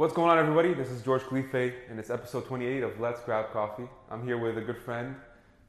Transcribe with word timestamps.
What's 0.00 0.14
going 0.14 0.30
on, 0.30 0.38
everybody? 0.38 0.72
This 0.72 0.88
is 0.88 1.02
George 1.02 1.20
Khalife, 1.24 1.74
and 1.90 1.98
it's 2.00 2.08
episode 2.08 2.46
28 2.46 2.82
of 2.82 2.98
Let's 2.98 3.20
Grab 3.20 3.52
Coffee. 3.52 3.86
I'm 4.10 4.24
here 4.24 4.38
with 4.38 4.56
a 4.56 4.62
good 4.62 4.78
friend, 4.78 5.14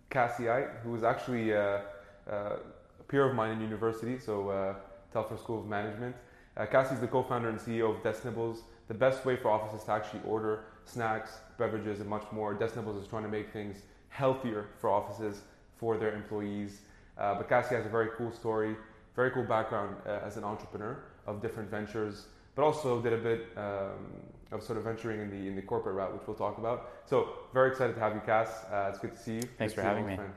Cassie 0.09 0.47
Ait, 0.47 0.67
who 0.85 0.95
is 0.95 1.03
actually 1.03 1.53
uh, 1.53 1.79
uh, 2.31 2.31
a 2.31 3.03
peer 3.09 3.27
of 3.27 3.35
mine 3.35 3.51
in 3.51 3.59
university, 3.59 4.17
so 4.17 4.47
uh, 4.47 4.75
Telfer 5.11 5.35
School 5.35 5.59
of 5.59 5.67
Management. 5.67 6.15
Uh, 6.55 6.65
Cassie 6.65 6.95
is 6.95 7.01
the 7.01 7.07
co-founder 7.07 7.49
and 7.49 7.59
CEO 7.59 7.93
of 7.93 8.01
Desk 8.03 8.23
Nibbles, 8.23 8.61
the 8.87 8.93
best 8.93 9.25
way 9.25 9.35
for 9.35 9.51
offices 9.51 9.83
to 9.83 9.91
actually 9.91 10.21
order 10.25 10.63
snacks, 10.85 11.39
beverages, 11.57 11.99
and 11.99 12.09
much 12.09 12.23
more. 12.31 12.53
Desk 12.53 12.77
Nibbles 12.77 13.03
is 13.03 13.09
trying 13.09 13.23
to 13.23 13.29
make 13.29 13.51
things 13.51 13.81
healthier 14.07 14.67
for 14.79 14.89
offices 14.89 15.41
for 15.75 15.97
their 15.97 16.15
employees. 16.15 16.83
Uh, 17.17 17.35
but 17.35 17.49
Cassie 17.49 17.75
has 17.75 17.85
a 17.85 17.89
very 17.89 18.07
cool 18.17 18.31
story, 18.31 18.77
very 19.13 19.31
cool 19.31 19.43
background 19.43 19.97
uh, 20.05 20.19
as 20.23 20.37
an 20.37 20.45
entrepreneur 20.45 21.03
of 21.27 21.41
different 21.41 21.69
ventures, 21.69 22.27
but 22.55 22.63
also 22.63 23.01
did 23.01 23.13
a 23.13 23.17
bit 23.17 23.47
um, 23.57 23.91
of 24.51 24.63
sort 24.63 24.77
of 24.77 24.83
venturing 24.83 25.21
in 25.21 25.29
the 25.29 25.47
in 25.47 25.55
the 25.55 25.61
corporate 25.61 25.95
route, 25.95 26.13
which 26.13 26.27
we'll 26.27 26.35
talk 26.35 26.57
about. 26.57 26.89
So 27.05 27.29
very 27.53 27.71
excited 27.71 27.93
to 27.93 27.99
have 27.99 28.13
you, 28.13 28.21
Cass. 28.25 28.49
Uh, 28.71 28.87
it's 28.89 28.99
good 28.99 29.15
to 29.15 29.21
see 29.21 29.35
you. 29.35 29.43
Thanks 29.57 29.73
good 29.73 29.81
for 29.81 29.87
having 29.87 30.05
me. 30.05 30.15
Friend. 30.15 30.33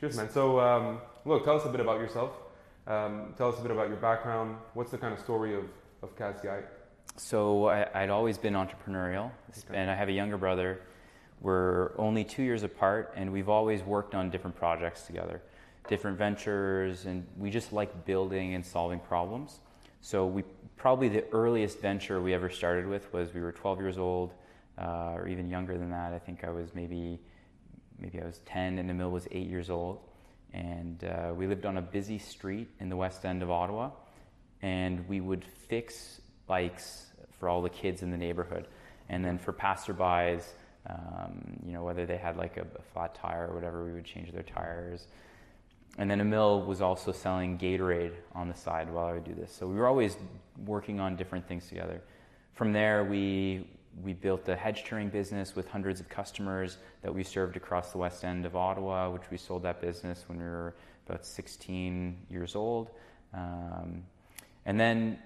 Cheers, 0.00 0.16
man. 0.16 0.30
So 0.30 0.60
um, 0.60 1.00
look, 1.24 1.44
tell 1.44 1.56
us 1.56 1.64
a 1.64 1.70
bit 1.70 1.80
about 1.80 2.00
yourself. 2.00 2.32
Um, 2.86 3.34
tell 3.36 3.48
us 3.52 3.58
a 3.58 3.62
bit 3.62 3.70
about 3.70 3.88
your 3.88 3.96
background. 3.96 4.56
What's 4.74 4.90
the 4.90 4.98
kind 4.98 5.12
of 5.12 5.20
story 5.20 5.54
of 5.54 5.64
of 6.02 6.16
Cassie 6.16 6.48
Ait? 6.48 6.64
So 7.16 7.66
I, 7.66 8.02
would 8.02 8.10
always 8.10 8.36
been 8.36 8.54
entrepreneurial, 8.54 9.30
okay. 9.50 9.78
and 9.78 9.90
I 9.90 9.94
have 9.94 10.08
a 10.08 10.12
younger 10.12 10.36
brother. 10.36 10.80
We're 11.40 11.98
only 11.98 12.24
two 12.24 12.42
years 12.42 12.62
apart, 12.62 13.14
and 13.16 13.32
we've 13.32 13.48
always 13.48 13.82
worked 13.82 14.14
on 14.14 14.30
different 14.30 14.56
projects 14.56 15.06
together, 15.06 15.42
different 15.88 16.18
ventures, 16.18 17.06
and 17.06 17.26
we 17.38 17.50
just 17.50 17.72
like 17.72 18.04
building 18.04 18.54
and 18.54 18.64
solving 18.64 19.00
problems. 19.00 19.60
So 20.06 20.24
we 20.24 20.44
probably 20.76 21.08
the 21.08 21.24
earliest 21.32 21.80
venture 21.80 22.22
we 22.22 22.32
ever 22.32 22.48
started 22.48 22.86
with 22.86 23.12
was 23.12 23.34
we 23.34 23.40
were 23.40 23.50
12 23.50 23.80
years 23.80 23.98
old, 23.98 24.34
uh, 24.78 25.14
or 25.16 25.26
even 25.26 25.50
younger 25.50 25.76
than 25.76 25.90
that. 25.90 26.12
I 26.12 26.20
think 26.20 26.44
I 26.44 26.50
was 26.50 26.72
maybe 26.76 27.18
maybe 27.98 28.20
I 28.20 28.24
was 28.24 28.38
10, 28.46 28.78
and 28.78 28.88
Emil 28.88 29.10
was 29.10 29.26
eight 29.32 29.48
years 29.48 29.68
old, 29.68 29.98
and 30.52 31.02
uh, 31.02 31.34
we 31.34 31.48
lived 31.48 31.66
on 31.66 31.76
a 31.76 31.82
busy 31.82 32.18
street 32.18 32.68
in 32.78 32.88
the 32.88 32.94
west 32.94 33.24
end 33.24 33.42
of 33.42 33.50
Ottawa, 33.50 33.90
and 34.62 35.08
we 35.08 35.20
would 35.20 35.44
fix 35.44 36.20
bikes 36.46 37.06
for 37.40 37.48
all 37.48 37.60
the 37.60 37.68
kids 37.68 38.02
in 38.02 38.12
the 38.12 38.16
neighborhood, 38.16 38.68
and 39.08 39.24
then 39.24 39.38
for 39.38 39.52
passerbys. 39.52 40.44
Um, 40.88 41.58
you 41.66 41.72
know, 41.72 41.82
whether 41.82 42.06
they 42.06 42.16
had 42.16 42.36
like 42.36 42.58
a, 42.58 42.66
a 42.78 42.82
flat 42.92 43.16
tire 43.16 43.48
or 43.48 43.56
whatever, 43.56 43.84
we 43.84 43.92
would 43.92 44.04
change 44.04 44.30
their 44.30 44.44
tires 44.44 45.08
and 45.98 46.10
then 46.10 46.20
Emil 46.20 46.62
was 46.62 46.82
also 46.82 47.12
selling 47.12 47.58
Gatorade 47.58 48.12
on 48.34 48.48
the 48.48 48.54
side 48.54 48.92
while 48.92 49.06
I 49.06 49.12
would 49.12 49.24
do 49.24 49.34
this. 49.34 49.52
So 49.52 49.66
we 49.66 49.76
were 49.76 49.86
always 49.86 50.16
working 50.66 51.00
on 51.00 51.16
different 51.16 51.48
things 51.48 51.68
together. 51.68 52.02
From 52.52 52.72
there, 52.72 53.04
we 53.04 53.66
we 54.02 54.12
built 54.12 54.46
a 54.48 54.56
hedge 54.56 54.84
touring 54.84 55.08
business 55.08 55.56
with 55.56 55.66
hundreds 55.68 56.00
of 56.00 56.08
customers 56.08 56.76
that 57.00 57.14
we 57.14 57.22
served 57.22 57.56
across 57.56 57.92
the 57.92 57.98
west 57.98 58.24
end 58.24 58.44
of 58.44 58.54
Ottawa, 58.54 59.08
which 59.10 59.30
we 59.30 59.38
sold 59.38 59.62
that 59.62 59.80
business 59.80 60.24
when 60.28 60.38
we 60.38 60.44
were 60.44 60.74
about 61.08 61.24
16 61.24 62.18
years 62.28 62.54
old. 62.54 62.90
Um, 63.32 64.04
and 64.66 64.78
then 64.78 65.18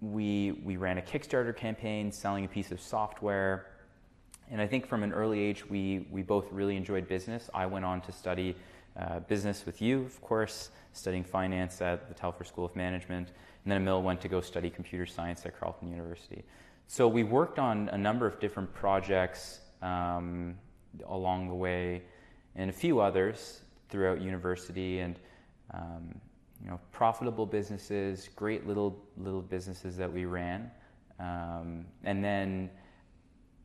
we 0.00 0.52
we 0.64 0.76
ran 0.76 0.98
a 0.98 1.02
Kickstarter 1.02 1.56
campaign 1.56 2.12
selling 2.12 2.44
a 2.44 2.48
piece 2.48 2.70
of 2.70 2.80
software. 2.80 3.66
And 4.50 4.60
I 4.60 4.66
think 4.66 4.86
from 4.86 5.02
an 5.02 5.12
early 5.12 5.40
age, 5.40 5.68
we 5.68 6.06
we 6.10 6.22
both 6.22 6.52
really 6.52 6.76
enjoyed 6.76 7.08
business. 7.08 7.48
I 7.54 7.66
went 7.66 7.84
on 7.84 8.00
to 8.02 8.12
study 8.12 8.56
uh, 8.98 9.20
business 9.20 9.66
with 9.66 9.82
you, 9.82 10.02
of 10.02 10.20
course, 10.20 10.70
studying 10.92 11.24
finance 11.24 11.82
at 11.82 12.08
the 12.08 12.14
Telfer 12.14 12.44
School 12.44 12.64
of 12.64 12.74
Management, 12.74 13.28
and 13.64 13.72
then 13.72 13.82
Emil 13.82 14.02
went 14.02 14.20
to 14.22 14.28
go 14.28 14.40
study 14.40 14.70
computer 14.70 15.06
science 15.06 15.44
at 15.44 15.58
Carleton 15.58 15.90
University. 15.90 16.42
So 16.86 17.06
we 17.08 17.22
worked 17.22 17.58
on 17.58 17.88
a 17.90 17.98
number 17.98 18.26
of 18.26 18.38
different 18.40 18.72
projects 18.72 19.60
um, 19.82 20.54
along 21.06 21.48
the 21.48 21.54
way, 21.54 22.02
and 22.54 22.70
a 22.70 22.72
few 22.72 23.00
others 23.00 23.60
throughout 23.88 24.20
university, 24.20 25.00
and 25.00 25.18
um, 25.74 26.14
you 26.62 26.70
know, 26.70 26.80
profitable 26.92 27.44
businesses, 27.44 28.30
great 28.34 28.66
little 28.66 28.98
little 29.18 29.42
businesses 29.42 29.96
that 29.96 30.10
we 30.10 30.24
ran, 30.24 30.70
um, 31.18 31.84
and 32.04 32.24
then 32.24 32.70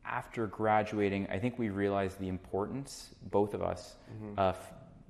after 0.04 0.46
graduating, 0.46 1.26
I 1.30 1.38
think 1.38 1.58
we 1.58 1.70
realized 1.70 2.18
the 2.18 2.28
importance, 2.28 3.14
both 3.30 3.54
of 3.54 3.62
us, 3.62 3.96
mm-hmm. 4.12 4.38
of 4.38 4.56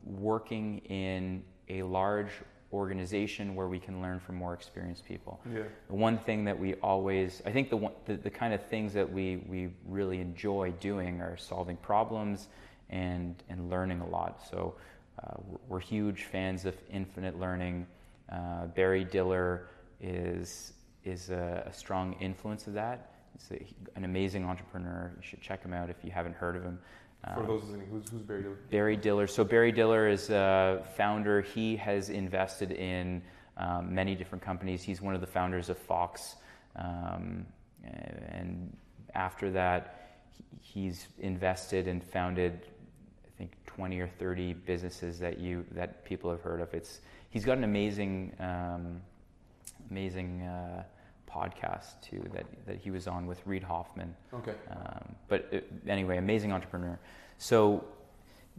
working 0.05 0.79
in 0.79 1.43
a 1.69 1.83
large 1.83 2.31
organization 2.73 3.55
where 3.55 3.69
we 3.69 3.79
can 3.79 4.01
learn 4.01 4.19
from 4.19 4.37
more 4.37 4.55
experienced 4.55 5.05
people. 5.05 5.41
Yeah. 5.53 5.63
The 5.89 5.95
one 5.95 6.17
thing 6.19 6.45
that 6.45 6.59
we 6.59 6.75
always, 6.77 7.43
I 7.45 7.53
think 7.53 7.69
the, 7.69 7.77
one, 7.77 7.93
the, 8.07 8.17
the 8.17 8.31
kind 8.31 8.55
of 8.55 8.65
things 8.67 8.95
that 8.95 9.11
we, 9.11 9.37
we 9.49 9.71
really 9.87 10.21
enjoy 10.21 10.73
doing 10.81 11.21
are 11.21 11.37
solving 11.37 11.77
problems 11.77 12.49
and, 12.89 13.43
and 13.51 13.69
learning 13.69 14.01
a 14.01 14.07
lot. 14.07 14.43
So 14.51 14.75
uh, 15.23 15.35
we're 15.69 15.81
huge 15.81 16.25
fans 16.25 16.65
of 16.65 16.75
infinite 16.91 17.39
learning. 17.39 17.87
Uh, 18.31 18.67
Barry 18.67 19.05
Diller 19.05 19.67
is, 20.01 20.73
is 21.05 21.29
a, 21.29 21.65
a, 21.67 21.73
strong 21.73 22.17
influence 22.21 22.67
of 22.67 22.73
that. 22.75 23.11
He's 23.35 23.59
a, 23.59 23.99
an 23.99 24.05
amazing 24.05 24.45
entrepreneur. 24.45 25.13
You 25.17 25.23
should 25.23 25.43
check 25.43 25.63
him 25.63 25.75
out 25.75 25.91
if 25.91 25.97
you 26.03 26.11
haven't 26.11 26.35
heard 26.35 26.57
of 26.57 26.63
him. 26.63 26.79
For 27.23 27.41
um, 27.41 27.47
those 27.47 27.63
listening, 27.63 27.87
who's, 27.89 28.09
who's 28.11 28.23
Barry 28.23 28.43
Diller? 28.43 28.59
Barry 28.71 28.97
Diller. 28.97 29.27
So 29.29 29.45
Barry 29.45 29.71
Diller 29.71 30.09
is 30.09 30.31
a 30.31 30.85
founder. 30.97 31.41
He 31.41 31.77
has 31.77 32.11
invested 32.11 32.73
in 32.73 33.23
um, 33.57 33.95
many 33.95 34.15
different 34.17 34.43
companies. 34.43 34.83
He's 34.83 35.01
one 35.01 35.15
of 35.15 35.21
the 35.21 35.27
founders 35.27 35.69
of 35.69 35.79
Fox, 35.79 36.37
um, 36.77 37.47
and 37.85 38.77
after 39.15 39.51
that, 39.53 40.19
he's 40.61 41.07
invested 41.19 41.87
and 41.87 42.03
founded, 42.03 42.67
I 43.25 43.39
think, 43.39 43.53
20 43.67 44.01
or 44.01 44.09
30 44.09 44.55
businesses 44.55 45.19
that 45.21 45.39
you 45.39 45.65
that 45.73 46.05
people 46.05 46.31
have 46.31 46.41
heard 46.41 46.61
of. 46.61 46.75
It's 46.75 47.01
he's 47.31 47.45
got 47.45 47.57
an 47.57 47.65
amazing, 47.65 48.33
um, 48.41 49.01
amazing. 49.91 50.43
Uh, 50.43 50.83
podcast 51.35 52.01
too 52.03 52.23
that, 52.35 52.47
that 52.67 52.79
he 52.79 52.91
was 52.91 53.07
on 53.07 53.27
with 53.27 53.41
Reid 53.47 53.63
Hoffman. 53.63 54.15
Okay. 54.35 54.55
Um, 54.71 55.15
but 55.29 55.49
it, 55.51 55.71
uh, 55.87 55.91
anyway, 55.91 56.19
amazing 56.19 56.53
entrepreneur. 56.53 56.99
So 57.39 57.85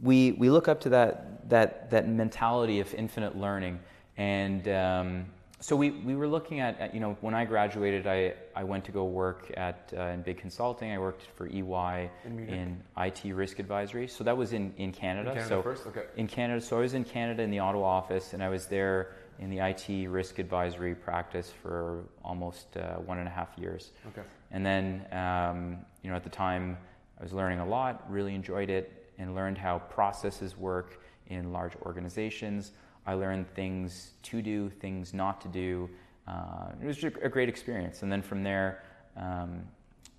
we 0.02 0.32
we 0.32 0.50
look 0.50 0.68
up 0.68 0.80
to 0.82 0.88
that 0.90 1.48
that 1.48 1.90
that 1.90 2.08
mentality 2.08 2.80
of 2.80 2.92
infinite 2.94 3.36
learning, 3.36 3.78
and 4.16 4.66
um, 4.68 5.26
so 5.64 5.74
we, 5.74 5.92
we 5.92 6.14
were 6.14 6.28
looking 6.28 6.60
at, 6.60 6.78
at, 6.78 6.92
you 6.92 7.00
know 7.00 7.16
when 7.22 7.32
I 7.32 7.46
graduated, 7.46 8.06
I, 8.06 8.34
I 8.54 8.64
went 8.64 8.84
to 8.84 8.92
go 8.92 9.04
work 9.04 9.50
at 9.56 9.90
uh, 9.96 10.02
in 10.08 10.20
big 10.20 10.36
consulting. 10.36 10.92
I 10.92 10.98
worked 10.98 11.22
for 11.36 11.46
EY 11.46 12.10
in, 12.26 12.48
in, 12.48 12.82
IT 12.98 13.24
risk 13.32 13.58
advisory. 13.60 14.06
So 14.06 14.24
that 14.24 14.36
was 14.36 14.52
in 14.52 14.74
in 14.76 14.92
Canada. 14.92 15.30
In 15.30 15.36
Canada 15.36 15.48
so 15.48 15.62
first, 15.62 15.86
okay. 15.86 16.04
In 16.16 16.26
Canada, 16.26 16.60
so 16.60 16.76
I 16.76 16.80
was 16.80 16.92
in 16.92 17.02
Canada 17.02 17.42
in 17.42 17.50
the 17.50 17.60
Ottawa 17.60 17.86
office, 17.86 18.34
and 18.34 18.42
I 18.42 18.50
was 18.50 18.66
there 18.66 19.12
in 19.38 19.50
the 19.50 19.58
IT 19.58 20.08
risk 20.08 20.38
advisory 20.38 20.94
practice 20.94 21.52
for 21.62 22.04
almost 22.24 22.76
uh, 22.76 22.94
one 22.94 23.18
and 23.18 23.26
a 23.26 23.30
half 23.30 23.48
years. 23.58 23.92
Okay. 24.08 24.26
And 24.50 24.64
then, 24.64 25.06
um, 25.12 25.78
you 26.02 26.10
know, 26.10 26.16
at 26.16 26.24
the 26.24 26.30
time, 26.30 26.78
I 27.18 27.22
was 27.22 27.32
learning 27.32 27.60
a 27.60 27.66
lot, 27.66 28.10
really 28.10 28.34
enjoyed 28.34 28.70
it, 28.70 29.12
and 29.18 29.34
learned 29.34 29.58
how 29.58 29.78
processes 29.78 30.56
work 30.56 31.00
in 31.28 31.52
large 31.52 31.74
organizations. 31.82 32.72
I 33.06 33.14
learned 33.14 33.52
things 33.54 34.12
to 34.24 34.42
do, 34.42 34.70
things 34.70 35.12
not 35.12 35.40
to 35.42 35.48
do. 35.48 35.90
Uh, 36.26 36.68
it 36.82 36.86
was 36.86 36.96
just 36.96 37.16
a 37.22 37.28
great 37.28 37.48
experience. 37.48 38.02
And 38.02 38.10
then 38.10 38.22
from 38.22 38.42
there, 38.42 38.82
um, 39.16 39.62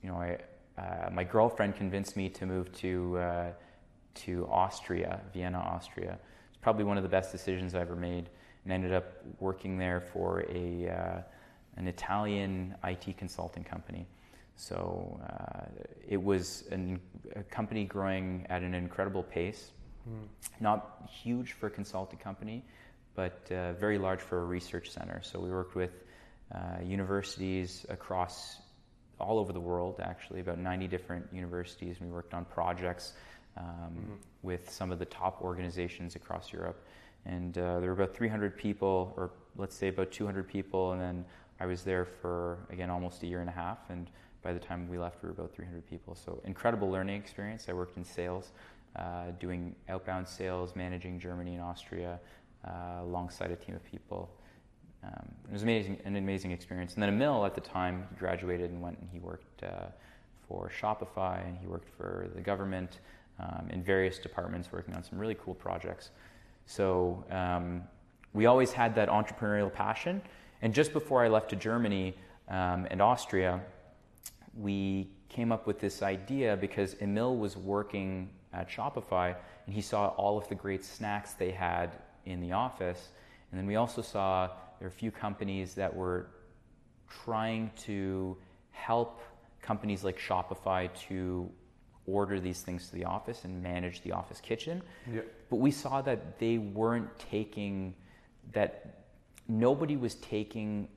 you 0.01 0.09
know, 0.09 0.15
I, 0.15 0.37
uh, 0.79 1.09
my 1.11 1.23
girlfriend 1.23 1.75
convinced 1.75 2.15
me 2.15 2.29
to 2.29 2.45
move 2.45 2.71
to 2.79 3.17
uh, 3.17 3.51
to 4.15 4.47
Austria, 4.49 5.19
Vienna, 5.33 5.59
Austria. 5.59 6.17
It's 6.49 6.57
probably 6.61 6.85
one 6.85 6.97
of 6.97 7.03
the 7.03 7.09
best 7.09 7.31
decisions 7.31 7.75
I 7.75 7.81
ever 7.81 7.95
made 7.95 8.29
and 8.65 8.73
ended 8.73 8.93
up 8.93 9.05
working 9.39 9.77
there 9.77 10.01
for 10.01 10.43
a, 10.49 10.89
uh, 10.89 11.21
an 11.77 11.87
Italian 11.87 12.75
IT 12.83 13.17
consulting 13.17 13.63
company. 13.63 14.05
So 14.55 15.19
uh, 15.29 15.65
it 16.07 16.21
was 16.21 16.63
an, 16.71 16.99
a 17.35 17.43
company 17.43 17.85
growing 17.85 18.45
at 18.49 18.61
an 18.63 18.73
incredible 18.73 19.23
pace, 19.23 19.71
mm. 20.09 20.27
not 20.59 21.07
huge 21.09 21.53
for 21.53 21.67
a 21.67 21.69
consulting 21.69 22.19
company, 22.19 22.63
but 23.15 23.49
uh, 23.51 23.73
very 23.73 23.97
large 23.97 24.21
for 24.21 24.39
a 24.41 24.45
research 24.45 24.89
center. 24.89 25.21
So 25.23 25.39
we 25.39 25.49
worked 25.49 25.75
with 25.75 25.91
uh, 26.53 26.81
universities 26.83 27.85
across 27.89 28.57
all 29.19 29.39
over 29.39 29.53
the 29.53 29.59
world, 29.59 29.99
actually, 30.01 30.41
about 30.41 30.59
90 30.59 30.87
different 30.87 31.25
universities. 31.31 31.97
We 32.01 32.07
worked 32.07 32.33
on 32.33 32.45
projects 32.45 33.13
um, 33.57 33.65
mm-hmm. 33.65 34.13
with 34.41 34.69
some 34.69 34.91
of 34.91 34.99
the 34.99 35.05
top 35.05 35.41
organizations 35.41 36.15
across 36.15 36.51
Europe. 36.51 36.85
And 37.25 37.57
uh, 37.57 37.79
there 37.79 37.89
were 37.89 38.03
about 38.03 38.15
300 38.15 38.57
people, 38.57 39.13
or 39.17 39.31
let's 39.57 39.75
say 39.75 39.87
about 39.87 40.11
200 40.11 40.47
people, 40.47 40.91
and 40.91 41.01
then 41.01 41.25
I 41.59 41.65
was 41.65 41.83
there 41.83 42.05
for, 42.05 42.59
again, 42.69 42.89
almost 42.89 43.23
a 43.23 43.27
year 43.27 43.41
and 43.41 43.49
a 43.49 43.53
half. 43.53 43.79
And 43.89 44.09
by 44.41 44.53
the 44.53 44.59
time 44.59 44.87
we 44.87 44.97
left, 44.97 45.23
we 45.23 45.27
were 45.27 45.33
about 45.33 45.53
300 45.55 45.89
people. 45.89 46.15
So, 46.15 46.41
incredible 46.45 46.89
learning 46.91 47.19
experience. 47.19 47.65
I 47.67 47.73
worked 47.73 47.97
in 47.97 48.03
sales, 48.03 48.51
uh, 48.95 49.31
doing 49.39 49.75
outbound 49.89 50.27
sales, 50.27 50.75
managing 50.75 51.19
Germany 51.19 51.55
and 51.55 51.63
Austria 51.63 52.19
uh, 52.65 53.01
alongside 53.01 53.51
a 53.51 53.55
team 53.55 53.75
of 53.75 53.83
people. 53.83 54.29
um, 55.03 55.27
it 55.47 55.53
was 55.53 55.63
amazing, 55.63 55.99
an 56.05 56.15
amazing 56.15 56.51
experience. 56.51 56.93
And 56.93 57.03
then 57.03 57.09
Emil 57.09 57.45
at 57.45 57.55
the 57.55 57.61
time 57.61 58.07
he 58.09 58.15
graduated 58.17 58.71
and 58.71 58.81
went 58.81 58.97
and 58.99 59.09
he 59.11 59.19
worked 59.19 59.63
uh, 59.63 59.87
for 60.47 60.69
Shopify 60.69 61.45
and 61.45 61.57
he 61.57 61.67
worked 61.67 61.89
for 61.97 62.29
the 62.35 62.41
government 62.41 62.99
um, 63.39 63.67
in 63.69 63.83
various 63.83 64.17
departments, 64.17 64.71
working 64.71 64.93
on 64.93 65.03
some 65.03 65.19
really 65.19 65.35
cool 65.35 65.53
projects. 65.53 66.11
So 66.65 67.23
um, 67.29 67.83
we 68.33 68.45
always 68.45 68.71
had 68.71 68.95
that 68.95 69.09
entrepreneurial 69.09 69.71
passion. 69.71 70.21
And 70.61 70.73
just 70.73 70.93
before 70.93 71.23
I 71.23 71.27
left 71.27 71.49
to 71.49 71.55
Germany 71.55 72.15
um, 72.49 72.87
and 72.89 73.01
Austria, 73.01 73.61
we 74.57 75.09
came 75.29 75.51
up 75.51 75.67
with 75.67 75.79
this 75.79 76.01
idea 76.01 76.55
because 76.57 76.95
Emil 77.01 77.37
was 77.37 77.57
working 77.57 78.29
at 78.53 78.69
Shopify 78.69 79.35
and 79.65 79.75
he 79.75 79.81
saw 79.81 80.07
all 80.09 80.37
of 80.37 80.47
the 80.47 80.55
great 80.55 80.83
snacks 80.83 81.33
they 81.33 81.51
had 81.51 81.97
in 82.25 82.39
the 82.39 82.51
office. 82.51 83.09
And 83.51 83.59
then 83.59 83.67
we 83.67 83.75
also 83.75 84.01
saw 84.01 84.47
there 84.79 84.87
were 84.87 84.87
a 84.87 84.91
few 84.91 85.11
companies 85.11 85.73
that 85.75 85.93
were 85.93 86.27
trying 87.09 87.71
to 87.83 88.37
help 88.71 89.21
companies 89.61 90.03
like 90.03 90.19
Shopify 90.19 90.93
to 91.07 91.49
order 92.07 92.39
these 92.39 92.61
things 92.61 92.87
to 92.89 92.95
the 92.95 93.05
office 93.05 93.45
and 93.45 93.61
manage 93.61 94.01
the 94.01 94.11
office 94.11 94.39
kitchen. 94.39 94.81
Yeah. 95.11 95.21
But 95.49 95.57
we 95.57 95.71
saw 95.71 96.01
that 96.01 96.39
they 96.39 96.57
weren't 96.57 97.09
taking 97.17 97.93
that 98.53 99.03
nobody 99.47 99.97
was 99.97 100.15
taking 100.15 100.87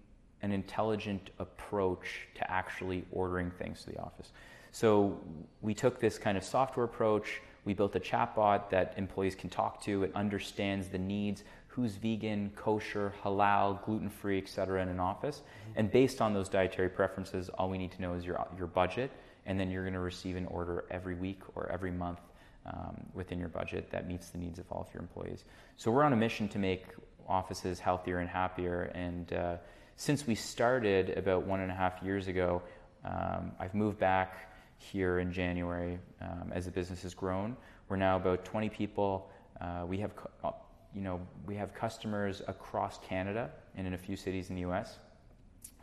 an 0.43 0.53
intelligent 0.53 1.31
approach 1.39 2.29
to 2.35 2.51
actually 2.51 3.05
ordering 3.11 3.51
things 3.51 3.83
to 3.85 3.91
the 3.91 3.99
office. 3.99 4.33
So 4.71 5.21
we 5.63 5.75
took 5.75 5.99
this 5.99 6.19
kind 6.19 6.37
of 6.39 6.45
software 6.45 6.85
approach. 6.85 7.41
We 7.65 7.75
built 7.75 7.97
a 7.97 8.01
chatbot 8.01 8.71
that 8.71 8.95
employees 8.97 9.35
can 9.35 9.51
talk 9.51 9.83
to. 9.83 10.05
It 10.05 10.13
understands 10.15 10.89
the 10.89 10.99
needs 10.99 11.43
who's 11.67 11.97
vegan, 11.97 12.51
kosher, 12.57 13.13
halal, 13.23 13.85
gluten 13.85 14.11
free, 14.11 14.39
et 14.39 14.49
cetera, 14.49 14.83
in 14.83 14.89
an 14.89 15.01
office. 15.01 15.39
Mm-hmm. 15.39 15.79
And 15.79 15.93
based 15.93 16.21
on 16.21 16.35
those 16.35 16.49
dietary 16.49 16.89
preferences, 16.89 17.49
all 17.51 17.69
we 17.69 17.79
need 17.79 17.93
to 17.93 18.03
know 18.03 18.15
is 18.15 18.25
your, 18.25 18.47
your 18.57 18.67
budget, 18.67 19.11
and 19.49 19.59
then 19.59 19.71
you're 19.71 19.83
going 19.83 19.95
to 19.95 20.01
receive 20.01 20.37
an 20.37 20.47
order 20.47 20.85
every 20.91 21.15
week 21.15 21.41
or 21.57 21.69
every 21.73 21.91
month 21.91 22.21
um, 22.67 23.01
within 23.15 23.39
your 23.41 23.49
budget 23.49 23.91
that 23.91 24.07
meets 24.07 24.29
the 24.29 24.39
needs 24.39 24.59
of 24.59 24.71
all 24.71 24.87
of 24.87 24.95
your 24.95 25.03
employees. 25.03 25.45
So 25.77 25.91
we're 25.91 26.05
on 26.05 26.13
a 26.13 26.17
mission 26.17 26.49
to 26.49 26.59
make 26.59 26.85
offices 27.27 27.81
healthier 27.81 28.19
and 28.19 28.29
happier. 28.29 28.93
And 28.95 29.33
uh, 29.33 29.57
since 29.97 30.27
we 30.27 30.35
started 30.35 31.17
about 31.17 31.47
one 31.47 31.61
and 31.61 31.73
a 31.73 31.75
half 31.75 32.03
years 32.03 32.29
ago, 32.29 32.63
um, 33.05 33.53
I've 33.59 33.75
moved 33.75 33.99
back 33.99 34.53
here 34.77 35.19
in 35.19 35.33
January 35.33 35.99
um, 36.21 36.53
as 36.53 36.67
the 36.67 36.71
business 36.71 37.03
has 37.03 37.15
grown. 37.15 37.57
We're 37.89 37.97
now 37.97 38.17
about 38.17 38.45
20 38.45 38.69
people. 38.69 39.31
Uh, 39.61 39.85
we 39.87 39.99
have 39.99 40.13
you 40.95 41.03
know, 41.03 41.21
we 41.47 41.55
have 41.55 41.75
customers 41.75 42.43
across 42.49 42.99
Canada 42.99 43.51
and 43.77 43.87
in 43.87 43.95
a 43.95 43.99
few 43.99 44.17
cities 44.17 44.51
in 44.51 44.57
the 44.57 44.63
U.S. 44.63 44.99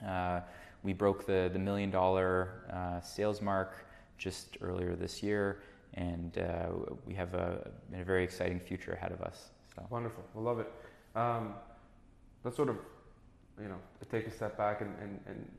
Uh, 0.06 0.41
we 0.86 0.94
broke 0.94 1.26
the, 1.26 1.50
the 1.52 1.60
million 1.60 1.90
dollar 1.90 2.64
uh, 2.72 3.02
sales 3.02 3.42
mark 3.42 3.88
just 4.18 4.58
earlier 4.62 4.96
this 4.96 5.24
year, 5.24 5.64
and 5.96 6.38
uh, 6.38 6.68
we 7.06 7.16
have 7.16 7.34
a, 7.34 7.72
a, 7.94 8.04
very 8.04 8.24
exciting 8.24 8.60
future 8.60 8.94
ahead 8.94 9.12
of 9.12 9.22
us. 9.22 9.50
So. 9.76 9.84
Wonderful, 9.90 10.24
we 10.36 10.44
love 10.44 10.60
it. 10.60 10.72
Um, 11.16 11.56
let's 12.44 12.56
sort 12.56 12.70
of, 12.70 12.78
you 13.60 13.68
know, 13.68 13.80
take 14.12 14.28
a 14.28 14.32
step 14.32 14.58
back 14.58 14.82
and, 14.82 14.94
and, 15.02 15.20
and 15.26 15.52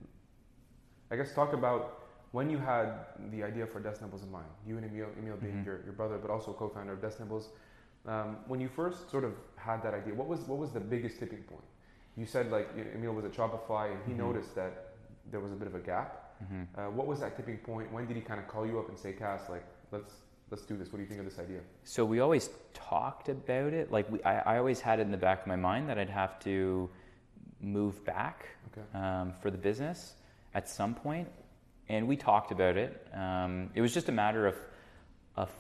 I 1.11 1.17
guess 1.17 1.34
talk 1.34 1.52
about 1.52 2.05
when 2.31 2.49
you 2.49 2.58
had 2.58 2.93
the 3.32 3.43
idea 3.43 3.67
for 3.67 3.81
Desk 3.81 4.00
Nibbles 4.00 4.23
in 4.23 4.31
mind. 4.31 4.46
You 4.67 4.76
and 4.76 4.87
Emil, 4.87 5.08
Emil 5.19 5.37
being 5.38 5.55
mm-hmm. 5.55 5.64
your, 5.64 5.81
your 5.84 5.93
brother, 5.93 6.19
but 6.19 6.31
also 6.31 6.52
co-founder 6.52 6.93
of 6.93 7.02
Desk 7.02 7.19
Nibbles. 7.19 7.49
Um, 8.06 8.37
when 8.46 8.61
you 8.61 8.69
first 8.69 9.11
sort 9.11 9.25
of 9.25 9.32
had 9.56 9.82
that 9.82 9.93
idea, 9.93 10.14
what 10.14 10.28
was 10.28 10.40
what 10.43 10.58
was 10.58 10.70
the 10.70 10.81
biggest 10.81 11.19
tipping 11.19 11.43
point? 11.43 11.64
You 12.17 12.26
said 12.26 12.52
like 12.52 12.69
Emil 12.94 13.12
was 13.12 13.25
at 13.25 13.32
Shopify 13.32 13.90
and 13.90 13.99
he 14.06 14.12
mm-hmm. 14.12 14.20
noticed 14.20 14.55
that 14.55 14.85
there 15.31 15.40
was 15.40 15.52
a 15.52 15.56
bit 15.56 15.69
of 15.69 15.75
a 15.75 15.81
gap. 15.81 16.34
Mm-hmm. 16.43 16.81
Uh, 16.81 16.90
what 16.90 17.06
was 17.06 17.20
that 17.20 17.37
tipping 17.37 17.58
point? 17.58 17.90
When 17.93 18.06
did 18.06 18.17
he 18.17 18.23
kind 18.23 18.40
of 18.40 18.49
call 18.49 18.67
you 18.67 18.78
up 18.78 18.88
and 18.88 18.99
say, 18.99 19.12
"Cass, 19.12 19.49
like 19.49 19.64
let's 19.90 20.12
let's 20.50 20.64
do 20.64 20.76
this"? 20.76 20.93
What 20.93 20.99
do 20.99 21.02
you 21.02 21.08
think 21.08 21.20
of 21.20 21.26
this 21.26 21.38
idea? 21.38 21.61
So 21.84 22.05
we 22.05 22.20
always 22.20 22.50
talked 22.75 23.28
about 23.28 23.73
it. 23.73 23.90
Like 23.90 24.11
we, 24.11 24.23
I, 24.23 24.55
I 24.55 24.58
always 24.58 24.81
had 24.81 24.99
it 24.99 25.02
in 25.02 25.11
the 25.11 25.17
back 25.17 25.43
of 25.43 25.46
my 25.46 25.56
mind 25.56 25.88
that 25.88 25.99
I'd 25.99 26.11
have 26.11 26.38
to 26.40 26.90
move 27.61 28.05
back 28.05 28.46
okay. 28.73 28.99
um, 28.99 29.32
for 29.40 29.50
the 29.50 29.58
business 29.58 30.14
at 30.55 30.69
some 30.69 30.94
point, 30.94 31.28
and 31.88 32.06
we 32.06 32.17
talked 32.17 32.52
about 32.52 32.76
it. 32.76 33.06
Um, 33.14 33.70
it 33.75 33.81
was 33.81 33.94
just 33.94 34.08
a 34.08 34.12
matter 34.12 34.46
of 34.46 34.56
of 35.37 35.50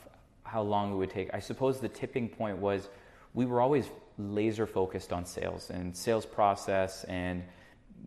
how 0.44 0.62
long 0.62 0.92
it 0.92 0.96
would 0.96 1.10
take. 1.10 1.32
I 1.34 1.40
suppose 1.40 1.80
the 1.80 1.88
tipping 1.88 2.28
point 2.28 2.58
was 2.58 2.88
we 3.34 3.46
were 3.46 3.60
always 3.60 3.90
laser 4.18 4.66
focused 4.66 5.12
on 5.12 5.24
sales 5.26 5.70
and 5.70 5.94
sales 5.94 6.24
process 6.24 7.04
and 7.04 7.42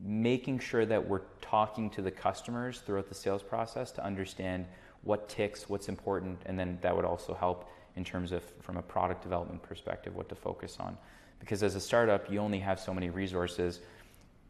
making 0.04 0.60
sure 0.60 0.86
that 0.86 1.08
we're 1.08 1.22
talking 1.42 1.90
to 1.92 2.02
the 2.02 2.12
customers 2.12 2.80
throughout 2.80 3.10
the 3.10 3.16
sales 3.16 3.44
process 3.44 3.92
to 3.92 4.06
understand 4.06 4.66
what 5.04 5.30
ticks, 5.30 5.70
what's 5.70 5.90
important, 5.90 6.42
and 6.46 6.58
then 6.58 6.78
that 6.82 6.96
would 6.96 7.06
also 7.06 7.34
help 7.34 7.70
in 7.96 8.04
terms 8.04 8.32
of 8.32 8.44
from 8.62 8.78
a 8.78 8.82
product 8.82 9.22
development 9.22 9.62
perspective 9.62 10.16
what 10.16 10.30
to 10.30 10.36
focus 10.36 10.78
on. 10.80 10.98
Because 11.40 11.64
as 11.64 11.76
a 11.76 11.82
startup, 11.82 12.32
you 12.32 12.40
only 12.40 12.60
have 12.60 12.80
so 12.80 12.94
many 12.94 13.10
resources. 13.10 13.80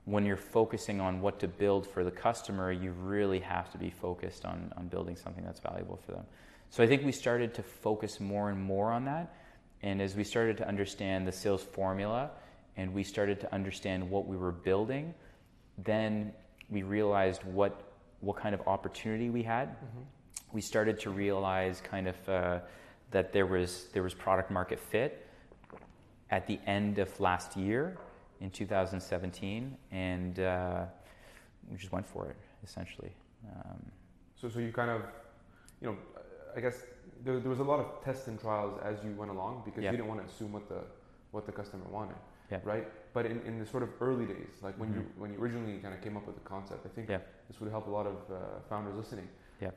When 0.06 0.26
you're 0.26 0.38
focusing 0.38 1.00
on 1.00 1.22
what 1.22 1.40
to 1.40 1.48
build 1.48 1.88
for 1.88 2.04
the 2.04 2.12
customer, 2.12 2.72
you 2.72 2.92
really 2.92 3.40
have 3.40 3.72
to 3.72 3.78
be 3.78 3.90
focused 3.90 4.46
on, 4.46 4.74
on 4.76 4.88
building 4.88 5.16
something 5.16 5.44
that's 5.44 5.60
valuable 5.60 6.00
for 6.06 6.14
them. 6.14 6.26
So 6.72 6.84
I 6.84 6.88
think 6.88 7.04
we 7.04 7.12
started 7.12 7.54
to 7.56 7.64
focus 7.64 8.20
more 8.20 8.50
and 8.50 8.60
more 8.60 8.92
on 8.92 9.06
that. 9.06 9.36
And 9.82 10.02
as 10.02 10.16
we 10.16 10.24
started 10.24 10.58
to 10.58 10.68
understand 10.68 11.28
the 11.28 11.32
sales 11.32 11.64
formula 11.64 12.32
and 12.76 12.94
we 12.94 13.04
started 13.04 13.40
to 13.42 13.54
understand 13.54 14.10
what 14.10 14.28
we 14.28 14.36
were 14.36 14.52
building, 14.52 15.14
then 15.84 16.34
we 16.70 16.84
realized 16.84 17.44
what, 17.44 17.84
what 18.22 18.38
kind 18.38 18.54
of 18.54 18.62
opportunity 18.68 19.30
we 19.30 19.44
had. 19.44 19.70
Mm-hmm. 19.70 20.02
We 20.52 20.62
started 20.62 21.00
to 21.02 21.10
realize 21.10 21.82
kind 21.82 22.08
of 22.08 22.30
uh, 22.30 22.60
that 23.12 23.34
there 23.34 23.46
was, 23.46 23.88
there 23.94 24.04
was 24.04 24.14
product 24.14 24.52
market 24.52 24.80
fit 24.80 25.28
at 26.32 26.48
the 26.48 26.60
end 26.66 27.00
of 27.00 27.20
last 27.20 27.56
year 27.58 27.98
in 28.42 28.50
2017. 28.50 29.78
And 29.92 30.40
uh, 30.40 30.86
we 31.70 31.78
just 31.78 31.92
went 31.92 32.06
for 32.06 32.30
it, 32.30 32.36
essentially. 32.64 33.12
Um, 33.56 33.92
so, 34.36 34.50
so 34.50 34.60
you 34.60 34.72
kind 34.72 34.90
of, 34.90 35.04
you 35.82 35.88
know, 35.88 35.98
I 36.56 36.62
guess 36.62 36.84
there, 37.24 37.40
there, 37.40 37.50
was 37.50 37.60
a 37.60 37.64
lot 37.64 37.80
of 37.80 38.04
tests 38.04 38.28
and 38.28 38.40
trials 38.40 38.80
as 38.84 38.98
you 39.04 39.12
went 39.12 39.32
along 39.32 39.64
because 39.66 39.84
yeah. 39.84 39.92
you 39.92 39.98
didn't 39.98 40.10
want 40.10 40.22
to 40.22 40.34
assume 40.34 40.52
what 40.52 40.68
the 40.68 40.82
what 41.32 41.46
the 41.46 41.52
customer 41.52 41.86
wanted, 41.90 42.16
yeah. 42.52 42.60
right? 42.64 42.88
But 43.14 43.26
in, 43.26 43.42
in 43.46 43.60
the 43.60 43.66
sort 43.66 43.84
of 43.84 43.90
early 44.02 44.26
days, 44.26 44.62
like 44.62 44.78
when 44.80 44.90
mm-hmm. 44.90 45.00
you 45.00 45.06
when 45.18 45.34
you 45.34 45.40
originally 45.40 45.78
kind 45.80 45.94
of 45.94 46.02
came 46.02 46.16
up 46.18 46.26
with 46.26 46.36
the 46.36 46.48
concept, 46.48 46.86
I 46.86 46.90
think 46.90 47.10
yeah. 47.10 47.20
this 47.48 47.60
would 47.60 47.72
help 47.72 47.88
a 47.88 47.90
lot 47.90 48.06
of 48.06 48.18
uh, 48.32 48.38
founders 48.70 48.96
listening. 48.96 49.28
Yeah. 49.62 49.72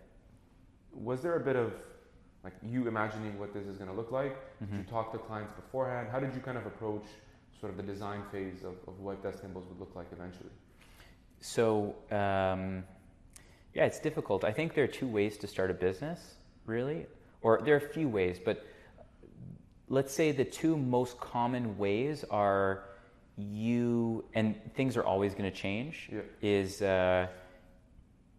Was 0.93 1.23
there 1.23 1.37
a 1.37 1.41
bit 1.41 1.57
of 1.57 1.73
like 2.45 2.55
you 2.63 2.89
imagining 2.89 3.39
what 3.39 3.55
this 3.55 3.67
is 3.67 3.77
going 3.77 3.91
to 3.91 3.97
look 3.97 4.11
like? 4.11 4.35
Mm-hmm. 4.35 4.77
Did 4.77 4.87
you 4.87 4.91
talk 4.91 5.13
to 5.13 5.19
clients 5.19 5.53
beforehand? 5.53 6.09
How 6.11 6.21
did 6.21 6.35
you 6.35 6.41
kind 6.41 6.59
of 6.59 6.67
approach 6.67 7.07
sort 7.59 7.71
of 7.71 7.77
the 7.77 7.85
design 7.85 8.23
phase 8.33 8.65
of, 8.65 8.75
of 8.89 8.99
what 8.99 9.23
Desk 9.23 9.43
Nibbles 9.43 9.67
would 9.69 9.79
look 9.79 9.95
like 9.95 10.09
eventually? 10.13 10.51
So, 11.41 11.95
um, 12.11 12.85
yeah, 13.75 13.85
it's 13.85 14.01
difficult. 14.01 14.45
I 14.45 14.53
think 14.53 14.75
there 14.75 14.85
are 14.85 14.95
two 15.01 15.07
ways 15.07 15.39
to 15.39 15.47
start 15.47 15.71
a 15.71 15.75
business 15.75 16.35
really? 16.67 17.07
Or 17.43 17.61
there 17.65 17.75
are 17.75 17.79
a 17.79 17.93
few 17.93 18.09
ways, 18.09 18.39
but 18.43 18.65
let's 19.93 20.15
say 20.15 20.33
the 20.33 20.45
two 20.45 20.75
most 20.75 21.21
common 21.21 21.77
ways 21.77 22.25
are 22.31 22.85
you, 23.37 24.25
and 24.33 24.59
things 24.75 24.97
are 24.97 25.05
always 25.05 25.35
going 25.35 25.45
to 25.45 25.57
change, 25.57 26.09
yeah. 26.11 26.21
is 26.41 26.81
uh, 26.81 27.27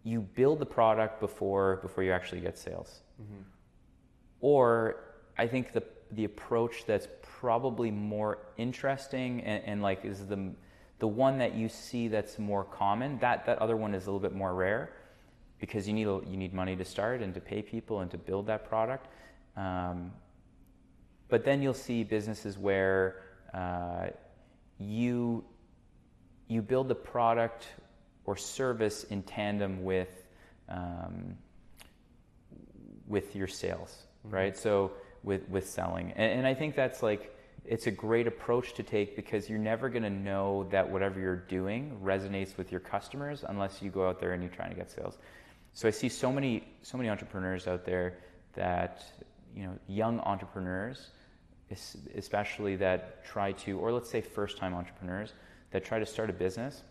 you 0.04 0.22
build 0.22 0.58
the 0.58 0.66
product 0.66 1.20
before, 1.20 1.76
before 1.84 2.04
you 2.04 2.12
actually 2.12 2.42
get 2.42 2.58
sales. 2.58 3.02
Mm-hmm. 3.22 3.42
Or 4.42 4.96
I 5.38 5.46
think 5.46 5.74
the, 5.74 5.84
the 6.14 6.26
approach 6.26 6.86
that's 6.88 7.08
probably 7.22 7.92
more 7.92 8.40
interesting 8.58 9.42
and, 9.42 9.64
and 9.64 9.82
like 9.84 10.04
is 10.04 10.26
the, 10.26 10.54
the 10.98 11.08
one 11.08 11.38
that 11.38 11.54
you 11.54 11.70
see 11.70 12.08
that's 12.08 12.40
more 12.40 12.64
common, 12.64 13.20
that, 13.20 13.46
that 13.46 13.60
other 13.60 13.78
one 13.78 13.94
is 13.94 14.08
a 14.08 14.08
little 14.08 14.20
bit 14.20 14.34
more 14.34 14.56
rare 14.56 14.92
because 15.60 15.88
you 15.88 15.94
need 15.94 16.08
you 16.08 16.36
need 16.36 16.54
money 16.54 16.76
to 16.76 16.84
start 16.84 17.22
and 17.22 17.32
to 17.36 17.40
pay 17.40 17.62
people 17.62 18.00
and 18.00 18.10
to 18.10 18.18
build 18.18 18.48
that 18.48 18.68
product. 18.68 19.08
Um, 19.56 20.12
but 21.34 21.44
then 21.44 21.64
you'll 21.64 21.74
see 21.74 22.04
businesses 22.04 22.60
where 22.60 23.24
uh, 23.56 24.06
you 24.78 25.44
you 26.48 26.62
build 26.62 26.88
the 26.88 26.94
product 27.14 27.66
or 28.26 28.38
service 28.38 29.04
in 29.06 29.24
tandem 29.24 29.84
with 29.84 30.28
um, 30.70 31.36
with 33.08 33.36
your 33.36 33.48
sales, 33.48 34.04
mm-hmm. 34.28 34.36
right? 34.36 34.56
So 34.56 34.92
with 35.24 35.50
with 35.50 35.68
selling, 35.68 36.12
and, 36.12 36.38
and 36.38 36.46
I 36.46 36.54
think 36.54 36.76
that's 36.76 37.02
like 37.02 37.36
it's 37.66 37.88
a 37.88 37.92
great 37.92 38.28
approach 38.28 38.76
to 38.76 38.84
take 38.84 39.16
because 39.16 39.50
you're 39.50 39.58
never 39.58 39.90
going 39.90 40.04
to 40.04 40.12
know 40.12 40.68
that 40.70 40.88
whatever 40.88 41.20
you're 41.20 41.36
doing 41.36 41.98
resonates 42.04 42.58
with 42.58 42.72
your 42.72 42.82
customers 42.82 43.44
unless 43.50 43.82
you 43.82 43.90
go 43.90 44.08
out 44.08 44.20
there 44.20 44.34
and 44.34 44.44
you're 44.44 44.52
trying 44.52 44.70
to 44.70 44.76
get 44.76 44.92
sales. 44.92 45.18
So 45.74 45.88
I 45.88 45.92
see 45.92 46.10
so 46.10 46.32
many 46.32 46.64
so 46.84 46.96
many 46.96 47.10
entrepreneurs 47.10 47.66
out 47.66 47.86
there 47.86 48.20
that 48.54 49.04
you 49.56 49.64
know 49.64 49.80
young 49.88 50.20
entrepreneurs, 50.20 51.10
especially 52.16 52.76
that 52.78 53.26
try 53.26 53.52
to, 53.54 53.80
or 53.80 53.92
let's 53.92 54.10
say 54.10 54.22
first 54.22 54.58
time 54.58 54.74
entrepreneurs 54.74 55.34
that 55.72 55.84
try 55.84 56.00
to 56.00 56.06
start 56.06 56.30
a 56.30 56.34
business, 56.34 56.82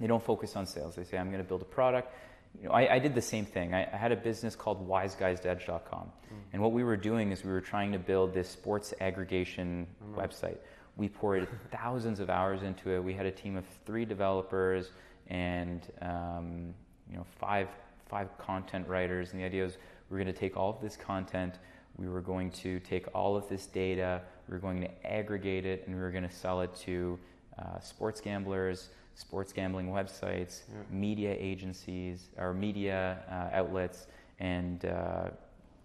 they 0.00 0.06
don't 0.06 0.22
focus 0.22 0.56
on 0.56 0.66
sales. 0.66 0.96
They 0.96 1.04
say, 1.04 1.18
I'm 1.18 1.30
going 1.30 1.42
to 1.42 1.48
build 1.48 1.62
a 1.62 1.66
product. 1.66 2.14
You 2.60 2.68
know, 2.68 2.74
I, 2.74 2.94
I 2.94 2.98
did 2.98 3.14
the 3.14 3.22
same 3.22 3.44
thing. 3.44 3.74
I, 3.74 3.84
I 3.92 3.96
had 3.96 4.12
a 4.12 4.16
business 4.16 4.56
called 4.56 4.88
wiseguysedge.com. 4.88 6.00
Mm. 6.00 6.36
And 6.52 6.62
what 6.62 6.72
we 6.72 6.82
were 6.82 6.96
doing 6.96 7.30
is 7.30 7.44
we 7.44 7.50
were 7.50 7.60
trying 7.60 7.92
to 7.92 7.98
build 7.98 8.32
this 8.32 8.48
sports 8.48 8.94
aggregation 9.00 9.86
mm. 10.02 10.14
website. 10.14 10.58
We 10.96 11.08
poured 11.08 11.48
thousands 11.70 12.20
of 12.20 12.30
hours 12.30 12.62
into 12.62 12.90
it. 12.90 13.02
We 13.02 13.14
had 13.14 13.26
a 13.26 13.30
team 13.30 13.56
of 13.56 13.64
three 13.84 14.04
developers 14.04 14.90
and 15.28 15.82
um, 16.00 16.74
you 17.10 17.16
know 17.16 17.26
five 17.38 17.68
five 18.08 18.36
content 18.38 18.88
writers. 18.88 19.32
And 19.32 19.40
the 19.40 19.44
idea 19.44 19.64
was 19.64 19.76
we're 20.10 20.16
going 20.18 20.32
to 20.32 20.38
take 20.38 20.56
all 20.56 20.70
of 20.70 20.80
this 20.80 20.96
content, 20.96 21.54
we 21.98 22.08
were 22.08 22.20
going 22.20 22.50
to 22.50 22.78
take 22.80 23.06
all 23.14 23.36
of 23.36 23.48
this 23.48 23.66
data, 23.66 24.22
we 24.48 24.52
were 24.52 24.60
going 24.60 24.80
to 24.80 25.06
aggregate 25.06 25.66
it, 25.66 25.84
and 25.86 25.94
we 25.94 26.00
were 26.00 26.10
going 26.10 26.28
to 26.28 26.34
sell 26.34 26.60
it 26.60 26.74
to 26.76 27.18
uh, 27.58 27.80
sports 27.80 28.20
gamblers, 28.20 28.88
sports 29.14 29.52
gambling 29.52 29.88
websites, 29.88 30.60
yeah. 30.68 30.76
media 30.90 31.34
agencies, 31.38 32.28
or 32.38 32.54
media 32.54 33.18
uh, 33.30 33.56
outlets, 33.56 34.06
and 34.38 34.84
uh, 34.84 35.28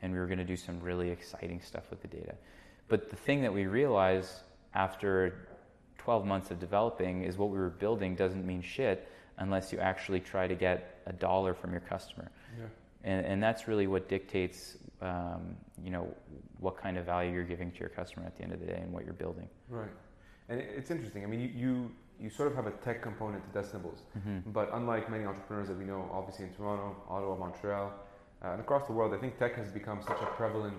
and 0.02 0.12
we 0.12 0.20
were 0.20 0.28
going 0.28 0.38
to 0.38 0.44
do 0.44 0.58
some 0.58 0.80
really 0.82 1.10
exciting 1.10 1.62
stuff 1.62 1.84
with 1.90 2.02
the 2.02 2.08
data. 2.10 2.36
But 2.90 3.10
the 3.10 3.16
thing 3.16 3.42
that 3.42 3.54
we 3.54 3.66
realized 3.66 4.32
after 4.76 5.48
12 5.98 6.26
months 6.26 6.52
of 6.52 6.60
developing 6.60 7.24
is 7.24 7.38
what 7.38 7.50
we 7.50 7.58
were 7.58 7.70
building 7.70 8.14
doesn't 8.14 8.46
mean 8.46 8.62
shit 8.62 9.08
unless 9.38 9.72
you 9.72 9.80
actually 9.80 10.20
try 10.20 10.48
to 10.48 10.56
get 10.56 11.02
a 11.08 11.14
dollar 11.14 11.54
from 11.54 11.72
your 11.72 11.80
customer. 11.82 12.30
Yeah. 12.60 12.66
And, 13.06 13.26
and 13.26 13.44
that's 13.44 13.68
really 13.68 13.88
what 13.88 14.10
dictates, 14.10 14.78
um, 15.02 15.56
you 15.84 15.92
know, 15.92 16.14
what 16.60 16.78
kind 16.78 16.98
of 16.98 17.06
value 17.06 17.32
you're 17.32 17.44
giving 17.44 17.72
to 17.72 17.80
your 17.80 17.90
customer 17.90 18.26
at 18.26 18.38
the 18.38 18.44
end 18.44 18.54
of 18.54 18.60
the 18.60 18.66
day 18.66 18.80
and 18.82 18.92
what 18.92 19.06
you're 19.06 19.14
building. 19.14 19.48
Right. 19.70 19.90
And 20.50 20.60
it's 20.60 20.92
interesting. 20.92 21.24
I 21.24 21.28
mean, 21.28 21.40
you, 21.40 21.50
you, 21.56 21.92
you 22.20 22.30
sort 22.30 22.50
of 22.50 22.56
have 22.56 22.68
a 22.68 22.72
tech 22.72 23.02
component 23.02 23.44
to 23.46 23.60
Desk 23.60 23.74
Nibbles, 23.74 24.00
mm-hmm. 24.18 24.52
but 24.52 24.70
unlike 24.74 25.10
many 25.10 25.26
entrepreneurs 25.26 25.68
that 25.68 25.78
we 25.78 25.86
know, 25.86 26.10
obviously 26.12 26.46
in 26.46 26.54
Toronto, 26.54 26.96
Ottawa, 27.10 27.36
Montreal, 27.36 27.94
uh, 28.44 28.52
and 28.52 28.62
across 28.62 28.86
the 28.88 28.94
world, 28.94 29.14
I 29.14 29.18
think 29.18 29.38
tech 29.38 29.56
has 29.56 29.70
become 29.70 30.02
such 30.06 30.22
a 30.22 30.26
prevalent 30.26 30.78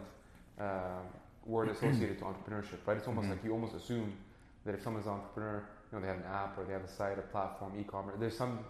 uh, 0.61 1.00
word 1.44 1.68
associated 1.76 2.18
to 2.18 2.25
entrepreneurship, 2.25 2.78
right? 2.87 2.97
It's 2.97 3.06
almost 3.06 3.25
mm-hmm. 3.25 3.33
like 3.33 3.44
you 3.44 3.52
almost 3.52 3.75
assume 3.75 4.12
that 4.64 4.75
if 4.75 4.83
someone's 4.83 5.06
an 5.06 5.12
entrepreneur, 5.12 5.64
you 5.90 5.99
know, 5.99 6.02
they 6.02 6.09
have 6.09 6.18
an 6.18 6.30
app 6.30 6.59
or 6.59 6.64
they 6.64 6.73
have 6.73 6.85
a 6.85 6.88
site, 6.88 7.18
a 7.18 7.23
platform, 7.23 7.73
e-commerce. 7.78 8.16
There's 8.18 8.37
some 8.37 8.61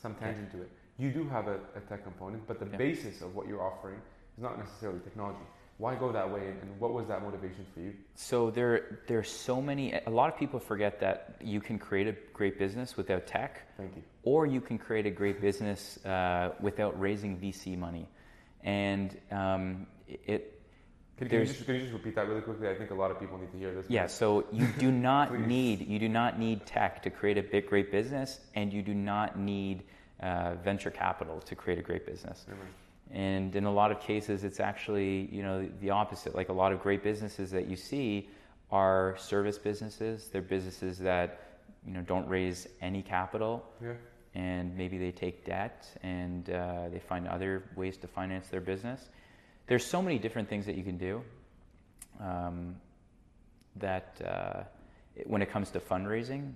some 0.00 0.14
tangent 0.14 0.48
yeah. 0.52 0.60
to 0.60 0.62
it. 0.64 0.70
You 0.98 1.10
do 1.10 1.28
have 1.28 1.48
a, 1.48 1.58
a 1.76 1.80
tech 1.88 2.04
component, 2.04 2.46
but 2.46 2.58
the 2.58 2.66
yeah. 2.66 2.76
basis 2.76 3.20
of 3.20 3.34
what 3.34 3.46
you're 3.46 3.62
offering 3.62 4.00
is 4.40 4.42
not 4.42 4.58
necessarily 4.58 5.00
technology. 5.00 5.44
Why 5.76 5.94
go 5.94 6.12
that 6.12 6.30
way, 6.30 6.48
and 6.60 6.78
what 6.78 6.92
was 6.92 7.06
that 7.08 7.22
motivation 7.22 7.64
for 7.72 7.80
you? 7.80 7.94
So 8.14 8.50
there, 8.50 9.00
there's 9.06 9.30
so 9.30 9.62
many. 9.62 9.94
A 10.06 10.10
lot 10.10 10.30
of 10.32 10.38
people 10.38 10.60
forget 10.60 11.00
that 11.00 11.36
you 11.40 11.60
can 11.60 11.78
create 11.78 12.06
a 12.06 12.14
great 12.34 12.58
business 12.58 12.98
without 12.98 13.26
tech. 13.26 13.66
Thank 13.78 13.96
you. 13.96 14.02
Or 14.22 14.46
you 14.46 14.60
can 14.60 14.76
create 14.76 15.06
a 15.06 15.10
great 15.10 15.40
business 15.40 15.98
uh, 16.04 16.50
without 16.60 17.00
raising 17.00 17.38
VC 17.38 17.78
money, 17.78 18.06
and 18.62 19.16
um, 19.30 19.86
it 20.06 20.60
can, 21.16 21.28
can, 21.28 21.40
you 21.40 21.46
just, 21.46 21.64
can, 21.64 21.74
you 21.74 21.80
just, 21.82 21.92
repeat 21.92 22.14
that 22.14 22.28
really 22.28 22.42
quickly? 22.42 22.68
I 22.68 22.74
think 22.74 22.90
a 22.90 22.94
lot 22.94 23.10
of 23.10 23.18
people 23.18 23.38
need 23.38 23.52
to 23.52 23.58
hear 23.58 23.74
this. 23.74 23.86
Yeah, 23.88 24.06
so 24.06 24.44
you 24.52 24.66
do 24.78 24.90
not 25.08 25.38
need 25.38 25.86
you 25.86 25.98
do 25.98 26.10
not 26.10 26.38
need 26.38 26.66
tech 26.66 27.02
to 27.04 27.10
create 27.10 27.38
a 27.38 27.42
big, 27.42 27.66
great 27.66 27.90
business, 27.90 28.40
and 28.54 28.70
you 28.70 28.82
do 28.82 28.92
not 28.92 29.38
need 29.38 29.84
uh, 30.20 30.56
venture 30.62 30.90
capital 30.90 31.40
to 31.40 31.54
create 31.54 31.78
a 31.78 31.82
great 31.82 32.04
business. 32.04 32.44
Mm-hmm. 32.50 32.60
And 33.12 33.54
in 33.56 33.64
a 33.64 33.72
lot 33.72 33.90
of 33.90 34.00
cases, 34.00 34.44
it's 34.44 34.60
actually 34.60 35.28
you 35.32 35.42
know 35.42 35.68
the 35.80 35.90
opposite. 35.90 36.34
Like 36.34 36.48
a 36.48 36.52
lot 36.52 36.72
of 36.72 36.80
great 36.80 37.02
businesses 37.02 37.50
that 37.50 37.66
you 37.66 37.76
see 37.76 38.28
are 38.70 39.16
service 39.18 39.58
businesses. 39.58 40.28
They're 40.28 40.42
businesses 40.42 40.98
that 40.98 41.40
you 41.86 41.92
know 41.92 42.02
don't 42.02 42.28
raise 42.28 42.68
any 42.80 43.02
capital. 43.02 43.64
Yeah. 43.82 43.94
And 44.34 44.76
maybe 44.76 44.96
they 44.96 45.10
take 45.10 45.44
debt 45.44 45.88
and 46.04 46.48
uh, 46.50 46.88
they 46.88 47.00
find 47.00 47.26
other 47.26 47.64
ways 47.74 47.96
to 47.96 48.06
finance 48.06 48.46
their 48.46 48.60
business 48.60 49.08
there's 49.70 49.86
so 49.86 50.02
many 50.02 50.18
different 50.18 50.48
things 50.48 50.66
that 50.66 50.74
you 50.74 50.82
can 50.82 50.98
do 50.98 51.22
um, 52.20 52.74
that 53.76 54.20
uh, 54.26 54.64
when 55.26 55.42
it 55.42 55.50
comes 55.52 55.70
to 55.70 55.78
fundraising 55.78 56.52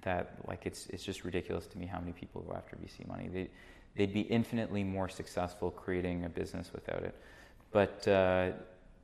that 0.00 0.34
like 0.48 0.66
it's 0.66 0.88
it's 0.88 1.04
just 1.04 1.24
ridiculous 1.24 1.68
to 1.68 1.78
me 1.78 1.86
how 1.86 2.00
many 2.00 2.10
people 2.10 2.40
go 2.40 2.52
after 2.54 2.76
VC 2.76 3.06
money. 3.06 3.28
They 3.32 3.48
they'd 3.96 4.12
be 4.12 4.22
infinitely 4.22 4.84
more 4.84 5.08
successful 5.08 5.70
creating 5.70 6.24
a 6.24 6.28
business 6.28 6.70
without 6.72 7.02
it. 7.02 7.14
But 7.70 8.06
uh, 8.08 8.52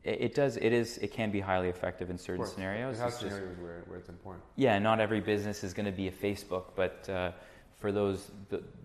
it, 0.04 0.20
it, 0.20 0.34
does 0.34 0.56
it 0.56 0.72
is 0.72 0.98
it 0.98 1.12
can 1.12 1.30
be 1.30 1.40
highly 1.40 1.68
effective 1.68 2.10
in 2.10 2.18
certain 2.18 2.46
scenarios. 2.46 2.98
It 2.98 3.02
has 3.02 3.16
scenarios 3.16 3.50
just, 3.50 3.62
where, 3.62 3.82
where 3.86 3.98
it's 3.98 4.08
important. 4.08 4.44
Yeah, 4.56 4.78
not 4.78 5.00
every 5.00 5.20
business 5.20 5.64
is 5.64 5.72
going 5.74 5.86
to 5.86 5.92
be 5.92 6.08
a 6.08 6.12
Facebook, 6.12 6.64
but 6.74 7.08
uh, 7.08 7.32
for 7.80 7.92
those 7.92 8.30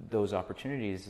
those 0.09 0.33
opportunities 0.33 1.09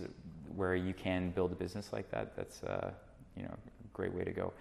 where 0.56 0.76
you 0.76 0.94
can 0.94 1.32
build 1.32 1.52
a 1.52 1.56
business 1.56 1.92
like 1.92 2.10
that, 2.12 2.36
that's 2.36 2.64
uh, 2.64 2.92
you 3.36 3.44
know, 3.44 3.50
a 3.50 3.88
great 3.94 4.14
way 4.14 4.24
to 4.24 4.32
go. 4.32 4.54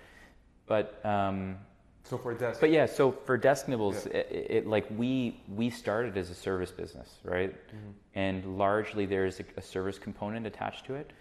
But 0.66 1.04
um, 1.04 1.56
so 2.04 2.18
for 2.18 2.34
desk. 2.34 2.60
But 2.60 2.70
yeah, 2.70 2.86
so 2.86 3.12
for 3.12 3.36
Desk 3.36 3.68
Nibbles, 3.68 4.06
yeah. 4.06 4.18
it, 4.18 4.46
it, 4.50 4.66
like 4.66 4.86
we 4.96 5.40
we 5.48 5.70
started 5.70 6.16
as 6.16 6.30
a 6.30 6.34
service 6.34 6.70
business, 6.70 7.08
right? 7.24 7.52
Mm-hmm. 7.52 7.90
And 8.14 8.58
largely 8.58 9.06
there's 9.06 9.40
a, 9.40 9.44
a, 9.56 9.62
service 9.62 9.98
component 9.98 10.46
attached 10.46 10.84
to 10.86 10.94
it. 10.94 11.12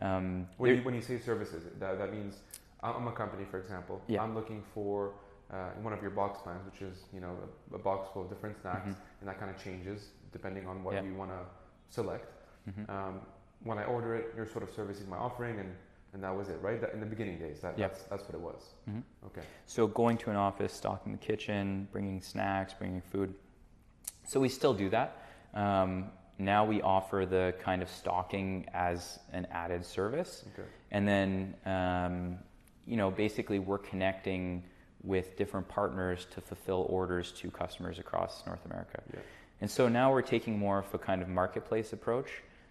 Um, 0.00 0.46
when, 0.56 0.76
you, 0.76 0.82
when 0.82 0.94
you 0.94 1.00
say 1.00 1.18
services, 1.18 1.64
that, 1.78 1.98
that 1.98 2.12
means 2.12 2.38
I'm 2.82 3.08
a 3.08 3.12
company, 3.12 3.44
for 3.50 3.58
example. 3.58 4.02
Yeah. 4.08 4.22
I'm 4.22 4.34
looking 4.34 4.62
for 4.74 5.12
uh, 5.50 5.70
one 5.80 5.92
of 5.92 6.02
your 6.02 6.10
box 6.10 6.40
plans, 6.42 6.64
which 6.64 6.82
is 6.82 7.04
you 7.12 7.20
know 7.20 7.36
a, 7.72 7.76
a 7.76 7.78
box 7.78 8.08
full 8.12 8.22
of 8.22 8.28
different 8.28 8.60
snacks, 8.60 8.88
mm-hmm. 8.88 9.20
and 9.20 9.28
that 9.28 9.38
kind 9.38 9.50
of 9.54 9.62
changes 9.62 10.08
depending 10.32 10.66
on 10.66 10.82
what 10.82 10.94
yeah. 10.94 11.02
you 11.02 11.14
want 11.14 11.30
to 11.30 11.38
select. 11.88 12.32
Mm-hmm. 12.68 12.90
Um, 12.90 13.20
when 13.62 13.78
I 13.78 13.84
order 13.84 14.14
it, 14.14 14.32
you're 14.36 14.46
sort 14.46 14.62
of 14.62 14.70
servicing 14.74 15.08
my 15.08 15.16
offering 15.16 15.58
and 15.58 15.74
and 16.16 16.24
that 16.24 16.34
was 16.34 16.48
it, 16.48 16.58
right? 16.62 16.80
That 16.80 16.94
in 16.94 17.00
the 17.00 17.06
beginning 17.06 17.38
days, 17.38 17.60
that, 17.60 17.78
yep. 17.78 17.92
that's, 17.92 18.04
that's 18.04 18.22
what 18.24 18.34
it 18.34 18.40
was. 18.40 18.72
Mm-hmm. 18.88 19.00
Okay. 19.26 19.46
So 19.66 19.86
going 19.86 20.16
to 20.18 20.30
an 20.30 20.36
office, 20.36 20.72
stocking 20.72 21.12
the 21.12 21.18
kitchen, 21.18 21.86
bringing 21.92 22.22
snacks, 22.22 22.72
bringing 22.72 23.02
food. 23.02 23.34
So 24.26 24.40
we 24.40 24.48
still 24.48 24.72
do 24.72 24.88
that. 24.88 25.28
Um, 25.52 26.06
now 26.38 26.64
we 26.64 26.80
offer 26.80 27.26
the 27.28 27.54
kind 27.62 27.82
of 27.82 27.90
stocking 27.90 28.64
as 28.72 29.18
an 29.34 29.46
added 29.50 29.84
service, 29.84 30.46
okay. 30.54 30.66
and 30.90 31.06
then 31.06 31.54
um, 31.66 32.38
you 32.86 32.96
know 32.96 33.10
basically 33.10 33.58
we're 33.58 33.78
connecting 33.78 34.62
with 35.02 35.36
different 35.36 35.68
partners 35.68 36.26
to 36.34 36.40
fulfill 36.40 36.86
orders 36.88 37.30
to 37.32 37.50
customers 37.50 37.98
across 37.98 38.44
North 38.46 38.64
America. 38.64 39.02
Yeah. 39.12 39.20
And 39.60 39.70
so 39.70 39.88
now 39.88 40.10
we're 40.12 40.22
taking 40.22 40.58
more 40.58 40.78
of 40.78 40.94
a 40.94 40.98
kind 40.98 41.20
of 41.20 41.28
marketplace 41.28 41.92
approach. 41.92 42.28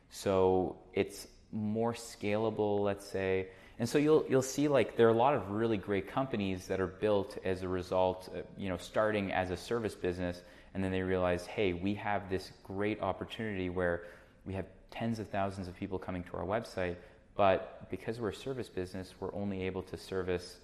So 0.10 0.78
it's 0.94 1.28
more 1.56 1.94
scalable, 1.94 2.84
let's 2.84 3.08
say. 3.08 3.48
And 3.80 3.88
so 3.88 3.98
you'll 3.98 4.26
you'll 4.30 4.42
see 4.42 4.68
like 4.68 4.96
there 4.96 5.08
are 5.08 5.12
a 5.12 5.18
lot 5.18 5.34
of 5.34 5.50
really 5.50 5.78
great 5.78 6.08
companies 6.08 6.68
that 6.68 6.80
are 6.80 6.88
built 6.88 7.38
as 7.44 7.64
a 7.64 7.68
result, 7.68 8.30
of, 8.36 8.46
you 8.58 8.70
know, 8.70 8.78
starting 8.78 9.32
as 9.32 9.52
a 9.52 9.58
service 9.58 9.96
business, 9.96 10.42
and 10.74 10.84
then 10.84 10.92
they 10.92 11.02
realize, 11.02 11.46
hey, 11.46 11.74
we 11.74 11.94
have 11.96 12.30
this 12.30 12.52
great 12.64 13.02
opportunity 13.02 13.70
where 13.70 14.04
we 14.46 14.54
have 14.54 14.66
tens 14.92 15.20
of 15.20 15.30
thousands 15.30 15.68
of 15.68 15.76
people 15.76 15.98
coming 15.98 16.24
to 16.24 16.38
our 16.38 16.46
website, 16.46 16.96
but 17.36 17.90
because 17.90 18.20
we're 18.20 18.30
a 18.30 18.36
service 18.36 18.70
business, 18.70 19.14
we're 19.20 19.34
only 19.34 19.64
able 19.64 19.82
to 19.84 19.98
service, 19.98 20.58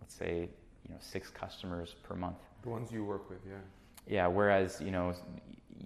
let's 0.00 0.14
say, 0.14 0.48
you 0.84 0.90
know, 0.90 0.98
six 1.00 1.30
customers 1.30 1.96
per 2.04 2.14
month. 2.14 2.36
The 2.62 2.68
ones 2.68 2.92
you 2.92 3.04
work 3.04 3.28
with, 3.28 3.40
yeah. 3.48 3.54
Yeah. 4.08 4.26
Whereas 4.28 4.80
you 4.80 4.90
know 4.90 5.14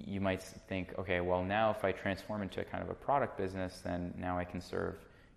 you 0.07 0.21
might 0.21 0.43
think, 0.43 0.95
okay, 0.99 1.21
well 1.21 1.43
now 1.43 1.71
if 1.71 1.85
I 1.85 1.93
transform 1.93 2.43
into 2.43 2.61
a 2.61 2.65
kind 2.65 2.83
of 2.83 2.91
a 2.91 2.95
product 2.95 3.37
business, 3.37 3.81
then 3.85 4.15
now 4.19 4.39
I 4.39 4.45
can 4.45 4.61
serve 4.61 4.95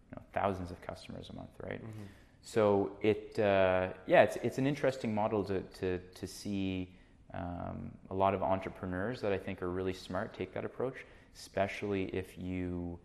you 0.09 0.15
know, 0.15 0.21
thousands 0.33 0.71
of 0.71 0.81
customers 0.81 1.29
a 1.31 1.35
month, 1.35 1.51
right? 1.61 1.81
Mm-hmm. 1.81 2.03
So 2.43 2.91
it, 3.01 3.39
uh, 3.39 3.89
yeah, 4.05 4.23
it's 4.23 4.35
it's 4.43 4.57
an 4.57 4.67
interesting 4.67 5.15
model 5.15 5.43
to 5.45 5.61
to 5.61 5.97
to 5.97 6.27
see 6.27 6.89
um, 7.33 7.89
a 8.09 8.13
lot 8.13 8.33
of 8.33 8.43
entrepreneurs 8.43 9.21
that 9.21 9.31
I 9.31 9.37
think 9.37 9.61
are 9.61 9.69
really 9.69 9.93
smart 9.93 10.33
take 10.33 10.53
that 10.53 10.65
approach, 10.65 11.05
especially 11.35 12.05
if 12.05 12.37
you 12.37 12.99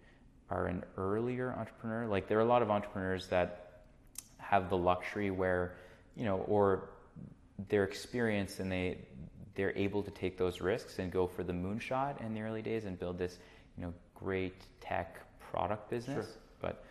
are 0.51 0.67
an 0.67 0.83
earlier 0.97 1.55
entrepreneur. 1.57 2.07
Like 2.07 2.27
there 2.27 2.39
are 2.39 2.43
a 2.43 2.53
lot 2.53 2.63
of 2.63 2.71
entrepreneurs 2.71 3.29
that 3.29 3.83
have 4.39 4.69
the 4.71 4.77
luxury 4.77 5.31
where, 5.31 5.77
you 6.17 6.25
know, 6.25 6.39
or 6.49 6.91
their 7.69 7.85
experience 7.85 8.61
and 8.61 8.71
they 8.71 8.99
they're 9.59 9.77
able 9.77 10.05
to 10.05 10.13
take 10.13 10.39
those 10.39 10.61
risks 10.61 11.01
and 11.01 11.11
go 11.11 11.27
for 11.27 11.43
the 11.43 11.53
moonshot 11.53 12.25
in 12.25 12.33
the 12.33 12.41
early 12.41 12.63
days 12.63 12.85
and 12.85 12.97
build 12.97 13.19
this, 13.19 13.41
you 13.77 13.83
know, 13.83 13.93
great 14.15 14.55
tech 14.81 15.19
product 15.51 15.91
business. 15.91 16.27
Sure. 16.27 16.35
But 16.61 16.85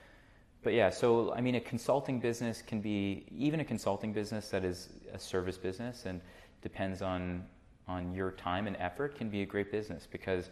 but 0.63 0.73
yeah, 0.73 0.89
so 0.89 1.33
I 1.33 1.39
mean, 1.39 1.55
a 1.55 1.61
consulting 1.61 2.19
business 2.19 2.61
can 2.61 2.81
be 2.81 3.25
even 3.31 3.61
a 3.61 3.63
consulting 3.63 4.11
business 4.11 4.49
that 4.49 4.65
is 4.65 4.89
a 5.13 5.17
service 5.17 5.57
business 5.57 6.05
and 6.05 6.19
depends 6.61 7.01
on 7.01 7.45
on 7.87 8.13
your 8.13 8.31
time 8.31 8.67
and 8.67 8.75
effort 8.81 9.15
can 9.15 9.29
be 9.29 9.43
a 9.43 9.45
great 9.45 9.71
business 9.71 10.05
because 10.11 10.49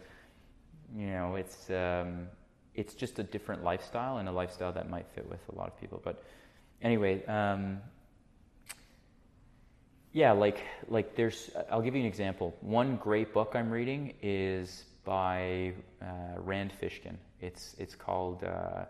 you 0.96 1.08
know 1.08 1.36
it's 1.36 1.68
um, 1.68 2.28
it's 2.74 2.94
just 2.94 3.18
a 3.18 3.24
different 3.24 3.62
lifestyle 3.62 4.16
and 4.16 4.26
a 4.26 4.32
lifestyle 4.32 4.72
that 4.72 4.88
might 4.88 5.06
fit 5.14 5.28
with 5.28 5.46
a 5.52 5.54
lot 5.54 5.68
of 5.68 5.78
people. 5.78 6.00
But 6.02 6.24
anyway, 6.80 7.22
um, 7.26 7.78
Yeah, 10.16 10.32
like 10.32 10.64
like 10.88 11.14
there's. 11.14 11.50
I'll 11.70 11.82
give 11.82 11.94
you 11.94 12.00
an 12.00 12.06
example. 12.06 12.56
One 12.62 12.96
great 12.96 13.34
book 13.34 13.52
I'm 13.54 13.70
reading 13.70 14.14
is 14.22 14.86
by 15.04 15.74
uh, 16.00 16.38
Rand 16.38 16.72
Fishkin. 16.80 17.16
It's 17.42 17.76
it's 17.78 17.94
called 17.94 18.42
uh, 18.42 18.86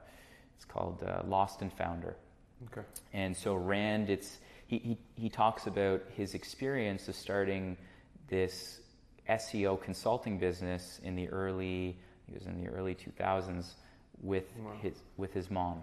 it's 0.54 0.64
called 0.64 1.02
uh, 1.02 1.22
Lost 1.26 1.62
and 1.62 1.72
Founder. 1.72 2.14
Okay. 2.70 2.86
And 3.12 3.36
so 3.36 3.56
Rand, 3.56 4.08
it's 4.08 4.38
he, 4.68 4.78
he 4.78 4.98
he 5.16 5.28
talks 5.28 5.66
about 5.66 6.00
his 6.16 6.34
experience 6.34 7.08
of 7.08 7.16
starting 7.16 7.76
this 8.28 8.78
SEO 9.28 9.82
consulting 9.82 10.38
business 10.38 11.00
in 11.02 11.16
the 11.16 11.28
early 11.30 11.96
he 12.28 12.34
was 12.34 12.46
in 12.46 12.62
the 12.62 12.70
early 12.70 12.94
2000s 12.94 13.72
with 14.22 14.44
Wow. 14.60 14.74
his 14.80 14.94
with 15.16 15.34
his 15.34 15.50
mom. 15.50 15.82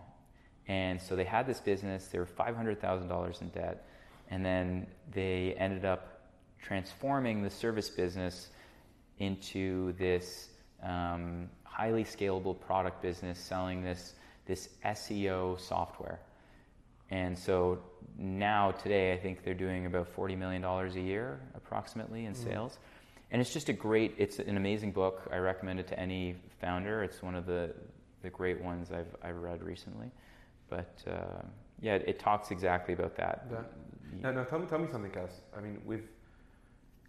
And 0.70 1.02
so 1.02 1.18
they 1.18 1.26
had 1.26 1.48
this 1.48 1.60
business, 1.60 2.08
they 2.08 2.18
were 2.18 2.26
$500,000 2.26 3.42
in 3.42 3.50
debt, 3.50 3.86
and 4.30 4.46
then 4.46 4.88
they 5.12 5.56
ended 5.58 5.86
up 5.86 6.22
transforming 6.62 7.44
the 7.44 7.50
service 7.50 7.90
business 7.90 8.50
into 9.20 9.94
this 9.94 10.50
um, 10.82 11.50
highly 11.64 12.04
scalable 12.04 12.60
product 12.60 13.02
business 13.02 13.40
selling 13.40 13.84
this, 13.84 14.14
this 14.46 14.70
SEO 14.86 15.60
software. 15.60 16.20
And 17.10 17.38
so 17.38 17.80
now, 18.18 18.72
today, 18.72 19.14
I 19.14 19.18
think 19.18 19.44
they're 19.44 19.54
doing 19.54 19.86
about 19.86 20.16
$40 20.16 20.38
million 20.38 20.64
a 20.64 20.88
year 21.00 21.40
approximately 21.56 22.26
in 22.26 22.34
sales. 22.34 22.78
And 23.32 23.42
it's 23.42 23.52
just 23.52 23.70
a 23.70 23.74
great, 23.74 24.14
it's 24.18 24.40
an 24.40 24.58
amazing 24.58 24.92
book. 24.92 25.28
I 25.32 25.38
recommend 25.38 25.80
it 25.80 25.88
to 25.88 26.00
any 26.00 26.36
founder. 26.62 27.04
It's 27.04 27.22
one 27.24 27.36
of 27.36 27.46
the, 27.46 27.74
the 28.22 28.30
great 28.30 28.62
ones 28.62 28.92
I've, 28.92 29.16
I've 29.24 29.38
read 29.38 29.64
recently. 29.64 30.12
But 30.70 31.04
uh, 31.08 31.42
yeah, 31.82 31.96
it, 31.96 32.20
talks 32.20 32.52
exactly 32.52 32.94
about 32.94 33.16
that. 33.18 33.50
That- 33.50 33.72
Now, 34.22 34.32
now 34.32 34.44
tell 34.44 34.60
me, 34.60 34.66
tell 34.68 34.80
me 34.80 34.88
something, 34.92 35.12
Cass. 35.12 35.42
I 35.58 35.62
mean, 35.62 35.82
with 35.86 36.02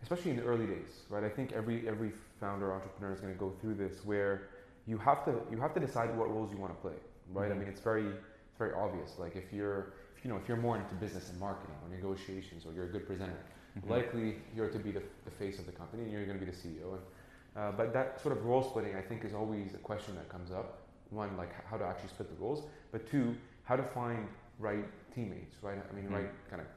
especially 0.02 0.32
in 0.32 0.36
the 0.36 0.44
early 0.44 0.66
days, 0.66 1.02
right? 1.08 1.24
I 1.24 1.28
think 1.28 1.52
every 1.52 1.88
every 1.88 2.12
founder 2.40 2.72
entrepreneur 2.72 3.12
is 3.14 3.20
going 3.20 3.32
to 3.32 3.38
go 3.38 3.50
through 3.60 3.74
this 3.74 4.04
where 4.04 4.48
you 4.86 4.98
have 4.98 5.24
to 5.24 5.32
you 5.50 5.60
have 5.60 5.72
to 5.74 5.80
decide 5.80 6.16
what 6.16 6.28
roles 6.30 6.52
you 6.52 6.58
want 6.58 6.72
to 6.74 6.80
play, 6.80 6.98
right? 7.32 7.50
I 7.50 7.54
Mhm. 7.54 7.58
mean, 7.60 7.68
it's 7.68 7.80
very 7.80 8.06
it's 8.06 8.58
very 8.58 8.74
obvious. 8.74 9.18
Like 9.18 9.36
if 9.36 9.52
you're 9.52 9.92
if, 10.16 10.24
you 10.24 10.30
know 10.30 10.36
if 10.36 10.46
you're 10.48 10.56
more 10.58 10.76
into 10.76 10.94
business 10.94 11.30
and 11.30 11.38
marketing 11.40 11.76
or 11.82 11.88
negotiations 11.88 12.66
or 12.66 12.72
you're 12.72 12.84
a 12.84 12.92
good 12.96 13.06
presenter, 13.06 13.38
Mhm. 13.78 13.88
likely 13.88 14.42
you're 14.54 14.68
to 14.70 14.78
be 14.78 14.90
the, 14.92 15.02
the 15.24 15.30
face 15.30 15.58
of 15.58 15.66
the 15.66 15.72
company 15.72 16.02
and 16.04 16.12
you're 16.12 16.26
going 16.26 16.38
to 16.38 16.44
be 16.44 16.50
the 16.50 16.56
CEO. 16.56 16.94
And, 16.94 17.02
uh, 17.56 17.72
but 17.72 17.92
that 17.92 18.20
sort 18.20 18.36
of 18.36 18.44
role 18.44 18.62
splitting, 18.62 18.94
I 18.94 19.00
think, 19.02 19.24
is 19.24 19.32
always 19.34 19.74
a 19.74 19.78
question 19.78 20.14
that 20.16 20.28
comes 20.28 20.50
up. 20.50 20.78
One, 21.10 21.36
like 21.36 21.52
how 21.66 21.76
to 21.76 21.84
actually 21.84 22.08
split 22.08 22.28
the 22.28 22.36
roles, 22.42 22.66
but 22.92 23.06
two, 23.06 23.36
how 23.64 23.76
to 23.76 23.82
find 23.82 24.28
right 24.58 24.84
teammates, 25.14 25.56
right? 25.62 25.78
I 25.88 25.92
mean, 25.94 26.06
Mhm. 26.08 26.14
right 26.14 26.30
kind 26.50 26.60
of 26.62 26.68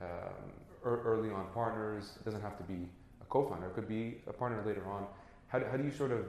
um, 0.00 0.52
early 0.84 1.30
on 1.30 1.46
partners. 1.54 2.12
It 2.20 2.24
doesn't 2.24 2.42
have 2.42 2.56
to 2.58 2.64
be 2.64 2.88
a 3.20 3.24
co-founder. 3.28 3.66
It 3.66 3.74
could 3.74 3.88
be 3.88 4.18
a 4.26 4.32
partner 4.32 4.62
later 4.66 4.86
on. 4.86 5.06
How 5.48 5.58
do, 5.58 5.66
how 5.70 5.76
do 5.76 5.84
you 5.84 5.90
sort 5.90 6.12
of 6.12 6.26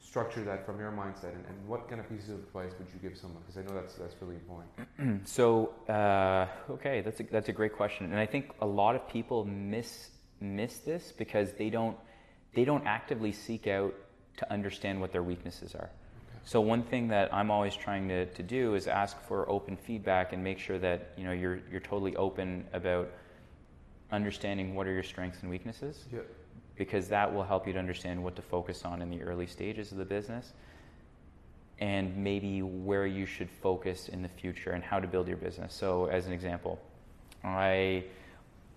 structure 0.00 0.42
that 0.44 0.66
from 0.66 0.78
your 0.78 0.90
mindset, 0.90 1.34
and, 1.34 1.44
and 1.48 1.66
what 1.66 1.88
kind 1.88 2.00
of 2.00 2.08
pieces 2.08 2.30
of 2.30 2.40
advice 2.40 2.72
would 2.78 2.88
you 2.92 3.08
give 3.08 3.16
someone? 3.16 3.42
Because 3.46 3.56
I 3.56 3.66
know 3.66 3.80
that's 3.80 3.94
that's 3.94 4.14
really 4.20 4.36
important. 4.36 5.26
so 5.28 5.72
uh, 5.88 6.46
okay, 6.70 7.00
that's 7.00 7.20
a, 7.20 7.24
that's 7.24 7.48
a 7.48 7.52
great 7.52 7.74
question, 7.74 8.06
and 8.06 8.18
I 8.18 8.26
think 8.26 8.50
a 8.60 8.66
lot 8.66 8.94
of 8.94 9.08
people 9.08 9.44
miss 9.44 10.10
miss 10.40 10.78
this 10.78 11.12
because 11.12 11.52
they 11.52 11.70
don't 11.70 11.96
they 12.54 12.64
don't 12.64 12.86
actively 12.86 13.32
seek 13.32 13.66
out 13.66 13.94
to 14.38 14.52
understand 14.52 15.00
what 15.00 15.12
their 15.12 15.22
weaknesses 15.22 15.74
are. 15.74 15.90
So 16.44 16.60
one 16.60 16.82
thing 16.82 17.08
that 17.08 17.32
I'm 17.32 17.50
always 17.50 17.76
trying 17.76 18.08
to, 18.08 18.26
to 18.26 18.42
do 18.42 18.74
is 18.74 18.86
ask 18.88 19.20
for 19.22 19.48
open 19.48 19.76
feedback 19.76 20.32
and 20.32 20.42
make 20.42 20.58
sure 20.58 20.78
that 20.78 21.12
you 21.16 21.24
know 21.24 21.32
you're 21.32 21.60
you're 21.70 21.80
totally 21.80 22.16
open 22.16 22.64
about 22.72 23.08
understanding 24.10 24.74
what 24.74 24.86
are 24.86 24.92
your 24.92 25.02
strengths 25.02 25.40
and 25.42 25.50
weaknesses 25.50 26.04
Yeah. 26.12 26.20
because 26.76 27.08
that 27.08 27.32
will 27.32 27.44
help 27.44 27.66
you 27.66 27.72
to 27.72 27.78
understand 27.78 28.22
what 28.22 28.36
to 28.36 28.42
focus 28.42 28.84
on 28.84 29.00
in 29.02 29.08
the 29.08 29.22
early 29.22 29.46
stages 29.46 29.92
of 29.92 29.98
the 29.98 30.04
business 30.04 30.52
and 31.78 32.14
maybe 32.16 32.60
where 32.62 33.06
you 33.06 33.24
should 33.24 33.48
focus 33.50 34.08
in 34.08 34.20
the 34.22 34.28
future 34.28 34.70
and 34.72 34.84
how 34.84 35.00
to 35.00 35.08
build 35.08 35.26
your 35.26 35.38
business. 35.38 35.72
So 35.74 36.06
as 36.06 36.26
an 36.26 36.32
example, 36.32 36.78
I 37.44 38.04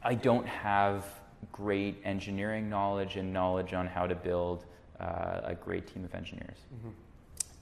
I 0.04 0.14
don't 0.16 0.48
have 0.48 1.06
great 1.52 2.00
engineering 2.04 2.70
knowledge 2.70 3.18
and 3.18 3.34
knowledge 3.34 3.74
on 3.74 3.88
how 3.88 4.08
to 4.08 4.16
build 4.16 4.66
uh, 5.00 5.42
a 5.44 5.56
great 5.56 5.88
team 5.88 6.06
of 6.06 6.14
engineers. 6.16 6.58
hmm 6.82 6.90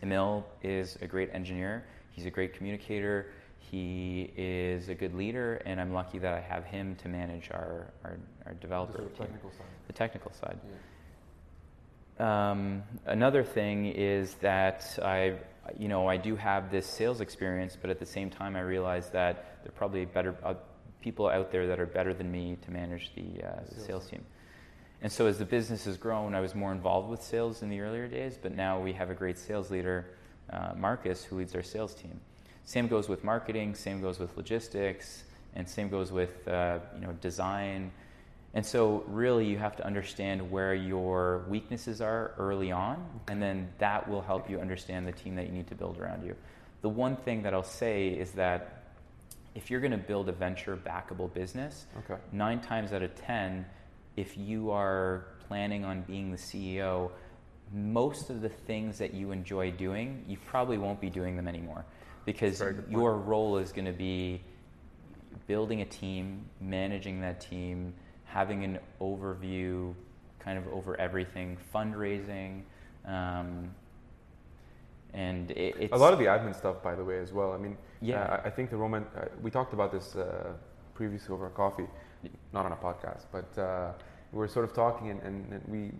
Emil 0.03 0.45
is 0.61 0.97
a 1.01 1.07
great 1.07 1.29
engineer. 1.33 1.85
He's 2.11 2.25
a 2.25 2.29
great 2.29 2.53
communicator. 2.53 3.31
He 3.57 4.31
is 4.35 4.89
a 4.89 4.93
good 4.93 5.15
leader, 5.15 5.61
and 5.65 5.79
I'm 5.79 5.93
lucky 5.93 6.19
that 6.19 6.33
I 6.33 6.41
have 6.41 6.65
him 6.65 6.95
to 6.97 7.07
manage 7.07 7.49
our, 7.51 7.87
our, 8.03 8.17
our 8.45 8.53
developer 8.55 8.99
team, 8.99 9.09
technical 9.17 9.49
side. 9.51 9.67
the 9.87 9.93
technical 9.93 10.31
side. 10.33 10.59
Yeah. 12.19 12.51
Um, 12.51 12.83
another 13.05 13.43
thing 13.43 13.85
is 13.87 14.35
that 14.35 14.99
I, 15.01 15.37
you 15.79 15.87
know, 15.87 16.07
I 16.07 16.17
do 16.17 16.35
have 16.35 16.69
this 16.69 16.85
sales 16.85 17.21
experience, 17.21 17.77
but 17.79 17.89
at 17.89 17.99
the 17.99 18.05
same 18.05 18.29
time, 18.29 18.55
I 18.55 18.61
realize 18.61 19.09
that 19.11 19.63
there 19.63 19.69
are 19.69 19.77
probably 19.77 20.05
better 20.05 20.35
uh, 20.43 20.55
people 21.01 21.27
out 21.27 21.51
there 21.51 21.67
that 21.67 21.79
are 21.79 21.85
better 21.85 22.13
than 22.13 22.31
me 22.31 22.57
to 22.63 22.71
manage 22.71 23.11
the, 23.15 23.43
uh, 23.43 23.61
the 23.69 23.75
Sales 23.75 23.85
sales 23.85 24.09
team. 24.09 24.25
And 25.03 25.11
so, 25.11 25.27
as 25.27 25.37
the 25.37 25.45
business 25.45 25.83
has 25.83 25.97
grown, 25.97 26.33
I 26.33 26.39
was 26.39 26.55
more 26.55 26.71
involved 26.71 27.09
with 27.09 27.21
sales 27.21 27.61
in 27.61 27.69
the 27.69 27.81
earlier 27.81 28.07
days, 28.07 28.39
but 28.41 28.55
now 28.55 28.79
we 28.79 28.93
have 28.93 29.09
a 29.09 29.13
great 29.13 29.37
sales 29.37 29.69
leader, 29.69 30.05
uh, 30.49 30.71
Marcus, 30.77 31.25
who 31.25 31.35
leads 31.35 31.53
our 31.55 31.61
sales 31.61 31.93
team. 31.93 32.21
Same 32.63 32.87
goes 32.87 33.09
with 33.09 33.21
marketing, 33.21 33.75
same 33.75 33.99
goes 34.01 34.17
with 34.17 34.35
logistics, 34.37 35.25
and 35.55 35.67
same 35.67 35.89
goes 35.89 36.13
with 36.13 36.47
uh, 36.47 36.79
you 36.95 37.01
know 37.05 37.11
design. 37.19 37.91
And 38.53 38.65
so, 38.65 39.03
really, 39.07 39.45
you 39.45 39.57
have 39.57 39.75
to 39.75 39.85
understand 39.85 40.49
where 40.49 40.73
your 40.73 41.43
weaknesses 41.49 41.99
are 41.99 42.31
early 42.37 42.71
on, 42.71 43.05
and 43.27 43.41
then 43.41 43.67
that 43.79 44.07
will 44.07 44.21
help 44.21 44.49
you 44.49 44.61
understand 44.61 45.05
the 45.05 45.11
team 45.11 45.35
that 45.35 45.47
you 45.47 45.51
need 45.51 45.67
to 45.67 45.75
build 45.75 45.99
around 45.99 46.23
you. 46.25 46.33
The 46.81 46.89
one 46.89 47.17
thing 47.17 47.43
that 47.43 47.53
I'll 47.53 47.63
say 47.63 48.07
is 48.07 48.31
that 48.33 48.83
if 49.53 49.69
you're 49.69 49.81
going 49.81 49.91
to 49.91 49.97
build 49.97 50.29
a 50.29 50.31
venture 50.31 50.77
backable 50.77 51.33
business, 51.33 51.87
Okay. 51.99 52.21
nine 52.31 52.61
times 52.61 52.93
out 52.93 53.01
of 53.01 53.13
ten, 53.15 53.65
if 54.15 54.37
you 54.37 54.71
are 54.71 55.25
planning 55.47 55.83
on 55.85 56.01
being 56.01 56.31
the 56.31 56.37
CEO, 56.37 57.11
most 57.73 58.29
of 58.29 58.41
the 58.41 58.49
things 58.49 58.97
that 58.99 59.13
you 59.13 59.31
enjoy 59.31 59.71
doing, 59.71 60.23
you 60.27 60.37
probably 60.45 60.77
won't 60.77 61.01
be 61.01 61.09
doing 61.09 61.35
them 61.35 61.47
anymore 61.47 61.85
because 62.25 62.59
Very 62.59 62.73
good 62.73 62.85
point. 62.85 62.91
your 62.91 63.17
role 63.17 63.57
is 63.57 63.71
going 63.71 63.85
to 63.85 63.91
be 63.91 64.41
building 65.47 65.81
a 65.81 65.85
team, 65.85 66.45
managing 66.61 67.19
that 67.21 67.41
team, 67.41 67.93
having 68.25 68.63
an 68.63 68.79
overview 69.01 69.93
kind 70.39 70.57
of 70.57 70.67
over 70.71 70.99
everything, 70.99 71.57
fundraising. 71.73 72.61
Um, 73.05 73.73
and 75.13 75.51
it, 75.51 75.75
it's 75.79 75.93
A 75.93 75.97
lot 75.97 76.13
of 76.13 76.19
the 76.19 76.25
admin 76.25 76.55
stuff, 76.55 76.81
by 76.81 76.95
the 76.95 77.03
way, 77.03 77.19
as 77.19 77.31
well. 77.33 77.53
I 77.53 77.57
mean, 77.57 77.77
Yeah. 78.01 78.21
uh, 78.23 78.41
I 78.43 78.47
I 78.47 78.49
think 78.49 78.69
the 78.69 78.77
Roman. 78.77 79.03
Uh, 79.15 79.25
we 79.41 79.51
talked 79.51 79.73
about 79.73 79.91
this 79.91 80.15
uh, 80.15 80.53
previously 80.95 81.33
over 81.33 81.49
coffee, 81.49 81.87
not 82.53 82.65
on 82.65 82.71
a 82.71 82.75
podcast, 82.75 83.25
but 83.31 83.57
uh, 83.61 83.91
we 84.31 84.39
were 84.39 84.47
sort 84.47 84.65
of 84.65 84.73
talking, 84.73 85.09
and, 85.09 85.21
and, 85.21 85.51
and 85.53 85.61
we. 85.67 85.91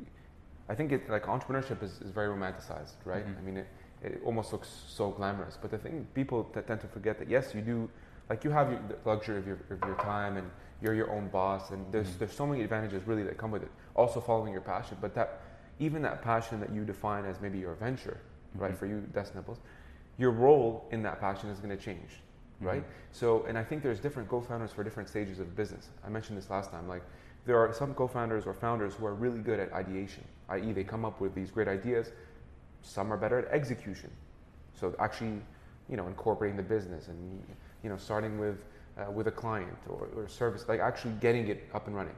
I 0.70 0.76
think 0.76 0.92
it 0.92 1.10
like 1.10 1.24
entrepreneurship 1.26 1.84
is, 1.84 2.00
is 2.02 2.12
very 2.12 2.30
romanticized, 2.30 2.96
right? 3.06 3.26
Mhm. 3.28 3.38
I 3.38 3.42
mean, 3.42 3.58
it, 3.58 3.68
it 4.02 4.22
almost 4.26 4.52
looks 4.54 4.70
so 4.88 5.12
glamorous, 5.12 5.58
but 5.62 5.72
the 5.72 5.78
thing 5.78 6.08
people 6.14 6.46
t- 6.46 6.62
tend 6.62 6.80
to 6.82 6.88
forget 6.88 7.20
that 7.20 7.30
yes, 7.30 7.54
you 7.54 7.62
do, 7.62 7.90
like 8.30 8.44
you 8.46 8.52
have 8.52 8.72
your, 8.72 8.80
the 8.88 8.96
luxury 9.10 9.38
of 9.38 9.46
your, 9.46 9.58
of 9.70 9.80
your 9.86 9.96
time, 9.98 10.38
and 10.38 10.50
you're 10.82 10.94
your 10.94 11.12
own 11.12 11.28
boss, 11.28 11.72
and 11.72 11.86
there's 11.92 12.08
Mhm. 12.08 12.20
there's 12.20 12.34
so 12.34 12.46
many 12.48 12.62
advantages 12.64 13.06
really 13.06 13.24
that 13.24 13.38
come 13.38 13.52
with 13.52 13.64
it. 13.64 13.72
Also 13.96 14.20
following 14.22 14.54
your 14.54 14.62
passion, 14.62 14.98
but 15.02 15.14
that 15.16 15.42
even 15.80 16.02
that 16.04 16.22
passion 16.22 16.60
that 16.62 16.72
you 16.72 16.86
define 16.86 17.26
as 17.26 17.42
maybe 17.42 17.60
your 17.60 17.74
venture, 17.76 18.18
right? 18.56 18.72
Mhm. 18.74 18.78
For 18.78 18.86
you, 18.86 19.02
Desk 19.14 19.36
Nibbles, 19.36 19.60
your 20.18 20.32
role 20.32 20.88
in 20.92 21.04
that 21.04 21.20
passion 21.20 21.50
is 21.50 21.60
going 21.60 21.76
to 21.78 21.84
change, 21.84 22.22
right? 22.64 22.82
Mhm. 22.84 23.12
So, 23.12 23.46
and 23.48 23.58
I 23.58 23.64
think 23.64 23.84
there's 23.84 24.00
different 24.00 24.30
co-founders 24.30 24.72
for 24.72 24.84
different 24.84 25.10
stages 25.10 25.40
of 25.40 25.56
business. 25.56 25.90
I 26.06 26.10
mentioned 26.10 26.38
this 26.38 26.50
last 26.50 26.72
time. 26.72 26.88
Like, 26.88 27.04
there 27.46 27.58
are 27.58 27.74
some 27.74 27.94
co-founders 27.94 28.46
or 28.46 28.54
founders 28.54 28.96
who 28.96 29.06
are 29.06 29.14
really 29.14 29.40
good 29.40 29.60
at 29.60 29.72
ideation, 29.74 30.24
i.e., 30.50 30.72
they 30.72 30.84
come 30.84 31.04
up 31.06 31.20
with 31.20 31.36
these 31.36 31.52
great 31.52 31.68
ideas. 31.68 32.12
Some 32.82 33.12
are 33.12 33.18
better 33.18 33.38
at 33.40 33.46
execution, 33.52 34.10
so 34.74 34.94
actually, 35.00 35.42
you 35.90 35.98
know, 35.98 36.08
incorporating 36.08 36.58
the 36.58 36.64
business 36.64 37.08
and 37.08 37.44
you 37.84 37.90
know, 37.90 37.98
starting 37.98 38.38
with 38.40 38.58
uh, 38.98 39.12
with 39.12 39.28
a 39.28 39.32
client 39.32 39.78
or, 39.90 40.08
or 40.16 40.28
service, 40.28 40.66
like 40.68 40.80
actually 40.80 41.14
getting 41.20 41.48
it 41.48 41.70
up 41.74 41.88
and 41.88 41.96
running. 41.96 42.16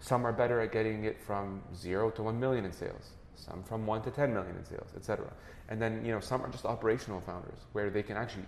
Some 0.00 0.26
are 0.26 0.32
better 0.32 0.60
at 0.60 0.72
getting 0.72 1.04
it 1.04 1.20
from 1.22 1.62
zero 1.74 2.10
to 2.10 2.22
one 2.22 2.38
million 2.40 2.64
in 2.64 2.72
sales. 2.72 3.10
Some 3.36 3.62
from 3.64 3.86
one 3.86 4.02
to 4.02 4.10
ten 4.10 4.32
million 4.34 4.56
in 4.56 4.64
sales, 4.64 4.90
etc. 4.96 5.32
And 5.68 5.80
then 5.80 6.04
you 6.04 6.12
know 6.12 6.20
some 6.20 6.42
are 6.42 6.48
just 6.48 6.64
operational 6.66 7.20
founders 7.20 7.58
where 7.72 7.88
they 7.90 8.02
can 8.02 8.16
actually 8.16 8.44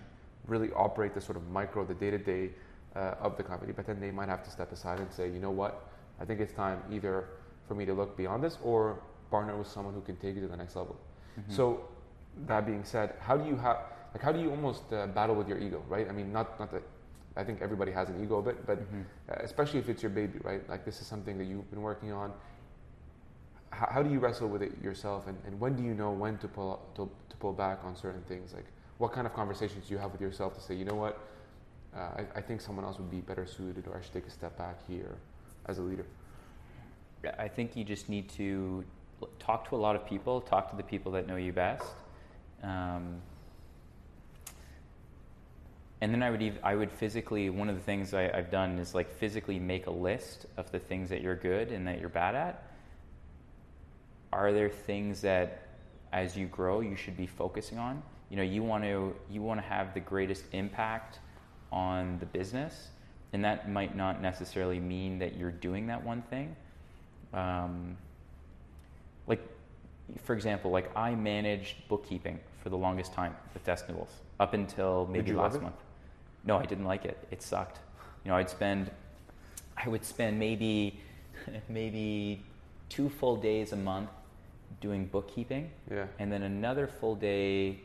really 0.46 0.70
operate 0.72 1.14
the 1.14 1.20
sort 1.20 1.36
of 1.36 1.48
micro, 1.50 1.84
the 1.84 1.94
day 1.94 2.10
to 2.10 2.18
day 2.18 2.50
of 2.94 3.36
the 3.36 3.42
company. 3.42 3.72
But 3.72 3.86
then 3.86 3.98
they 4.00 4.10
might 4.10 4.28
have 4.28 4.42
to 4.44 4.50
step 4.50 4.70
aside 4.72 5.00
and 5.00 5.12
say, 5.12 5.28
you 5.28 5.40
know 5.40 5.50
what, 5.50 5.88
I 6.20 6.24
think 6.24 6.40
it's 6.40 6.52
time 6.52 6.80
either 6.92 7.24
for 7.66 7.74
me 7.74 7.84
to 7.86 7.94
look 7.94 8.16
beyond 8.16 8.44
this 8.44 8.58
or 8.62 9.00
partner 9.30 9.56
with 9.56 9.66
someone 9.66 9.94
who 9.94 10.00
can 10.02 10.16
take 10.16 10.34
you 10.36 10.40
to 10.42 10.48
the 10.48 10.56
next 10.56 10.76
level. 10.76 10.96
Mhm. 11.38 11.52
So 11.52 11.88
that 12.46 12.66
being 12.66 12.84
said, 12.84 13.14
how 13.20 13.36
do 13.36 13.48
you 13.48 13.56
have 13.56 13.78
like 14.14 14.22
how 14.22 14.30
do 14.30 14.40
you 14.40 14.50
almost 14.50 14.92
uh, 14.92 15.08
battle 15.08 15.34
with 15.34 15.48
your 15.48 15.58
ego, 15.58 15.82
right? 15.88 16.08
I 16.08 16.12
mean, 16.12 16.32
not 16.32 16.58
not 16.60 16.70
that 16.70 16.82
I 17.36 17.42
think 17.42 17.60
everybody 17.62 17.90
has 17.90 18.08
an 18.10 18.22
ego 18.22 18.38
a 18.38 18.42
bit, 18.42 18.64
but 18.64 18.78
Mhm. 18.78 19.04
uh, 19.28 19.34
especially 19.42 19.80
if 19.80 19.88
it's 19.88 20.02
your 20.04 20.10
baby, 20.10 20.38
right? 20.44 20.62
Like 20.68 20.84
this 20.84 21.00
is 21.00 21.06
something 21.08 21.36
that 21.38 21.46
you've 21.46 21.68
been 21.70 21.82
working 21.82 22.12
on. 22.12 22.32
How, 23.70 23.86
how 23.90 24.02
do 24.04 24.10
you 24.10 24.20
wrestle 24.20 24.48
with 24.48 24.62
it 24.62 24.80
yourself, 24.80 25.26
and, 25.26 25.36
and 25.46 25.58
when 25.58 25.74
do 25.74 25.82
you 25.82 25.94
know 25.94 26.12
when 26.12 26.38
to 26.38 26.46
pull 26.48 26.80
to, 26.94 27.10
to 27.30 27.36
pull 27.38 27.52
back 27.52 27.80
on 27.84 27.96
certain 27.96 28.22
things? 28.22 28.54
Like, 28.54 28.66
what 28.98 29.12
kind 29.12 29.26
of 29.26 29.34
conversations 29.34 29.86
do 29.86 29.94
you 29.94 29.98
have 29.98 30.12
with 30.12 30.20
yourself 30.20 30.54
to 30.54 30.60
say, 30.60 30.74
you 30.74 30.84
know 30.84 30.94
what, 30.94 31.18
uh, 31.96 31.98
I, 31.98 32.24
I 32.36 32.40
think 32.40 32.60
someone 32.60 32.84
else 32.84 32.98
would 32.98 33.10
be 33.10 33.20
better 33.20 33.46
suited, 33.46 33.86
or 33.86 33.96
I 33.96 34.02
should 34.02 34.12
take 34.12 34.26
a 34.26 34.30
step 34.30 34.56
back 34.58 34.76
here 34.88 35.16
as 35.66 35.78
a 35.78 35.82
leader. 35.82 36.06
I 37.38 37.48
think 37.48 37.76
you 37.76 37.84
just 37.84 38.08
need 38.08 38.28
to 38.30 38.84
talk 39.38 39.68
to 39.70 39.76
a 39.76 39.78
lot 39.78 39.96
of 39.96 40.06
people, 40.06 40.40
talk 40.40 40.70
to 40.70 40.76
the 40.76 40.82
people 40.82 41.12
that 41.12 41.26
know 41.26 41.36
you 41.36 41.52
best. 41.52 41.86
Um, 42.62 43.16
and 46.00 46.12
then 46.12 46.22
I 46.22 46.30
would 46.30 46.42
ev- 46.42 46.58
I 46.62 46.74
would 46.74 46.90
physically 46.90 47.48
one 47.48 47.68
of 47.70 47.76
the 47.76 47.80
things 47.80 48.12
I, 48.12 48.30
I've 48.30 48.50
done 48.50 48.78
is 48.78 48.94
like 48.94 49.10
physically 49.10 49.58
make 49.58 49.86
a 49.86 49.90
list 49.90 50.46
of 50.56 50.70
the 50.70 50.78
things 50.78 51.08
that 51.08 51.22
you're 51.22 51.36
good 51.36 51.72
and 51.72 51.86
that 51.86 51.98
you're 52.00 52.10
bad 52.10 52.34
at. 52.34 52.62
Are 54.32 54.52
there 54.52 54.68
things 54.68 55.22
that 55.22 55.62
as 56.12 56.36
you 56.36 56.46
grow 56.46 56.80
you 56.80 56.96
should 56.96 57.16
be 57.16 57.26
focusing 57.26 57.78
on? 57.78 58.02
You 58.34 58.38
know, 58.38 58.46
you 58.46 58.64
want 58.64 58.82
to 58.82 59.14
you 59.30 59.42
want 59.42 59.60
to 59.60 59.64
have 59.68 59.94
the 59.94 60.00
greatest 60.00 60.46
impact 60.50 61.20
on 61.70 62.18
the 62.18 62.26
business, 62.26 62.88
and 63.32 63.44
that 63.44 63.70
might 63.70 63.96
not 63.96 64.20
necessarily 64.20 64.80
mean 64.80 65.20
that 65.20 65.36
you're 65.36 65.52
doing 65.52 65.86
that 65.86 66.02
one 66.02 66.20
thing. 66.22 66.56
Um, 67.32 67.96
like, 69.28 69.40
for 70.24 70.34
example, 70.34 70.72
like 70.72 70.90
I 70.96 71.14
managed 71.14 71.86
bookkeeping 71.86 72.40
for 72.60 72.70
the 72.70 72.76
longest 72.76 73.12
time 73.12 73.36
with 73.52 73.64
Nibbles 73.68 74.10
up 74.40 74.52
until 74.52 75.06
maybe 75.06 75.32
last 75.32 75.62
month. 75.62 75.76
No, 76.44 76.56
I 76.56 76.66
didn't 76.66 76.86
like 76.86 77.04
it. 77.04 77.16
It 77.30 77.40
sucked. 77.40 77.78
You 78.24 78.32
know, 78.32 78.36
I'd 78.36 78.50
spend, 78.50 78.90
I 79.76 79.88
would 79.88 80.04
spend 80.04 80.40
maybe, 80.40 80.98
maybe 81.68 82.42
two 82.88 83.08
full 83.10 83.36
days 83.36 83.70
a 83.70 83.76
month 83.76 84.10
doing 84.80 85.06
bookkeeping, 85.06 85.70
Yeah. 85.88 86.06
and 86.18 86.32
then 86.32 86.42
another 86.42 86.88
full 86.88 87.14
day 87.14 87.78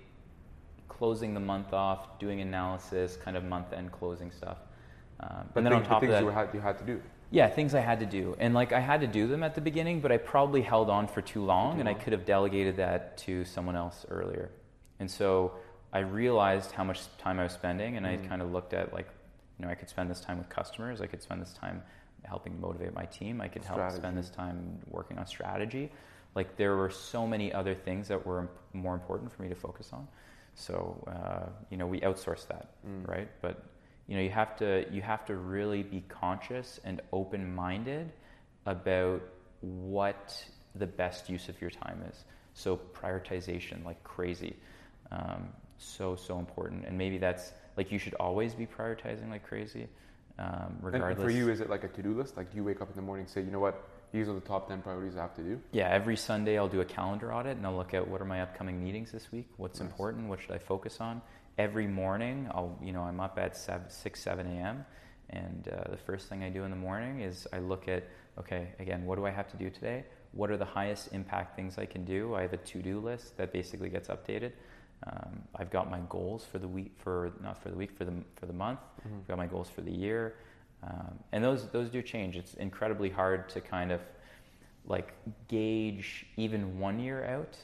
closing 0.90 1.34
the 1.34 1.40
month 1.40 1.72
off, 1.74 2.20
doing 2.20 2.42
analysis, 2.42 3.16
kind 3.16 3.38
of 3.38 3.44
month 3.46 3.72
end 3.74 3.92
closing 3.92 4.32
stuff. 4.32 4.58
Um, 5.22 5.50
But 5.54 5.64
then 5.64 5.72
things, 5.74 5.84
on 5.84 5.90
top 5.90 6.02
the 6.02 6.08
of 6.08 6.12
that, 6.14 6.24
you 6.24 6.30
had 6.30 6.50
you 6.54 6.60
had 6.60 6.78
to 6.80 6.84
do. 6.86 7.02
yeah, 7.32 7.48
things 7.48 7.74
I 7.76 7.80
had 7.82 8.00
to 8.00 8.06
do. 8.06 8.36
And 8.40 8.54
like 8.54 8.72
I 8.74 8.80
had 8.80 9.02
to 9.02 9.08
do 9.08 9.28
them 9.28 9.44
at 9.44 9.56
the 9.56 9.62
beginning, 9.62 10.02
but 10.02 10.12
I 10.12 10.18
probably 10.18 10.62
held 10.62 10.90
on 10.90 11.08
for 11.08 11.22
too 11.22 11.44
long 11.46 11.74
too 11.76 11.80
and 11.82 11.90
I 11.90 11.94
could 11.94 12.14
have 12.14 12.26
delegated 12.26 12.76
that 12.78 13.18
to 13.20 13.46
someone 13.46 13.76
else 13.76 14.06
earlier. 14.10 14.50
And 15.00 15.10
so 15.10 15.54
I 15.94 16.00
realized 16.00 16.72
how 16.72 16.84
much 16.84 17.00
time 17.18 17.40
I 17.40 17.44
was 17.44 17.54
spending 17.54 17.98
and 17.98 18.06
Mm. 18.06 18.26
I 18.26 18.28
kind 18.28 18.42
of 18.42 18.52
looked 18.52 18.74
at 18.74 18.94
like, 18.94 19.08
you 19.58 19.66
know, 19.66 19.72
I 19.72 19.76
could 19.76 19.90
spend 19.90 20.10
this 20.10 20.22
time 20.22 20.38
with 20.38 20.50
customers, 20.50 21.02
I 21.02 21.08
could 21.08 21.22
spend 21.22 21.42
this 21.42 21.54
time 21.54 21.84
helping 22.24 22.60
motivate 22.60 22.94
my 22.94 23.06
team, 23.06 23.42
I 23.42 23.48
could 23.48 23.64
help 23.64 23.92
spend 23.92 24.18
this 24.18 24.30
time 24.30 24.80
working 24.90 25.18
on 25.18 25.26
strategy. 25.26 25.92
Like 26.36 26.56
there 26.58 26.76
were 26.76 26.90
so 26.90 27.26
many 27.28 27.52
other 27.54 27.76
things 27.76 28.08
that 28.08 28.26
were 28.26 28.48
more 28.74 28.94
important 28.94 29.32
for 29.32 29.42
me 29.44 29.50
to 29.50 29.56
focus 29.56 29.92
on. 29.94 30.08
So 30.60 30.76
uh, 31.08 31.50
you 31.70 31.78
know, 31.78 31.88
we 31.88 32.00
outsource 32.02 32.48
that 32.48 32.66
Mm. 32.86 33.08
right? 33.08 33.30
But 33.42 33.64
you 34.08 34.16
know, 34.16 34.24
you 34.24 34.30
have 34.32 34.56
to 34.58 34.86
you 34.92 35.02
have 35.02 35.26
to 35.26 35.36
really 35.36 35.84
be 35.84 36.02
conscious 36.10 36.80
and 36.84 37.02
open-minded 37.12 38.12
about 38.66 39.22
what 39.62 40.44
the 40.76 40.88
best 40.88 41.30
use 41.30 41.50
of 41.50 41.60
your 41.62 41.70
time 41.70 42.02
is. 42.10 42.26
So 42.54 42.78
prioritization, 42.94 43.86
like 43.86 44.04
crazy, 44.04 44.56
um, 45.12 45.50
so 45.78 46.16
so 46.16 46.40
important. 46.40 46.86
And 46.86 46.98
maybe 46.98 47.18
that's 47.18 47.54
like 47.78 47.92
you 47.92 48.00
should 48.00 48.16
always 48.16 48.54
be 48.54 48.66
prioritizing 48.66 49.30
like 49.30 49.44
crazy, 49.46 49.88
um, 50.40 50.78
And 50.94 51.04
for 51.18 51.30
you, 51.30 51.50
is 51.50 51.62
it 51.62 51.70
like 51.70 51.84
a 51.84 51.88
to-do 51.90 52.14
list? 52.14 52.36
Like, 52.38 52.52
do 52.52 52.58
you 52.58 52.64
wake 52.64 52.82
up 52.82 52.90
in 52.90 52.96
the 52.96 53.02
morning 53.02 53.26
and 53.26 53.32
say, 53.32 53.42
you 53.42 53.52
know 53.52 53.60
what, 53.60 53.76
these 54.12 54.28
are 54.28 54.34
the 54.34 54.40
top 54.42 54.68
ten 54.68 54.82
priorities 54.82 55.16
I 55.18 55.22
have 55.22 55.36
to 55.36 55.44
do? 55.44 55.60
Yeah, 55.72 55.90
every 55.90 56.16
Sunday 56.18 56.58
I'll 56.58 56.68
do 56.68 56.82
a 56.82 56.86
calendar 56.86 57.34
audit 57.34 57.58
and 57.58 57.66
I'll 57.66 57.76
look 57.76 57.94
at 57.94 58.08
what 58.08 58.22
are 58.22 58.26
my 58.26 58.42
upcoming 58.42 58.84
meetings 58.84 59.12
this 59.12 59.32
week, 59.32 59.50
what's 59.58 59.80
Nice. 59.80 59.90
important, 59.90 60.28
what 60.28 60.40
should 60.42 60.52
I 60.52 60.58
focus 60.58 61.00
on. 61.00 61.22
Every 61.58 61.88
morning, 61.88 62.48
I'll 62.52 62.78
you 62.82 62.94
know 62.94 63.02
I'm 63.04 63.20
up 63.20 63.38
at 63.38 63.56
six 63.58 64.22
seven 64.22 64.48
a.m. 64.48 64.86
and 65.30 65.68
uh, 65.68 65.92
the 65.92 65.98
first 65.98 66.28
thing 66.30 66.44
I 66.44 66.50
do 66.50 66.64
in 66.64 66.72
the 66.72 66.78
morning 66.78 67.22
is 67.22 67.48
I 67.52 67.60
look 67.60 67.88
at 67.88 68.04
okay, 68.38 68.70
again, 68.80 69.06
what 69.06 69.18
do 69.18 69.26
I 69.26 69.32
have 69.32 69.50
to 69.52 69.58
do 69.58 69.70
today? 69.70 70.06
What 70.32 70.50
are 70.52 70.58
the 70.58 70.66
highest 70.66 71.12
impact 71.12 71.56
things 71.56 71.78
I 71.78 71.86
can 71.86 72.06
do? 72.06 72.36
I 72.36 72.44
have 72.44 72.54
a 72.54 72.58
to-do 72.58 73.00
list 73.00 73.36
that 73.38 73.52
basically 73.52 73.90
gets 73.90 74.08
updated. 74.10 74.52
Um, 75.08 75.42
I've 75.56 75.72
got 75.72 75.90
my 75.90 76.00
goals 76.08 76.46
for 76.46 76.60
the 76.60 76.68
week, 76.68 76.92
for 76.98 77.32
not 77.42 77.62
for 77.62 77.70
the 77.70 77.76
week, 77.76 77.92
for 77.98 78.06
the 78.06 78.14
for 78.36 78.46
the 78.46 78.54
month. 78.54 78.80
Mhm. 79.06 79.20
I've 79.20 79.28
got 79.28 79.38
my 79.38 79.48
goals 79.48 79.70
for 79.70 79.82
the 79.82 79.92
year, 79.92 80.36
um, 80.84 81.20
and 81.32 81.44
those 81.44 81.68
those 81.70 81.90
do 81.90 82.02
change. 82.02 82.36
It's 82.38 82.54
incredibly 82.56 83.10
hard 83.10 83.50
to 83.50 83.62
kind 83.62 83.92
of 83.92 84.02
like 84.86 85.14
gauge 85.48 86.26
even 86.38 86.80
one 86.80 87.00
year 87.00 87.26
out 87.26 87.58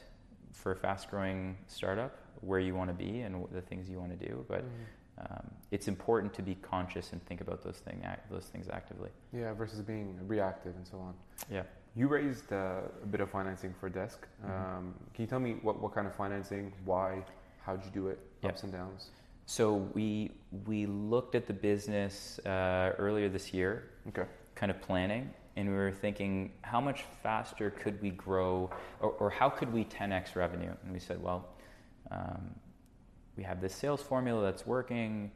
for 0.52 0.72
a 0.72 0.76
fast 0.76 1.10
growing 1.10 1.56
startup 1.66 2.18
where 2.40 2.60
you 2.60 2.74
want 2.74 2.88
to 2.90 2.94
be 2.94 3.20
and 3.20 3.46
the 3.52 3.60
things 3.62 3.88
you 3.88 3.98
want 3.98 4.18
to 4.18 4.26
do. 4.28 4.44
But 4.48 4.62
Mhm. 4.64 4.70
um, 5.18 5.50
it's 5.70 5.88
important 5.88 6.34
to 6.34 6.42
be 6.42 6.54
conscious 6.56 7.12
and 7.12 7.24
think 7.24 7.40
about 7.40 7.62
those 7.62 7.78
thing 7.78 8.02
act, 8.04 8.30
those 8.30 8.46
things 8.46 8.68
actively. 8.68 9.10
Yeah, 9.32 9.54
versus 9.54 9.80
being 9.80 10.18
reactive 10.28 10.76
and 10.76 10.86
so 10.86 10.98
on. 10.98 11.14
Yeah. 11.50 11.62
You 11.94 12.08
raised 12.08 12.52
uh, 12.52 12.82
a 13.02 13.06
bit 13.06 13.20
of 13.22 13.30
financing 13.30 13.72
for 13.72 13.88
Desk. 13.88 14.26
Mhm. 14.44 14.50
Um, 14.50 14.94
can 15.14 15.22
you 15.22 15.26
tell 15.26 15.40
me 15.40 15.54
what, 15.62 15.80
what 15.80 15.94
kind 15.94 16.06
of 16.06 16.14
financing, 16.14 16.72
why, 16.84 17.24
how'd 17.62 17.82
you 17.84 17.90
do 17.90 18.08
it, 18.08 18.18
Yeah. 18.42 18.50
ups 18.50 18.62
and 18.64 18.72
downs? 18.72 19.10
So 19.46 19.74
we 19.94 20.32
we 20.66 20.86
looked 20.86 21.34
at 21.36 21.46
the 21.46 21.52
business 21.52 22.40
uh, 22.40 22.92
earlier 22.98 23.28
this 23.28 23.54
year, 23.54 23.90
Okay. 24.08 24.24
kind 24.56 24.70
of 24.70 24.80
planning, 24.80 25.30
and 25.56 25.68
we 25.68 25.74
were 25.74 25.92
thinking 25.92 26.52
how 26.62 26.80
much 26.80 27.04
faster 27.22 27.70
could 27.70 28.00
we 28.02 28.10
grow, 28.10 28.70
or, 29.00 29.10
or 29.12 29.30
how 29.30 29.48
could 29.48 29.72
we 29.72 29.84
10x 29.84 30.34
revenue? 30.34 30.72
And 30.82 30.92
we 30.92 30.98
said, 30.98 31.22
well, 31.22 31.48
um, 32.10 32.54
we 33.36 33.44
have 33.44 33.60
this 33.60 33.74
sales 33.74 34.02
formula 34.02 34.42
that's 34.42 34.66
working. 34.66 35.30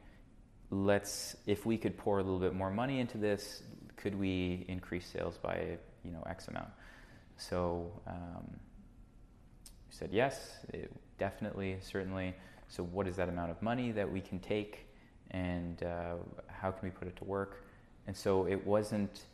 Let's, 0.71 1.35
if 1.45 1.65
we 1.65 1.77
could 1.77 1.97
pour 1.97 2.19
a 2.19 2.23
little 2.23 2.39
bit 2.39 2.53
more 2.53 2.71
money 2.71 2.99
into 2.99 3.17
this, 3.17 3.63
could 3.95 4.15
we 4.17 4.65
increase 4.67 5.05
sales 5.05 5.37
by 5.37 5.77
you 6.03 6.11
know 6.11 6.23
X 6.27 6.47
amount? 6.47 6.69
So 7.37 7.91
um, 8.07 8.45
we 8.49 9.95
said 9.95 10.09
yes, 10.11 10.57
it, 10.73 10.91
definitely, 11.17 11.77
certainly. 11.81 12.35
So 12.71 12.83
what 12.83 13.05
is 13.05 13.17
that 13.17 13.27
amount 13.27 13.51
of 13.51 13.61
money 13.61 13.91
that 13.91 14.09
we 14.09 14.21
can 14.21 14.39
take, 14.39 14.87
and 15.31 15.83
uh, 15.83 16.13
how 16.47 16.71
can 16.71 16.87
we 16.87 16.89
put 16.89 17.05
it 17.05 17.17
to 17.17 17.25
work? 17.25 17.65
And 18.07 18.15
so 18.15 18.47
it 18.47 18.65
wasn't. 18.65 19.25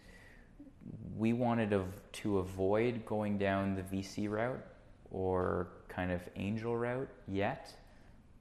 We 1.15 1.33
wanted 1.33 1.69
to, 2.13 2.39
avoid 2.39 3.05
going 3.05 3.37
down 3.37 3.75
the 3.75 3.83
VC 3.83 4.29
route 4.29 4.63
or 5.11 5.67
kind 5.87 6.11
of 6.11 6.21
angel 6.35 6.75
route 6.75 7.09
yet, 7.27 7.71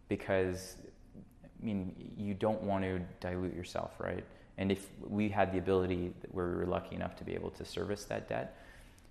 because 0.08 0.76
I 1.44 1.64
mean 1.64 1.94
you 2.16 2.32
don't 2.32 2.62
want 2.62 2.84
to 2.84 3.00
dilute 3.20 3.54
yourself, 3.54 3.92
right? 3.98 4.24
And 4.56 4.72
if 4.72 4.88
we 5.06 5.28
had 5.28 5.52
the 5.52 5.58
ability, 5.58 6.14
we 6.32 6.42
were 6.42 6.64
lucky 6.66 6.96
enough 6.96 7.16
to 7.16 7.24
be 7.24 7.34
able 7.34 7.50
to 7.50 7.64
service 7.66 8.04
that 8.04 8.30
debt, 8.30 8.56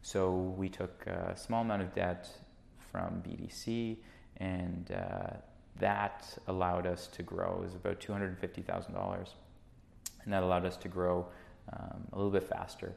so 0.01 0.33
we 0.57 0.67
took 0.67 1.05
a 1.05 1.35
small 1.37 1.61
amount 1.61 1.83
of 1.83 1.93
debt 1.93 2.27
from 2.91 3.21
BDC, 3.27 3.97
and 4.37 4.91
uh, 4.91 5.37
that 5.79 6.25
allowed 6.47 6.85
us 6.87 7.07
to 7.07 7.23
grow. 7.23 7.55
It 7.59 7.61
was 7.65 7.75
about 7.75 7.99
two 7.99 8.11
hundred 8.13 8.27
and 8.29 8.39
fifty 8.39 8.61
thousand 8.61 8.93
dollars, 8.93 9.35
and 10.23 10.33
that 10.33 10.43
allowed 10.43 10.65
us 10.65 10.77
to 10.77 10.87
grow 10.87 11.25
um, 11.73 12.03
a 12.13 12.15
little 12.15 12.31
bit 12.31 12.43
faster. 12.43 12.93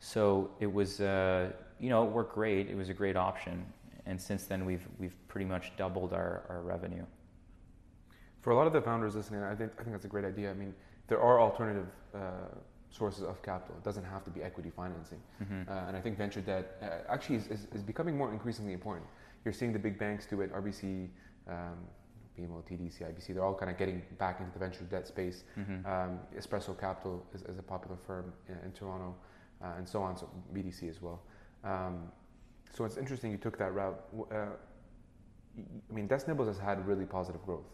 So 0.00 0.50
it 0.60 0.72
was, 0.72 1.00
uh, 1.00 1.50
you 1.80 1.88
know, 1.88 2.04
it 2.06 2.10
worked 2.10 2.34
great. 2.34 2.68
It 2.68 2.76
was 2.76 2.88
a 2.88 2.94
great 2.94 3.16
option, 3.16 3.64
and 4.06 4.20
since 4.20 4.44
then 4.44 4.64
we've 4.64 4.86
we've 4.98 5.14
pretty 5.28 5.46
much 5.46 5.72
doubled 5.76 6.12
our, 6.12 6.42
our 6.48 6.60
revenue. 6.62 7.04
For 8.42 8.50
a 8.50 8.56
lot 8.56 8.66
of 8.66 8.72
the 8.72 8.80
founders 8.80 9.14
listening, 9.16 9.42
I 9.42 9.54
think 9.54 9.72
I 9.78 9.82
think 9.82 9.92
that's 9.92 10.04
a 10.04 10.08
great 10.08 10.24
idea. 10.24 10.50
I 10.50 10.54
mean, 10.54 10.74
there 11.08 11.20
are 11.20 11.40
alternative 11.40 11.86
uh, 12.14 12.18
sources 12.90 13.22
of 13.24 13.42
capital. 13.42 13.76
It 13.76 13.84
doesn't 13.84 14.04
have 14.04 14.24
to 14.24 14.30
be 14.30 14.42
equity 14.42 14.70
financing, 14.70 15.20
Mhm. 15.42 15.68
uh, 15.68 15.86
and 15.88 15.96
I 15.96 16.00
think 16.00 16.16
venture 16.16 16.40
debt 16.40 16.76
uh, 16.82 17.12
actually 17.12 17.36
is, 17.36 17.46
is, 17.48 17.66
is 17.72 17.82
becoming 17.82 18.16
more 18.16 18.32
increasingly 18.32 18.72
important. 18.72 19.06
You're 19.44 19.52
seeing 19.52 19.72
the 19.72 19.78
big 19.78 19.98
banks 19.98 20.24
do 20.26 20.40
it. 20.40 20.52
RBC, 20.54 21.08
um, 21.48 21.76
BMO, 22.38 22.62
TD, 22.68 22.90
CIBC. 22.96 23.34
They're 23.34 23.44
all 23.44 23.54
kind 23.54 23.70
of 23.70 23.76
getting 23.76 24.02
back 24.18 24.40
into 24.40 24.52
the 24.52 24.58
venture 24.58 24.84
debt 24.84 25.06
space. 25.06 25.44
Mhm. 25.58 25.84
Um, 25.86 26.20
Espresso 26.36 26.78
Capital 26.78 27.24
is, 27.34 27.42
is 27.42 27.58
a 27.58 27.62
popular 27.62 27.96
firm 28.06 28.32
in, 28.48 28.54
in 28.64 28.72
Toronto, 28.72 29.14
uh, 29.62 29.72
and 29.76 29.88
so 29.88 30.02
on. 30.02 30.16
So 30.16 30.28
BDC 30.54 30.88
as 30.88 31.02
well. 31.02 31.20
Um, 31.64 32.12
so 32.74 32.84
it's 32.84 32.96
interesting 32.96 33.30
you 33.32 33.38
took 33.38 33.58
that 33.58 33.74
route. 33.74 34.00
Uh, 34.30 34.34
I 35.90 35.92
mean, 35.92 36.06
Desk 36.06 36.28
Nibbles 36.28 36.46
has 36.48 36.58
had 36.58 36.86
really 36.86 37.04
positive 37.04 37.44
growth. 37.44 37.66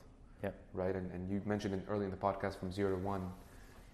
Yep. 0.43 0.55
Right, 0.73 0.95
and, 0.97 1.11
and 1.13 1.29
you 1.31 1.41
mentioned 1.45 1.75
it 1.75 1.85
early 1.89 2.05
in 2.05 2.11
the 2.11 2.17
podcast 2.17 2.59
from 2.59 2.71
zero 2.73 2.97
to 2.97 3.03
one. 3.03 3.31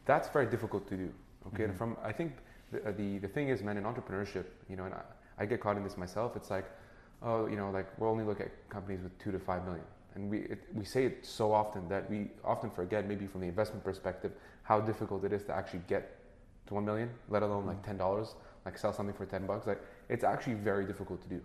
That's 0.04 0.28
very 0.28 0.46
difficult 0.46 0.88
to 0.88 0.96
do. 0.96 1.12
Okay, 1.48 1.64
and 1.64 1.72
Mhm. 1.74 1.78
from 1.78 1.96
I 2.04 2.12
think 2.12 2.32
the, 2.70 2.78
uh, 2.88 2.92
the 2.92 3.18
the 3.18 3.28
thing 3.28 3.48
is, 3.48 3.62
man, 3.62 3.76
in 3.76 3.84
entrepreneurship, 3.84 4.44
you 4.68 4.76
know, 4.76 4.84
and 4.84 4.94
I, 4.94 5.02
I 5.38 5.46
get 5.46 5.60
caught 5.60 5.76
in 5.76 5.82
this 5.84 5.96
myself. 5.96 6.36
It's 6.36 6.50
like, 6.50 6.66
oh, 7.22 7.46
you 7.46 7.56
know, 7.56 7.70
like 7.70 7.86
we'll 7.98 8.10
only 8.10 8.24
look 8.24 8.40
at 8.40 8.50
companies 8.68 9.00
with 9.02 9.16
two 9.18 9.32
to 9.32 9.38
five 9.38 9.64
million. 9.64 9.84
And 10.14 10.30
we, 10.30 10.38
it, 10.40 10.62
we 10.74 10.84
say 10.84 11.04
it 11.04 11.24
so 11.24 11.52
often 11.52 11.88
that 11.88 12.10
we 12.10 12.28
often 12.44 12.70
forget, 12.70 13.06
maybe 13.06 13.26
from 13.26 13.40
the 13.40 13.46
investment 13.46 13.84
perspective, 13.84 14.32
how 14.62 14.80
difficult 14.80 15.24
it 15.24 15.32
is 15.32 15.44
to 15.44 15.54
actually 15.54 15.82
get 15.86 16.18
to 16.66 16.74
1 16.74 16.84
million, 16.84 17.10
let 17.28 17.42
alone 17.42 17.66
like 17.66 17.84
$10, 17.84 18.34
like 18.64 18.78
sell 18.78 18.92
something 18.92 19.14
for 19.14 19.26
10 19.26 19.46
bucks. 19.46 19.66
Like 19.66 19.80
it's 20.08 20.24
actually 20.24 20.54
very 20.54 20.84
difficult 20.84 21.22
to 21.22 21.28
do. 21.28 21.40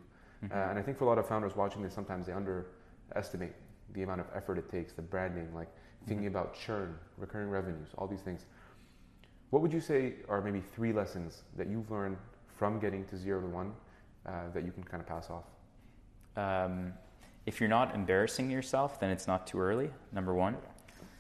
Uh, 0.52 0.70
and 0.70 0.78
I 0.78 0.82
think 0.82 0.98
for 0.98 1.06
a 1.06 1.08
lot 1.08 1.18
of 1.18 1.28
founders 1.28 1.56
watching 1.56 1.82
this, 1.82 1.94
sometimes 1.94 2.28
they 2.28 2.34
underestimate 2.34 3.54
the 3.94 4.04
amount 4.04 4.22
of 4.22 4.28
effort 4.36 4.58
it 4.58 4.70
takes, 4.70 4.94
the 4.94 5.02
branding, 5.02 5.54
like 5.54 5.70
thinking 6.08 6.28
about 6.28 6.54
churn, 6.54 6.96
recurring 7.18 7.50
revenues, 7.50 7.90
all 7.98 8.08
these 8.08 8.22
things. 8.22 8.46
What 9.50 9.62
would 9.62 9.74
you 9.74 9.80
say 9.80 10.16
are 10.28 10.42
maybe 10.42 10.62
three 10.62 10.92
lessons 10.92 11.44
that 11.58 11.68
you've 11.68 11.90
learned 11.90 12.18
from 12.58 12.80
getting 12.80 13.06
to 13.06 13.18
zero 13.18 13.42
to 13.42 13.48
one 13.48 13.74
uh, 14.26 14.50
that 14.54 14.64
you 14.64 14.72
can 14.72 14.84
kind 14.84 15.02
of 15.02 15.08
pass 15.08 15.30
off? 15.30 15.46
Um, 16.38 16.94
if 17.46 17.60
you're 17.60 17.70
not 17.70 17.96
embarrassing 17.96 18.50
yourself, 18.50 19.00
then 19.00 19.10
it's 19.10 19.28
not 19.28 19.48
too 19.48 19.60
early. 19.60 19.90
Number 20.12 20.34
one. 20.34 20.58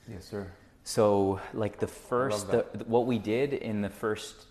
Yes, 0.10 0.26
sir. 0.26 0.48
So, 0.84 1.40
like 1.54 1.80
the 1.80 1.88
first, 1.88 2.52
the, 2.52 2.66
what 2.86 3.08
we 3.08 3.18
did 3.18 3.54
in 3.54 3.82
the 3.82 3.90
first, 3.90 4.46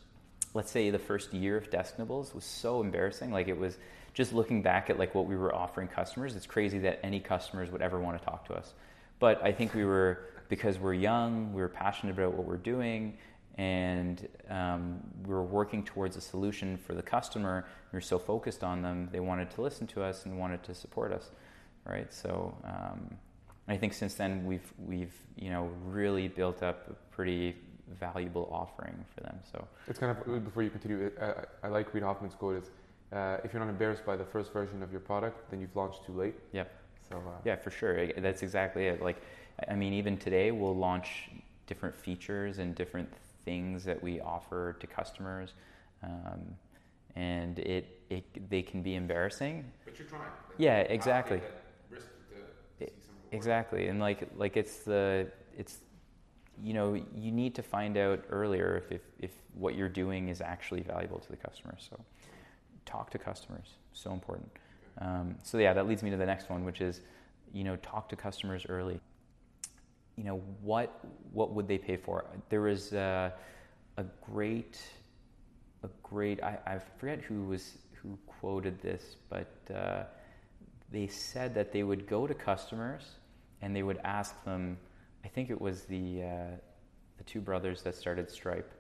let's 0.53 0.71
say 0.71 0.91
the 0.91 0.99
first 0.99 1.33
year 1.33 1.57
of 1.57 1.71
Desk 1.71 1.99
Nibbles 1.99 2.35
was 2.35 2.45
so 2.45 2.81
embarrassing. 2.81 3.31
Like 3.31 3.49
it 3.49 3.59
was 3.59 3.79
just 4.15 4.33
looking 4.33 4.63
back 4.63 4.91
at 4.91 4.99
like 4.99 5.15
what 5.15 5.27
we 5.27 5.37
were 5.37 5.55
offering 5.55 5.89
customers. 5.89 6.35
It's 6.35 6.47
crazy 6.47 6.79
that 6.81 7.01
any 7.03 7.21
customers 7.21 7.71
would 7.71 7.83
ever 7.83 8.01
want 8.01 8.19
to 8.19 8.25
talk 8.25 8.47
to 8.47 8.55
us. 8.55 8.75
But 9.19 9.43
I 9.45 9.53
think 9.53 9.75
we 9.75 9.85
were 9.85 10.27
because 10.49 10.79
we're 10.79 10.95
young, 10.95 11.53
we 11.53 11.61
were 11.63 11.69
passionate 11.69 12.13
about 12.13 12.35
what 12.35 12.47
we're 12.47 12.57
doing, 12.57 13.17
and 13.57 14.29
um, 14.51 15.01
we 15.25 15.33
were 15.33 15.43
working 15.43 15.85
towards 15.85 16.17
a 16.17 16.21
solution 16.21 16.77
for 16.77 16.95
the 16.95 17.03
customer. 17.03 17.67
We 17.93 17.97
were 17.97 18.01
so 18.01 18.19
focused 18.19 18.63
on 18.65 18.83
them, 18.83 19.09
they 19.13 19.21
wanted 19.21 19.51
to 19.53 19.63
listen 19.63 19.87
to 19.89 20.03
us 20.03 20.27
and 20.27 20.39
wanted 20.39 20.63
to 20.65 20.75
support 20.75 21.13
us, 21.13 21.31
right? 21.87 22.13
So. 22.13 22.57
Um, 22.65 23.17
I 23.67 23.77
think 23.77 23.95
since 23.95 24.15
then 24.15 24.45
we've 24.45 24.73
we've 24.79 25.15
you 25.37 25.51
know 25.51 25.71
really 25.87 26.29
built 26.29 26.63
up 26.63 26.89
a 26.91 27.15
pretty 27.15 27.57
valuable 27.99 28.49
offering 28.53 29.05
for 29.15 29.23
them. 29.23 29.39
So 29.51 29.67
It's 29.89 29.99
kind 29.99 30.17
of 30.17 30.45
before 30.45 30.63
you 30.63 30.71
continue. 30.71 31.11
Uh, 31.21 31.45
I 31.63 31.69
like 31.69 31.93
Reid 31.95 32.03
Hoffman's 32.03 32.35
quote: 32.35 32.63
"Is 32.63 32.71
uh, 33.13 33.39
if 33.45 33.53
you're 33.53 33.61
not 33.65 33.71
embarrassed 33.71 34.05
by 34.05 34.17
the 34.17 34.25
first 34.25 34.53
version 34.53 34.83
of 34.83 34.91
your 34.91 35.01
product, 35.01 35.51
then 35.51 35.61
you've 35.61 35.75
launched 35.75 36.05
too 36.05 36.13
late." 36.13 36.35
Yep. 36.53 36.73
So 37.09 37.17
uh, 37.17 37.31
yeah, 37.45 37.57
for 37.57 37.71
sure, 37.71 38.13
that's 38.19 38.43
exactly 38.43 38.87
it. 38.87 39.03
Like 39.03 39.23
I 39.69 39.75
mean, 39.75 39.95
even 39.95 40.17
today 40.19 40.51
we'll 40.51 40.77
launch 40.77 41.31
different 41.67 41.95
features 41.95 42.59
and 42.59 42.75
different 42.75 43.09
things 43.45 43.85
that 43.85 44.03
we 44.03 44.21
offer 44.21 44.77
to 44.81 44.87
customers, 44.87 45.55
um, 46.03 46.41
and 47.17 47.59
it, 47.59 48.01
it 48.11 48.51
they 48.51 48.63
can 48.63 48.83
be 48.83 48.95
embarrassing. 48.95 49.65
But 49.85 49.99
you're 49.99 50.09
trying. 50.09 50.23
Yeah, 50.59 50.81
exactly. 50.81 51.41
Exactly, 53.33 53.89
and 53.89 54.01
like 54.01 54.29
like 54.37 54.57
it's 54.57 54.79
the 54.79 55.31
it's 55.57 55.79
you 56.63 56.73
know 56.73 56.95
you 56.95 57.33
need 57.33 57.55
to 57.57 57.63
find 57.63 57.97
out 57.97 58.25
earlier 58.31 58.77
if, 58.77 58.93
if 58.93 59.03
if 59.19 59.31
what 59.55 59.75
you're 59.75 59.89
doing 59.89 60.29
is 60.29 60.41
actually 60.41 60.83
valuable 60.83 61.19
to 61.19 61.29
the 61.31 61.37
customer. 61.37 61.77
So 61.79 61.99
talk 62.85 63.11
to 63.11 63.19
customers, 63.19 63.71
so 63.93 64.13
important. 64.13 64.51
Um, 64.99 65.37
so 65.43 65.59
yeah, 65.59 65.73
that 65.73 65.89
leads 65.89 66.03
me 66.03 66.11
to 66.11 66.17
the 66.17 66.27
next 66.27 66.49
one, 66.51 66.65
which 66.65 66.81
is 66.81 67.01
you 67.53 67.65
know 67.65 67.77
talk 67.77 68.09
to 68.11 68.17
customers 68.17 68.67
early. 68.69 69.01
You 70.17 70.25
know 70.25 70.41
what 70.63 71.01
what 71.33 71.53
would 71.55 71.67
they 71.67 71.79
pay 71.79 71.97
for? 71.97 72.25
There 72.49 72.61
was 72.61 72.93
a 72.93 73.33
great 74.21 74.81
a 75.83 75.89
great 76.03 76.43
I, 76.43 76.59
I 76.67 76.79
forget 76.99 77.21
who 77.21 77.43
was 77.45 77.79
who 77.93 78.19
quoted 78.27 78.81
this, 78.81 79.17
but 79.29 79.53
uh, 79.75 80.05
they 80.95 81.09
said 81.09 81.55
that 81.55 81.73
they 81.73 81.83
would 81.83 82.07
go 82.07 82.27
to 82.27 82.35
customers 82.35 83.03
and 83.61 83.75
they 83.75 83.83
would 83.83 83.99
ask 84.05 84.33
them. 84.45 84.79
I 85.25 85.29
think 85.29 85.51
it 85.51 85.61
was 85.61 85.83
the 85.83 86.23
uh, 86.23 86.27
the 87.19 87.25
two 87.25 87.41
brothers 87.41 87.83
that 87.83 87.95
started 87.97 88.31
Stripe. 88.31 88.73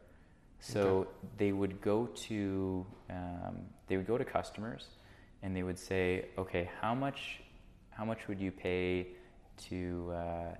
So 0.60 0.80
Okay. 0.80 1.10
they 1.38 1.52
would 1.52 1.80
go 1.80 2.06
to 2.28 2.86
um, 3.10 3.56
they 3.88 3.96
would 3.98 4.06
go 4.06 4.16
to 4.16 4.24
customers 4.24 4.84
and 5.42 5.54
they 5.56 5.62
would 5.62 5.78
say, 5.78 6.26
okay, 6.38 6.70
how 6.80 6.94
much 6.94 7.40
how 7.90 8.04
much 8.04 8.28
would 8.28 8.40
you 8.40 8.50
pay 8.52 9.08
to 9.68 10.12
uh, 10.14 10.54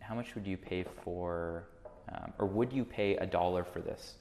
how 0.00 0.14
much 0.14 0.34
would 0.34 0.46
you 0.46 0.56
pay 0.56 0.84
for 1.04 1.68
um, 2.12 2.32
or 2.38 2.46
would 2.46 2.72
you 2.72 2.84
pay 2.84 3.16
a 3.16 3.26
dollar 3.26 3.64
for 3.64 3.80
this? 3.80 4.14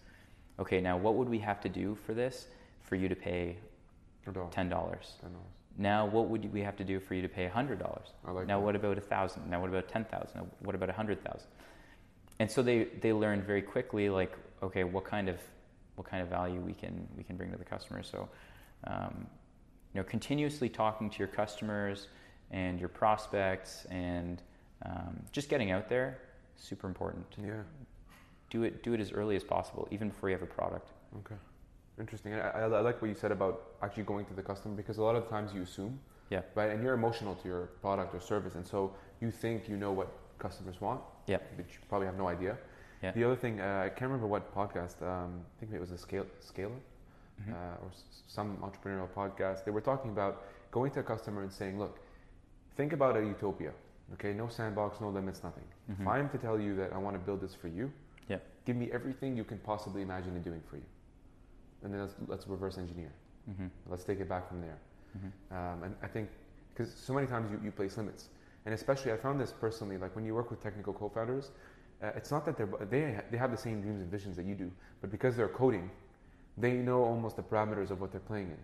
Okay, 0.60 0.80
now 0.80 0.96
what 0.98 1.16
would 1.16 1.30
we 1.30 1.40
have 1.40 1.60
to 1.62 1.70
do 1.70 1.98
for 2.06 2.14
this 2.14 2.48
for 2.88 2.96
you 2.96 3.08
to 3.10 3.16
pay 3.16 3.58
No 4.28 4.32
doubt. 4.34 4.52
ten 4.52 4.70
dollars? 4.70 5.14
Ten 5.22 5.32
dollars. 5.32 5.52
Now, 5.78 6.06
what 6.06 6.30
would 6.30 6.52
we 6.54 6.62
have 6.62 6.78
to 6.78 6.84
do 6.84 7.00
for 7.00 7.16
you 7.16 7.22
to 7.22 7.28
pay 7.28 7.48
hundred 7.48 7.80
dollars? 7.80 8.08
Like 8.26 8.48
now, 8.48 8.60
that. 8.60 8.66
what 8.66 8.76
about 8.76 8.98
a 8.98 9.02
thousand? 9.02 9.50
Now, 9.50 9.60
what 9.60 9.70
about 9.70 9.90
ten 9.90 10.06
thousand? 10.06 10.42
Now, 10.42 10.48
what 10.60 10.76
about 10.76 10.90
a 10.90 10.94
hundred 10.94 11.24
thousand? 11.24 11.48
And 12.40 12.50
so 12.50 12.62
they 12.62 12.86
they 13.02 13.12
learned 13.14 13.44
very 13.44 13.62
quickly, 13.62 14.10
like, 14.10 14.38
okay, 14.64 14.84
what 14.84 15.04
kind 15.04 15.28
of 15.28 15.38
what 15.96 16.08
kind 16.08 16.22
of 16.22 16.30
value 16.30 16.60
we 16.60 16.74
can 16.74 17.08
we 17.18 17.24
can 17.24 17.36
bring 17.36 17.52
to 17.52 17.58
the 17.58 17.66
customer. 17.66 18.04
So, 18.04 18.30
um, 18.86 19.28
you 19.94 20.00
know, 20.00 20.04
continuously 20.04 20.70
talking 20.70 21.10
to 21.10 21.20
your 21.20 21.28
customers 21.28 22.08
and 22.52 22.80
your 22.80 22.90
prospects, 22.90 23.86
and 23.90 24.42
um, 24.86 25.20
just 25.32 25.50
getting 25.50 25.72
out 25.72 25.90
there, 25.90 26.20
super 26.56 26.88
important. 26.88 27.26
Yeah. 27.38 27.64
Do 28.50 28.64
it 28.64 28.84
do 28.84 28.94
it 28.94 29.02
as 29.02 29.12
early 29.12 29.36
as 29.36 29.44
possible, 29.44 29.88
even 29.92 30.10
before 30.10 30.30
you 30.30 30.36
have 30.36 30.44
a 30.44 30.54
product. 30.54 30.92
Okay. 31.20 31.36
Interesting. 32.00 32.34
I, 32.34 32.50
I, 32.50 32.62
I 32.64 32.82
like 32.82 33.02
what 33.02 33.08
you 33.08 33.16
said 33.16 33.32
about 33.32 33.62
actually 33.82 34.04
going 34.04 34.26
to 34.26 34.34
the 34.34 34.42
customer 34.42 34.76
because 34.76 34.98
a 34.98 35.04
lot 35.04 35.16
of 35.16 35.30
times 35.30 35.54
you 35.54 35.62
assume, 35.62 36.00
Yeah. 36.30 36.42
right? 36.56 36.72
And 36.72 36.84
you're 36.84 36.94
emotional 36.94 37.36
to 37.36 37.48
your 37.48 37.66
product 37.82 38.14
or 38.14 38.20
service, 38.20 38.56
and 38.56 38.66
so 38.68 38.94
you 39.22 39.32
think 39.32 39.70
you 39.70 39.78
know 39.78 39.92
what 39.92 40.10
customers 40.38 40.82
want, 40.82 41.02
Yeah. 41.28 41.38
but 41.56 41.66
you 41.70 41.76
probably 41.88 42.08
have 42.08 42.18
no 42.18 42.28
idea. 42.28 42.58
Yeah. 43.02 43.12
The 43.12 43.24
other 43.24 43.36
thing, 43.36 43.62
uh, 43.62 43.84
I 43.86 43.90
can't 43.90 44.10
remember 44.12 44.28
what 44.28 44.54
podcast. 44.54 45.02
Um, 45.02 45.42
I 45.58 45.60
think 45.60 45.72
it 45.74 45.80
was 45.80 45.92
a 45.92 45.98
scale 45.98 46.26
scaler 46.40 46.80
Mhm. 47.42 47.54
uh, 47.54 47.84
or 47.84 47.90
s- 47.92 48.24
some 48.28 48.58
entrepreneurial 48.58 49.10
podcast. 49.10 49.64
They 49.66 49.72
were 49.72 49.82
talking 49.82 50.12
about 50.12 50.44
going 50.72 50.92
to 50.92 51.00
a 51.02 51.04
customer 51.04 51.42
and 51.44 51.52
saying, 51.52 51.78
"Look, 51.80 52.00
think 52.76 52.92
about 52.94 53.16
a 53.18 53.22
utopia. 53.22 53.72
Okay, 54.14 54.34
no 54.34 54.48
sandbox, 54.48 55.00
no 55.02 55.10
limits, 55.10 55.44
nothing. 55.44 55.66
If 55.90 55.98
Mhm. 56.00 56.08
I'm 56.08 56.30
to 56.30 56.38
tell 56.38 56.60
you 56.60 56.76
that 56.76 56.94
I 56.94 56.98
want 56.98 57.16
to 57.16 57.20
build 57.28 57.42
this 57.42 57.56
for 57.56 57.68
you, 57.68 57.92
Yeah. 58.28 58.40
give 58.66 58.76
me 58.76 58.92
everything 58.92 59.36
you 59.38 59.44
can 59.44 59.60
possibly 59.60 60.02
imagine 60.02 60.36
in 60.36 60.42
doing 60.42 60.62
for 60.70 60.78
you, 60.78 60.86
and 61.84 61.94
then 61.94 62.02
let's, 62.02 62.16
let's 62.28 62.48
reverse 62.48 62.78
engineer. 62.78 63.12
hmm 63.46 63.68
Let's 63.88 64.04
take 64.04 64.20
it 64.20 64.30
back 64.30 64.48
from 64.48 64.62
there. 64.62 64.78
hmm 65.14 65.28
Um, 65.52 65.84
and 65.84 65.96
I 66.02 66.08
think 66.08 66.30
because 66.74 66.94
so 66.94 67.14
many 67.14 67.28
times 67.28 67.52
you, 67.52 67.60
you 67.64 67.72
place 67.72 67.98
limits, 67.98 68.30
and 68.66 68.74
especially 68.74 69.12
I 69.12 69.18
found 69.18 69.40
this 69.40 69.52
personally, 69.52 69.98
like 69.98 70.16
when 70.16 70.26
you 70.26 70.34
work 70.36 70.50
with 70.50 70.62
technical 70.62 70.94
co-founders, 70.94 71.52
uh, 72.04 72.12
it's 72.16 72.32
not 72.32 72.46
that 72.46 72.58
they're 72.58 72.68
they 72.90 73.20
they 73.32 73.38
have 73.38 73.52
the 73.52 73.58
same 73.58 73.82
dreams 73.82 74.02
and 74.02 74.12
visions 74.12 74.36
that 74.38 74.46
you 74.46 74.56
do, 74.56 74.72
but 75.02 75.10
because 75.12 75.36
they're 75.36 75.48
coding, 75.64 75.90
they 76.58 76.74
know 76.74 77.04
almost 77.04 77.36
the 77.38 77.44
parameters 77.44 77.92
of 77.92 78.02
what 78.02 78.12
they're 78.12 78.20
playing 78.32 78.50
in. 78.50 78.58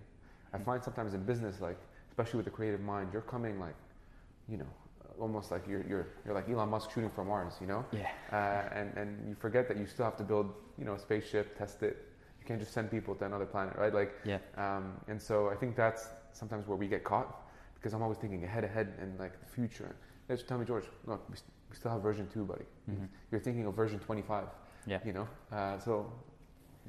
I 0.53 0.57
Mhm. 0.57 0.65
find 0.65 0.83
sometimes 0.83 1.13
in 1.13 1.23
business, 1.23 1.61
like 1.61 1.77
especially 2.09 2.37
with 2.37 2.45
the 2.45 2.51
creative 2.51 2.81
mind, 2.81 3.09
you're 3.13 3.21
coming 3.21 3.59
like, 3.59 3.75
you 4.47 4.57
know, 4.57 4.71
almost 5.19 5.51
like 5.51 5.67
you're 5.67 5.83
you're 5.87 6.07
you're 6.25 6.33
like 6.33 6.49
Elon 6.49 6.69
Musk 6.69 6.91
shooting 6.91 7.09
from 7.09 7.27
Mars, 7.27 7.55
you 7.61 7.67
know, 7.67 7.85
Yeah. 7.91 8.07
uh, 8.31 8.35
and 8.73 8.95
and 8.97 9.27
you 9.29 9.35
forget 9.35 9.67
that 9.67 9.77
you 9.77 9.85
still 9.85 10.05
have 10.05 10.17
to 10.17 10.23
build, 10.23 10.53
you 10.77 10.85
know, 10.85 10.93
a 10.93 10.99
spaceship, 10.99 11.57
test 11.57 11.83
it. 11.83 11.97
Can't 12.51 12.59
just 12.59 12.73
send 12.73 12.91
people 12.91 13.15
to 13.15 13.23
another 13.25 13.45
planet, 13.45 13.77
right? 13.77 13.93
Like, 13.93 14.11
Yeah. 14.25 14.39
um, 14.57 14.99
and 15.07 15.21
so 15.21 15.49
I 15.49 15.55
think 15.55 15.77
that's 15.77 16.09
sometimes 16.33 16.67
where 16.67 16.75
we 16.75 16.85
get 16.89 17.01
caught 17.05 17.47
because 17.75 17.93
I'm 17.93 18.01
always 18.01 18.17
thinking 18.17 18.43
ahead, 18.43 18.65
ahead, 18.65 18.93
and 18.99 19.17
like 19.17 19.39
the 19.39 19.45
future. 19.45 19.95
Just 20.27 20.49
tell 20.49 20.57
me, 20.57 20.65
George, 20.65 20.83
look, 21.05 21.21
we, 21.29 21.37
st- 21.37 21.49
we 21.69 21.75
still 21.77 21.91
have 21.91 22.01
version 22.01 22.27
two, 22.33 22.43
buddy. 22.43 22.65
Mhm. 22.89 23.07
You're 23.31 23.39
thinking 23.39 23.65
of 23.67 23.73
version 23.73 23.99
25. 23.99 24.47
Yeah. 24.85 24.99
You 25.05 25.13
know, 25.13 25.27
uh, 25.53 25.79
so 25.79 26.11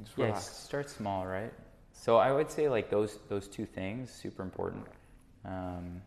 just 0.03 0.18
Yeah, 0.18 0.25
relax. 0.27 0.46
start 0.46 0.90
small, 0.90 1.27
right? 1.27 1.53
So 1.92 2.16
I 2.16 2.33
would 2.33 2.51
say 2.51 2.68
like 2.68 2.90
those 2.90 3.18
those 3.29 3.46
two 3.46 3.64
things 3.66 4.11
super 4.11 4.42
important. 4.42 4.85
Um, 5.44 6.03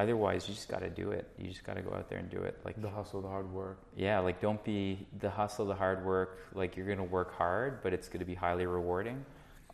otherwise, 0.00 0.48
you 0.48 0.54
just 0.54 0.68
got 0.68 0.80
to 0.80 0.90
do 0.90 1.10
it. 1.10 1.28
You 1.38 1.48
just 1.48 1.64
got 1.64 1.76
to 1.76 1.82
go 1.82 1.92
out 1.94 2.08
there 2.08 2.18
and 2.18 2.30
do 2.30 2.42
it. 2.42 2.58
Like 2.64 2.80
the 2.80 2.90
hustle, 2.90 3.20
the 3.20 3.28
hard 3.28 3.50
work. 3.52 3.78
yeah, 3.96 4.18
like 4.18 4.40
don't 4.40 4.62
be 4.64 5.06
the 5.20 5.30
hustle, 5.30 5.66
the 5.66 5.74
hard 5.74 6.04
work. 6.04 6.46
Like 6.54 6.76
you're 6.76 6.86
gonna 6.86 7.04
work 7.04 7.34
hard, 7.34 7.82
but 7.82 7.92
it's 7.92 8.08
gonna 8.08 8.24
be 8.24 8.34
highly 8.34 8.66
rewarding. 8.66 9.24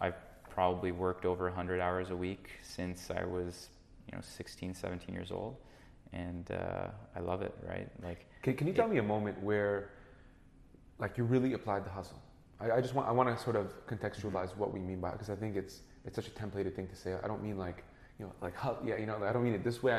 I've 0.00 0.16
probably 0.50 0.92
worked 0.92 1.24
over 1.24 1.44
100 1.44 1.80
hours 1.80 2.10
a 2.10 2.16
week 2.16 2.50
since 2.62 3.10
I 3.10 3.24
was 3.24 3.68
you 4.06 4.16
know 4.16 4.22
16, 4.22 4.74
17 4.74 5.14
years 5.14 5.30
old, 5.30 5.56
and 6.12 6.50
uh, 6.50 6.88
I 7.14 7.20
love 7.20 7.42
it. 7.42 7.54
Right? 7.66 7.88
Like 8.02 8.26
Can, 8.42 8.54
can 8.54 8.66
you 8.66 8.72
tell 8.72 8.88
me 8.88 8.98
a 8.98 9.02
moment 9.02 9.42
where, 9.42 9.90
like, 10.98 11.18
you 11.18 11.24
really 11.24 11.52
applied 11.54 11.84
the 11.84 11.90
hustle? 11.90 12.20
I, 12.60 12.72
I 12.72 12.80
just 12.80 12.94
want 12.94 13.08
I 13.08 13.12
want 13.12 13.28
to 13.28 13.42
sort 13.42 13.56
of 13.56 13.66
contextualize 13.86 14.56
what 14.56 14.72
we 14.72 14.80
mean 14.80 15.00
by 15.00 15.10
it 15.10 15.12
because 15.12 15.30
I 15.30 15.36
think 15.36 15.56
it's 15.56 15.80
it's 16.04 16.16
such 16.16 16.28
a 16.28 16.30
templated 16.30 16.74
thing 16.74 16.86
to 16.88 16.96
say. 16.96 17.14
I 17.22 17.26
don't 17.26 17.42
mean 17.42 17.58
like 17.58 17.84
you 18.18 18.24
know 18.26 18.32
like 18.40 18.54
hu- 18.56 18.86
yeah 18.88 18.96
you 18.96 19.06
know 19.06 19.22
I 19.22 19.32
don't 19.32 19.44
mean 19.44 19.54
it 19.54 19.64
this 19.64 19.82
way. 19.82 19.92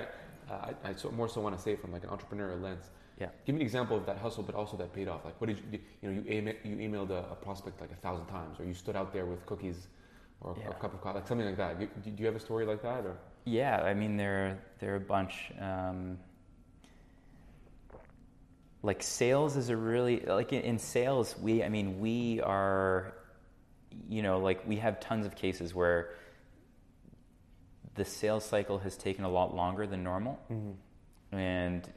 I, 0.50 0.54
uh, 0.54 0.72
I, 0.84 0.90
I 0.90 0.94
so, 0.96 1.12
more 1.12 1.28
so 1.28 1.42
want 1.42 1.56
to 1.58 1.62
say 1.62 1.76
from 1.76 1.92
like 1.92 2.04
an 2.04 2.10
entrepreneurial 2.10 2.62
lens. 2.62 2.86
Yeah. 3.20 3.30
Give 3.46 3.56
me 3.56 3.62
an 3.62 3.66
example 3.66 3.98
of 3.98 4.06
that 4.06 4.18
hustle, 4.20 4.44
but 4.44 4.56
also 4.56 4.78
that 4.78 4.94
paid 4.94 5.08
off. 5.08 5.26
Like, 5.26 5.40
what 5.42 5.48
did 5.48 5.58
you 5.72 5.80
you 6.02 6.10
know 6.12 6.22
you 6.22 6.32
email, 6.32 6.54
you 6.64 6.76
emailed 6.78 7.10
a, 7.10 7.26
a 7.32 7.36
prospect 7.36 7.82
like 7.82 7.92
a 7.92 7.96
thousand 7.96 8.28
times, 8.28 8.60
or 8.60 8.66
you 8.66 8.74
stood 8.74 8.96
out 8.96 9.12
there 9.12 9.26
with 9.26 9.46
cookies, 9.46 9.88
or 10.42 10.56
Yeah. 10.60 10.70
a 10.70 10.74
cup 10.76 10.94
of 10.94 11.02
coffee, 11.02 11.20
like 11.20 11.28
something 11.28 11.48
like 11.48 11.58
that. 11.58 11.82
You, 11.82 11.88
do 12.04 12.12
you 12.18 12.26
have 12.28 12.36
a 12.36 12.40
story 12.40 12.66
like 12.66 12.82
that, 12.84 13.06
or 13.06 13.18
Yeah, 13.46 13.82
I 13.82 13.94
mean 13.94 14.18
there 14.18 14.60
there 14.80 14.94
are 14.94 14.98
a 14.98 15.00
bunch. 15.00 15.52
Um, 15.60 16.20
like 18.84 19.02
sales 19.04 19.58
is 19.58 19.70
a 19.70 19.76
really 19.78 20.20
like 20.22 20.54
in, 20.54 20.62
in 20.62 20.78
sales 20.80 21.36
we 21.40 21.64
I 21.64 21.70
mean 21.70 22.00
we 22.00 22.40
are 22.42 23.14
you 24.08 24.22
know 24.22 24.40
like 24.40 24.66
we 24.68 24.76
have 24.78 25.00
tons 25.00 25.26
of 25.26 25.36
cases 25.36 25.74
where 25.74 26.12
the 27.98 28.06
sales 28.06 28.46
cycle 28.46 28.78
has 28.80 28.96
taken 28.96 29.26
a 29.26 29.30
lot 29.30 29.54
longer 29.56 29.86
than 29.86 30.04
normal. 30.04 30.40
Mm-hmm. 30.52 31.36
and 31.36 31.90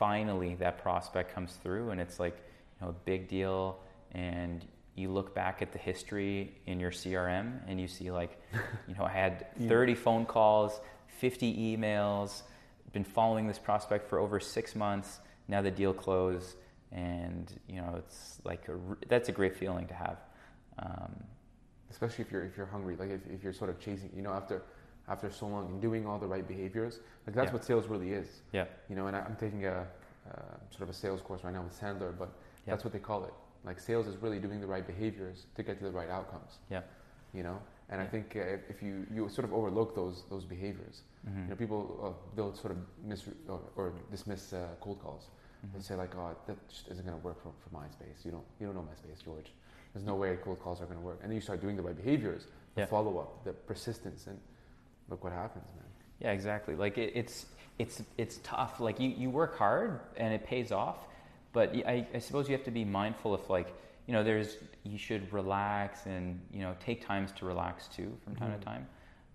finally 0.00 0.54
that 0.54 0.78
prospect 0.82 1.34
comes 1.34 1.52
through 1.62 1.90
and 1.90 2.00
it's 2.00 2.18
like 2.18 2.36
you 2.36 2.86
know 2.86 2.90
a 2.90 2.96
big 3.04 3.28
deal. 3.28 3.78
And 4.12 4.64
you 4.96 5.10
look 5.10 5.34
back 5.34 5.62
at 5.62 5.72
the 5.72 5.78
history 5.78 6.52
in 6.66 6.80
your 6.80 6.90
CRM 6.90 7.60
and 7.68 7.80
you 7.80 7.88
see 7.88 8.10
like 8.10 8.40
you 8.88 8.94
know 8.94 9.04
I 9.04 9.10
had 9.10 9.46
30 9.68 9.94
phone 9.94 10.26
calls 10.26 10.80
50 11.06 11.76
emails 11.76 12.42
been 12.92 13.04
following 13.04 13.46
this 13.46 13.58
prospect 13.58 14.08
for 14.08 14.18
over 14.18 14.40
6 14.40 14.74
months. 14.74 15.20
Now 15.46 15.62
the 15.62 15.70
deal 15.70 15.94
closed 15.94 16.56
and 16.92 17.52
you 17.68 17.76
know 17.76 17.94
it's 17.98 18.40
like 18.44 18.68
a, 18.68 18.76
that's 19.08 19.28
a 19.28 19.32
great 19.32 19.56
feeling 19.56 19.86
to 19.86 19.94
have. 19.94 20.18
Um, 20.78 21.24
especially 21.90 22.24
if 22.24 22.32
you're 22.32 22.44
if 22.44 22.56
you're 22.56 22.66
hungry 22.66 22.96
like 22.96 23.10
if, 23.10 23.20
if 23.28 23.42
you're 23.42 23.52
sort 23.52 23.70
of 23.70 23.78
chasing 23.78 24.10
you 24.14 24.22
know 24.22 24.32
after 24.32 24.62
after 25.10 25.30
so 25.30 25.46
long 25.46 25.66
and 25.66 25.80
doing 25.82 26.06
all 26.06 26.18
the 26.18 26.26
right 26.26 26.46
behaviors 26.46 27.00
like 27.26 27.34
that's 27.34 27.48
Yeah. 27.48 27.52
what 27.54 27.64
sales 27.64 27.86
really 27.88 28.12
is 28.12 28.28
Yeah. 28.52 28.66
you 28.88 28.96
know 28.96 29.08
and 29.08 29.16
I, 29.16 29.20
i'm 29.20 29.36
taking 29.36 29.66
a 29.66 29.86
uh, 30.30 30.34
sort 30.70 30.82
of 30.82 30.88
a 30.90 30.92
sales 30.92 31.20
course 31.20 31.42
right 31.44 31.52
now 31.52 31.62
with 31.62 31.78
Sandler 31.78 32.16
but 32.16 32.28
Yeah. 32.66 32.72
that's 32.72 32.84
what 32.84 32.92
they 32.92 33.00
call 33.10 33.24
it 33.24 33.34
like 33.64 33.78
sales 33.80 34.06
is 34.06 34.16
really 34.16 34.38
doing 34.38 34.60
the 34.60 34.66
right 34.66 34.86
behaviors 34.86 35.46
to 35.56 35.62
get 35.62 35.78
to 35.78 35.84
the 35.84 35.90
right 36.00 36.08
outcomes 36.08 36.58
Yeah. 36.70 36.82
you 37.34 37.42
know 37.42 37.58
and 37.90 38.00
i 38.00 38.06
think 38.06 38.36
uh, 38.36 38.72
if, 38.72 38.82
you 38.82 39.06
you 39.14 39.28
sort 39.28 39.44
of 39.48 39.52
overlook 39.52 39.94
those 40.00 40.16
those 40.30 40.44
behaviors 40.44 41.02
mhm, 41.28 41.42
you 41.44 41.50
know 41.50 41.56
people 41.64 41.80
uh, 42.06 42.12
they'll 42.36 42.54
sort 42.54 42.72
of 42.74 42.78
mis 43.10 43.22
or, 43.48 43.60
or 43.76 43.92
dismiss 44.10 44.52
uh, 44.52 44.58
cold 44.80 44.98
calls 45.02 45.24
mhm. 45.64 45.72
They'll 45.72 45.82
say 45.90 45.96
like, 46.04 46.12
"Oh, 46.16 46.30
that 46.46 46.56
just 46.74 46.88
isn't 46.92 47.04
going 47.08 47.18
to 47.20 47.24
work 47.28 47.38
for, 47.44 47.52
for 47.62 47.70
my 47.80 47.86
space. 47.96 48.18
You 48.26 48.30
don't 48.36 48.46
you 48.58 48.64
don't 48.66 48.76
know 48.78 48.86
my 48.92 48.96
space, 49.04 49.20
George. 49.28 49.50
There's 49.92 50.06
no 50.12 50.16
way 50.22 50.28
cold 50.46 50.58
calls 50.64 50.80
are 50.80 50.86
going 50.90 51.00
to 51.02 51.04
work." 51.10 51.18
And 51.22 51.28
then 51.28 51.36
you 51.40 51.44
start 51.48 51.60
doing 51.60 51.76
the 51.80 51.86
right 51.88 51.98
behaviors, 52.04 52.42
the 52.76 52.80
Yeah. 52.82 52.86
follow 52.96 53.14
up, 53.22 53.30
the 53.48 53.52
persistence, 53.70 54.20
and 54.30 54.38
look 55.10 55.24
what 55.24 55.32
happens, 55.32 55.64
man. 55.76 55.84
Yeah, 56.20 56.32
exactly. 56.32 56.74
Like 56.76 56.98
it, 56.98 57.12
it's 57.14 57.46
it's 57.78 58.02
it's 58.18 58.38
tough. 58.42 58.80
Like 58.80 59.00
you, 59.00 59.08
you 59.10 59.30
work 59.30 59.56
hard 59.56 60.00
and 60.16 60.32
it 60.34 60.44
pays 60.44 60.70
off, 60.72 60.98
but 61.52 61.74
I, 61.86 62.06
I 62.14 62.18
suppose 62.18 62.48
you 62.48 62.54
have 62.56 62.64
to 62.64 62.70
be 62.70 62.84
mindful 62.84 63.32
of 63.34 63.48
like 63.50 63.68
you 64.06 64.12
know 64.12 64.22
there's 64.22 64.56
you 64.84 64.98
should 64.98 65.32
relax 65.32 66.06
and 66.06 66.40
you 66.52 66.60
know 66.60 66.74
take 66.80 67.04
times 67.04 67.32
to 67.38 67.44
relax 67.46 67.88
too 67.88 68.16
from 68.24 68.34
time 68.36 68.50
Mhm. 68.52 68.58
to 68.58 68.64
time, 68.64 68.86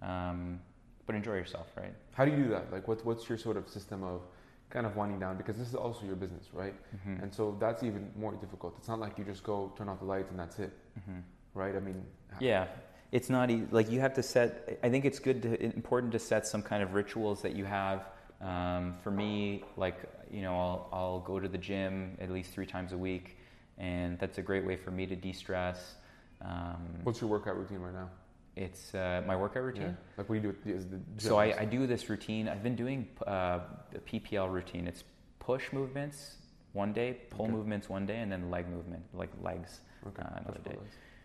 um, 0.02 0.60
but 1.06 1.16
enjoy 1.16 1.34
yourself, 1.36 1.68
right? 1.78 1.94
How 2.14 2.26
do 2.26 2.32
you 2.32 2.38
do 2.38 2.50
that? 2.50 2.72
Like, 2.72 2.88
what, 2.88 3.06
what's 3.06 3.28
your 3.30 3.38
sort 3.38 3.58
of 3.58 3.68
system 3.70 4.04
of 4.04 4.22
kind 4.70 4.86
of 4.86 4.96
winding 4.96 5.20
down? 5.20 5.38
Because 5.38 5.58
this 5.58 5.68
is 5.68 5.76
also 5.76 6.06
your 6.06 6.16
business, 6.16 6.50
right? 6.54 6.74
Mm-hmm. 6.96 7.22
And 7.24 7.34
so 7.34 7.56
that's 7.60 7.84
even 7.84 8.12
more 8.18 8.34
difficult. 8.34 8.76
It's 8.80 8.88
not 8.88 9.00
like 9.00 9.18
you 9.20 9.24
just 9.24 9.44
go 9.44 9.72
turn 9.78 9.88
off 9.90 10.00
the 10.00 10.06
lights 10.06 10.30
and 10.32 10.40
that's 10.40 10.60
it, 10.60 10.72
hmm 11.06 11.20
right? 11.54 11.76
I 11.76 11.80
mean, 11.80 12.04
Yeah, 12.40 12.66
it's 13.12 13.30
not 13.30 13.50
easy. 13.52 13.68
like 13.72 13.90
you 13.92 14.00
have 14.00 14.14
to 14.16 14.24
set. 14.24 14.80
I 14.84 14.90
think 14.90 15.06
it's 15.06 15.20
good 15.20 15.42
to 15.44 15.64
important 15.64 16.12
to 16.14 16.20
set 16.20 16.46
some 16.48 16.62
kind 16.62 16.84
of 16.84 16.94
rituals 16.94 17.42
that 17.42 17.56
you 17.56 17.66
have. 17.66 18.06
Um, 18.42 18.96
for 19.04 19.12
me, 19.12 19.64
like 19.78 19.98
you 20.32 20.42
know, 20.42 20.54
I'll 20.56 20.90
I'll 20.92 21.20
go 21.20 21.40
to 21.40 21.48
the 21.48 21.58
gym 21.58 22.18
at 22.20 22.30
least 22.32 22.52
three 22.52 22.66
times 22.66 22.92
a 22.92 22.98
week, 22.98 23.38
and 23.78 24.20
that's 24.20 24.38
a 24.38 24.42
great 24.42 24.66
way 24.66 24.76
for 24.76 24.92
me 24.92 25.06
to 25.06 25.16
de-stress. 25.16 25.96
Um, 26.42 27.00
What's 27.04 27.22
your 27.22 27.30
workout 27.30 27.58
routine 27.58 27.80
right 27.80 27.94
now? 27.94 28.10
it's 28.58 28.96
uh, 28.96 29.22
my 29.28 29.36
workout 29.36 29.64
routine. 29.64 29.84
Yeah. 29.84 30.18
Like, 30.18 30.30
what 30.30 30.42
do 30.42 30.48
you 30.48 30.56
do? 30.66 30.74
Is 30.74 30.86
the 30.88 31.00
So 31.18 31.38
I. 31.38 31.62
I 31.62 31.66
do 31.66 31.88
this 31.88 32.10
routine. 32.10 32.48
I've 32.48 32.64
been 32.64 32.76
doing 32.76 33.08
uh, 33.28 33.60
a 33.94 34.00
PPL 34.06 34.52
routine. 34.52 34.88
It's 34.88 35.04
push 35.40 35.72
movements 35.74 36.36
one 36.74 36.94
day, 36.94 37.18
pull 37.30 37.46
Okay. 37.46 37.54
movements 37.54 37.90
one 37.90 38.06
day, 38.06 38.20
and 38.20 38.32
then 38.32 38.50
leg 38.50 38.68
movement, 38.70 39.04
like 39.14 39.30
legs. 39.42 39.80
okay. 40.08 40.22
uh, 40.24 40.40
another 40.42 40.60
day. 40.64 40.76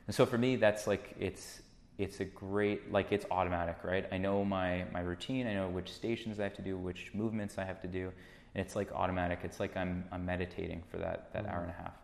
And 0.06 0.14
so 0.14 0.26
for 0.26 0.38
me, 0.38 0.56
that's 0.56 0.86
like 0.88 1.14
it's 1.20 1.62
it's 1.98 2.20
a 2.20 2.24
great 2.24 2.90
like 2.92 3.12
it's 3.12 3.26
automatic, 3.30 3.76
right? 3.84 4.06
I 4.12 4.18
know 4.18 4.44
my 4.44 4.84
my 4.92 5.00
routine. 5.00 5.46
I 5.46 5.54
know 5.54 5.68
which 5.68 5.92
stations 5.92 6.40
I 6.40 6.44
have 6.44 6.54
to 6.54 6.62
do, 6.62 6.76
which 6.78 7.10
movements 7.14 7.58
I 7.58 7.64
have 7.64 7.80
to 7.82 7.88
do, 7.88 8.10
and 8.54 8.64
it's 8.64 8.74
like 8.76 8.90
automatic. 8.92 9.40
It's 9.44 9.60
like 9.60 9.76
I'm 9.76 10.04
I'm 10.12 10.24
meditating 10.24 10.82
for 10.90 10.98
that 10.98 11.32
that 11.34 11.44
Mhm. 11.44 11.52
hour 11.52 11.62
and 11.62 11.70
a 11.70 11.74
half, 11.82 11.94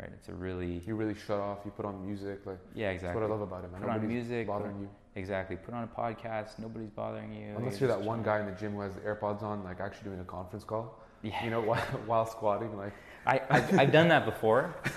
right? 0.00 0.10
It's 0.14 0.28
a 0.28 0.34
really 0.34 0.82
You 0.86 0.96
really 0.96 1.14
shut 1.14 1.38
off. 1.40 1.58
You 1.64 1.70
put 1.70 1.84
on 1.86 2.04
music. 2.04 2.44
Like 2.44 2.58
yeah 2.74 2.88
that's 2.88 3.02
exactly 3.02 3.22
what 3.22 3.28
I 3.28 3.30
love 3.32 3.40
about 3.42 3.64
it, 3.64 3.72
man. 3.72 3.80
Put 3.82 3.90
on 3.90 3.96
Nobody's 3.96 4.14
music, 4.28 4.46
put 4.46 4.52
bothering 4.52 4.80
you. 4.80 4.88
exactly. 5.14 5.56
Put 5.56 5.74
on 5.74 5.84
a 5.84 5.86
podcast. 5.86 6.58
Nobody's 6.58 6.90
bothering 6.90 7.32
you. 7.32 7.54
Unless 7.56 7.80
you're 7.80 7.88
you're 7.88 7.98
that 7.98 8.04
one 8.04 8.22
guy 8.24 8.40
in 8.40 8.46
the 8.46 8.52
gym 8.52 8.72
who 8.74 8.80
has 8.80 8.94
the 8.94 9.00
AirPods 9.00 9.42
on, 9.42 9.62
like 9.62 9.80
actually 9.80 10.04
doing 10.10 10.20
a 10.20 10.24
conference 10.24 10.64
call. 10.64 10.98
Yeah, 11.22 11.42
You 11.44 11.50
know, 11.50 11.60
while, 11.70 11.78
while 12.06 12.26
squatting, 12.26 12.76
like 12.76 12.92
I 13.26 13.40
I've, 13.50 13.78
I've 13.78 13.92
done 13.92 14.08
that 14.08 14.24
before. 14.24 14.74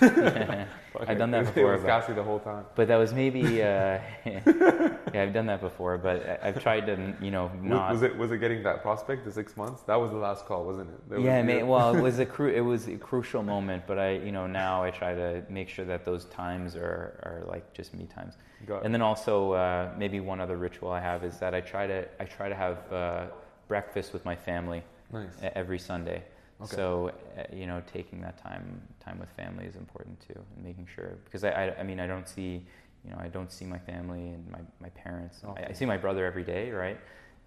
I've 1.06 1.18
done 1.18 1.30
that 1.30 1.42
it 1.42 1.54
before, 1.54 1.72
was 1.72 1.82
but- 1.82 1.88
Cassie 1.88 2.12
the 2.12 2.22
whole 2.22 2.40
time. 2.40 2.64
But 2.74 2.88
that 2.88 2.96
was 2.96 3.12
maybe, 3.12 3.62
uh, 3.62 3.98
yeah, 4.24 4.90
I've 5.14 5.32
done 5.32 5.46
that 5.46 5.60
before. 5.60 5.96
But 5.98 6.40
I- 6.42 6.48
I've 6.48 6.62
tried 6.62 6.86
to, 6.86 7.14
you 7.20 7.30
know, 7.30 7.44
Was- 7.46 7.62
not. 7.62 7.92
Was 7.92 8.02
it 8.02 8.16
was 8.16 8.30
it 8.32 8.38
getting 8.38 8.62
that 8.64 8.82
prospect 8.82 9.24
the 9.24 9.32
six 9.32 9.56
months? 9.56 9.82
That 9.82 9.96
was 9.96 10.10
the 10.10 10.16
last 10.16 10.46
call, 10.46 10.64
wasn't 10.64 10.90
it? 10.90 11.14
Was- 11.16 11.24
yeah, 11.24 11.42
may, 11.42 11.62
well, 11.62 11.94
it 11.94 12.00
was 12.00 12.18
a 12.18 12.26
cru- 12.26 12.52
it 12.52 12.60
was 12.60 12.88
a 12.88 12.96
crucial 12.96 13.42
moment. 13.42 13.84
But 13.86 13.98
I, 13.98 14.10
you 14.12 14.32
know, 14.32 14.46
now 14.46 14.82
I 14.82 14.90
try 14.90 15.14
to 15.14 15.42
make 15.48 15.68
sure 15.68 15.84
that 15.84 16.04
those 16.04 16.24
times 16.26 16.76
are 16.76 17.20
are 17.22 17.44
like 17.46 17.72
just 17.72 17.94
me 17.94 18.06
times. 18.06 18.34
Got. 18.66 18.84
And 18.84 18.92
then 18.92 19.02
also 19.02 19.52
uh, 19.52 19.90
maybe 19.96 20.20
one 20.20 20.40
other 20.40 20.56
ritual 20.56 20.90
I 20.90 21.00
have 21.00 21.24
is 21.24 21.38
that 21.38 21.54
I 21.54 21.60
try 21.60 21.86
to 21.86 22.06
I 22.20 22.24
try 22.24 22.48
to 22.48 22.54
have 22.54 22.92
uh, 22.92 23.24
breakfast 23.68 24.12
with 24.12 24.24
my 24.24 24.36
family 24.36 24.82
nice. 25.12 25.30
every 25.54 25.78
Sunday. 25.78 26.22
Okay. 26.62 26.76
So 26.76 27.12
uh, 27.38 27.42
you 27.54 27.66
know, 27.66 27.82
taking 27.92 28.20
that 28.22 28.38
time 28.42 28.80
time 29.04 29.18
with 29.18 29.30
family 29.30 29.64
is 29.64 29.76
important 29.76 30.20
too, 30.20 30.38
and 30.56 30.64
making 30.64 30.86
sure 30.94 31.18
because 31.24 31.44
I, 31.44 31.50
I 31.50 31.80
I 31.80 31.82
mean 31.82 32.00
I 32.00 32.06
don't 32.06 32.28
see 32.28 32.64
you 33.04 33.10
know 33.10 33.18
I 33.18 33.28
don't 33.28 33.50
see 33.50 33.64
my 33.64 33.78
family 33.78 34.28
and 34.28 34.50
my 34.50 34.60
my 34.80 34.90
parents. 34.90 35.42
I, 35.44 35.66
I 35.70 35.72
see 35.72 35.86
my 35.86 35.96
brother 35.96 36.26
every 36.26 36.44
day, 36.44 36.70
right? 36.70 36.98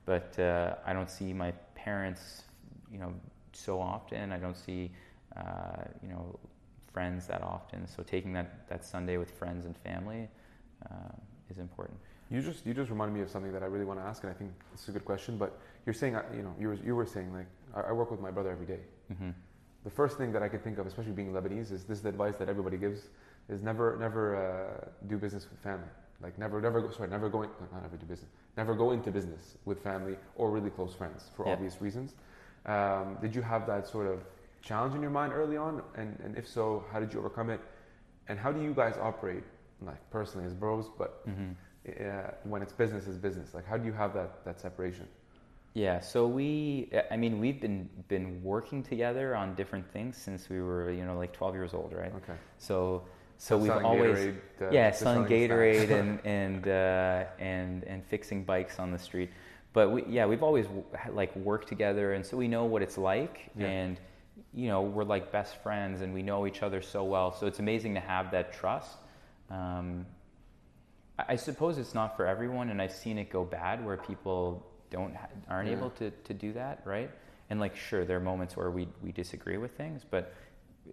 But 0.06 0.38
uh, 0.40 0.76
I 0.86 0.94
don't 0.94 1.10
see 1.10 1.32
my 1.34 1.52
parents 1.76 2.44
you 2.92 3.00
know 3.00 3.14
so 3.52 3.80
often. 3.80 4.32
I 4.32 4.38
don't 4.38 4.58
see 4.58 4.92
uh, 5.38 5.84
you 6.02 6.10
know 6.10 6.40
friends 6.92 7.28
that 7.28 7.44
often. 7.44 7.88
So 7.88 8.04
taking 8.04 8.34
that 8.34 8.68
that 8.68 8.84
Sunday 8.84 9.18
with 9.18 9.32
friends 9.32 9.66
and 9.66 9.78
family 9.78 10.28
uh, 10.90 11.14
is 11.50 11.60
important. 11.60 12.00
You 12.30 12.42
just 12.42 12.66
you 12.66 12.74
just 12.74 12.90
reminded 12.90 13.14
me 13.14 13.22
of 13.22 13.30
something 13.30 13.52
that 13.52 13.62
I 13.62 13.68
really 13.68 13.86
want 13.86 14.00
to 14.00 14.06
ask, 14.06 14.24
and 14.24 14.32
I 14.32 14.36
think 14.36 14.52
it's 14.74 14.88
a 14.88 14.92
good 14.92 15.06
question. 15.06 15.38
But 15.38 15.60
you're 15.86 15.94
saying, 15.94 16.16
uh, 16.16 16.24
you 16.36 16.42
know, 16.42 16.56
you 16.60 16.68
were 16.70 16.78
you 16.86 16.96
were 16.96 17.06
saying 17.06 17.32
like 17.34 17.48
I, 17.76 17.82
I 17.90 17.92
work 17.92 18.10
with 18.12 18.20
my 18.20 18.32
brother 18.32 18.52
every 18.52 18.66
day. 18.66 18.80
hmm 19.18 19.32
The 19.84 19.90
first 19.90 20.18
thing 20.18 20.32
that 20.34 20.44
I 20.46 20.50
could 20.52 20.64
think 20.64 20.78
of, 20.80 20.86
especially 20.88 21.12
being 21.22 21.32
Lebanese, 21.34 21.72
is 21.76 21.84
this 21.90 21.98
is 22.00 22.04
the 22.04 22.10
advice 22.10 22.36
that 22.40 22.48
everybody 22.54 22.78
gives: 22.78 23.00
is 23.50 23.62
never 23.62 23.98
never 24.06 24.24
uh, 24.46 25.08
do 25.12 25.18
business 25.18 25.44
with 25.52 25.60
family. 25.70 25.92
Like 26.26 26.38
never 26.44 26.62
never 26.62 26.80
go, 26.82 26.90
sorry 26.98 27.10
never 27.10 27.30
go 27.30 27.42
in, 27.46 27.50
no, 27.60 27.66
not 27.74 27.82
never 27.88 27.98
do 27.98 28.06
business. 28.14 28.32
Never 28.62 28.74
go 28.84 28.92
into 28.96 29.12
business 29.12 29.44
with 29.66 29.78
family 29.90 30.16
or 30.36 30.46
really 30.56 30.70
close 30.78 30.94
friends 31.02 31.22
for 31.36 31.44
Yeah. 31.46 31.54
obvious 31.54 31.76
reasons. 31.82 32.10
Um, 32.66 33.18
did 33.24 33.36
you 33.36 33.42
have 33.42 33.64
that 33.68 33.84
sort 33.96 34.08
of 34.14 34.20
challenge 34.62 34.94
in 34.96 35.02
your 35.02 35.12
mind 35.20 35.34
early 35.34 35.58
on? 35.58 35.82
And 36.00 36.10
and 36.24 36.38
if 36.38 36.48
so, 36.48 36.86
how 36.92 37.00
did 37.04 37.12
you 37.14 37.20
overcome 37.20 37.50
it? 37.56 37.60
And 38.30 38.40
how 38.40 38.52
do 38.56 38.62
you 38.68 38.74
guys 38.74 38.96
operate, 39.10 39.44
like 39.82 40.02
personally 40.18 40.46
as 40.48 40.54
bros, 40.54 40.86
but 41.02 41.12
hmm 41.26 41.52
uh, 41.86 42.32
when 42.52 42.62
it's 42.62 42.72
business 42.84 43.06
is 43.08 43.18
business? 43.18 43.54
Like 43.54 43.66
how 43.72 43.78
do 43.82 43.86
you 43.90 43.96
have 44.02 44.12
that 44.14 44.30
that 44.46 44.58
separation? 44.62 45.08
Yeah, 45.74 46.00
so 46.02 46.28
we, 46.28 46.92
I 47.10 47.18
mean, 47.18 47.40
we've 47.40 47.60
been 47.60 47.90
been 48.08 48.44
working 48.44 48.84
together 48.84 49.36
on 49.36 49.56
different 49.56 49.92
things 49.92 50.18
since 50.18 50.48
we 50.48 50.62
were, 50.62 50.92
you 50.92 51.04
know, 51.04 51.18
like 51.18 51.34
12 51.34 51.56
years 51.56 51.74
old, 51.74 51.94
right? 51.94 52.14
Okay. 52.18 52.34
So, 52.60 53.04
so 53.40 53.58
we've 53.58 53.68
Selling 53.68 53.86
always, 53.86 54.18
Gatorade, 54.18 54.38
uh, 54.62 54.70
yeah, 54.72 54.92
selling. 54.92 55.26
Gatorade 55.26 55.90
and 55.90 56.20
and 56.26 56.68
uh, 56.68 57.26
and 57.40 57.84
and 57.86 58.06
fixing 58.06 58.44
bikes 58.44 58.78
on 58.78 58.92
the 58.92 59.00
street. 59.00 59.32
But 59.74 59.92
we, 59.92 60.04
yeah, 60.08 60.28
we've 60.28 60.44
always 60.44 60.68
like 61.12 61.36
worked 61.36 61.68
together, 61.68 62.14
and 62.14 62.24
so 62.24 62.38
we 62.38 62.48
know 62.48 62.66
what 62.66 62.84
it's 62.84 62.98
like, 62.98 63.50
Yeah. 63.58 63.68
and 63.68 64.00
you 64.54 64.68
know, 64.68 64.84
we're 64.84 65.04
like 65.04 65.32
best 65.32 65.56
friends, 65.64 66.02
and 66.02 66.14
we 66.14 66.22
know 66.22 66.46
each 66.46 66.62
other 66.62 66.82
so 66.84 67.04
well. 67.04 67.32
So 67.34 67.48
it's 67.48 67.58
amazing 67.60 67.96
to 67.96 68.00
have 68.00 68.30
that 68.32 68.54
trust. 68.54 68.98
Um, 69.50 70.06
I 71.18 71.36
suppose 71.36 71.80
it's 71.80 71.96
not 71.96 72.16
for 72.16 72.28
everyone, 72.28 72.70
and 72.70 72.80
I've 72.82 72.92
seen 72.94 73.18
it 73.18 73.32
go 73.32 73.44
bad 73.44 73.84
where 73.84 73.98
people 73.98 74.66
don't 74.94 75.16
ha- 75.16 75.28
aren't 75.50 75.68
Yeah. 75.70 75.76
able 75.78 75.90
to, 75.92 76.12
to 76.12 76.34
do 76.34 76.54
that, 76.54 76.82
right? 76.86 77.10
And 77.50 77.60
like, 77.60 77.76
sure, 77.76 78.06
there 78.06 78.18
are 78.18 78.22
moments 78.32 78.56
where 78.56 78.72
we, 78.72 78.88
we 79.02 79.12
disagree 79.12 79.58
with 79.58 79.72
things, 79.76 80.06
but 80.10 80.34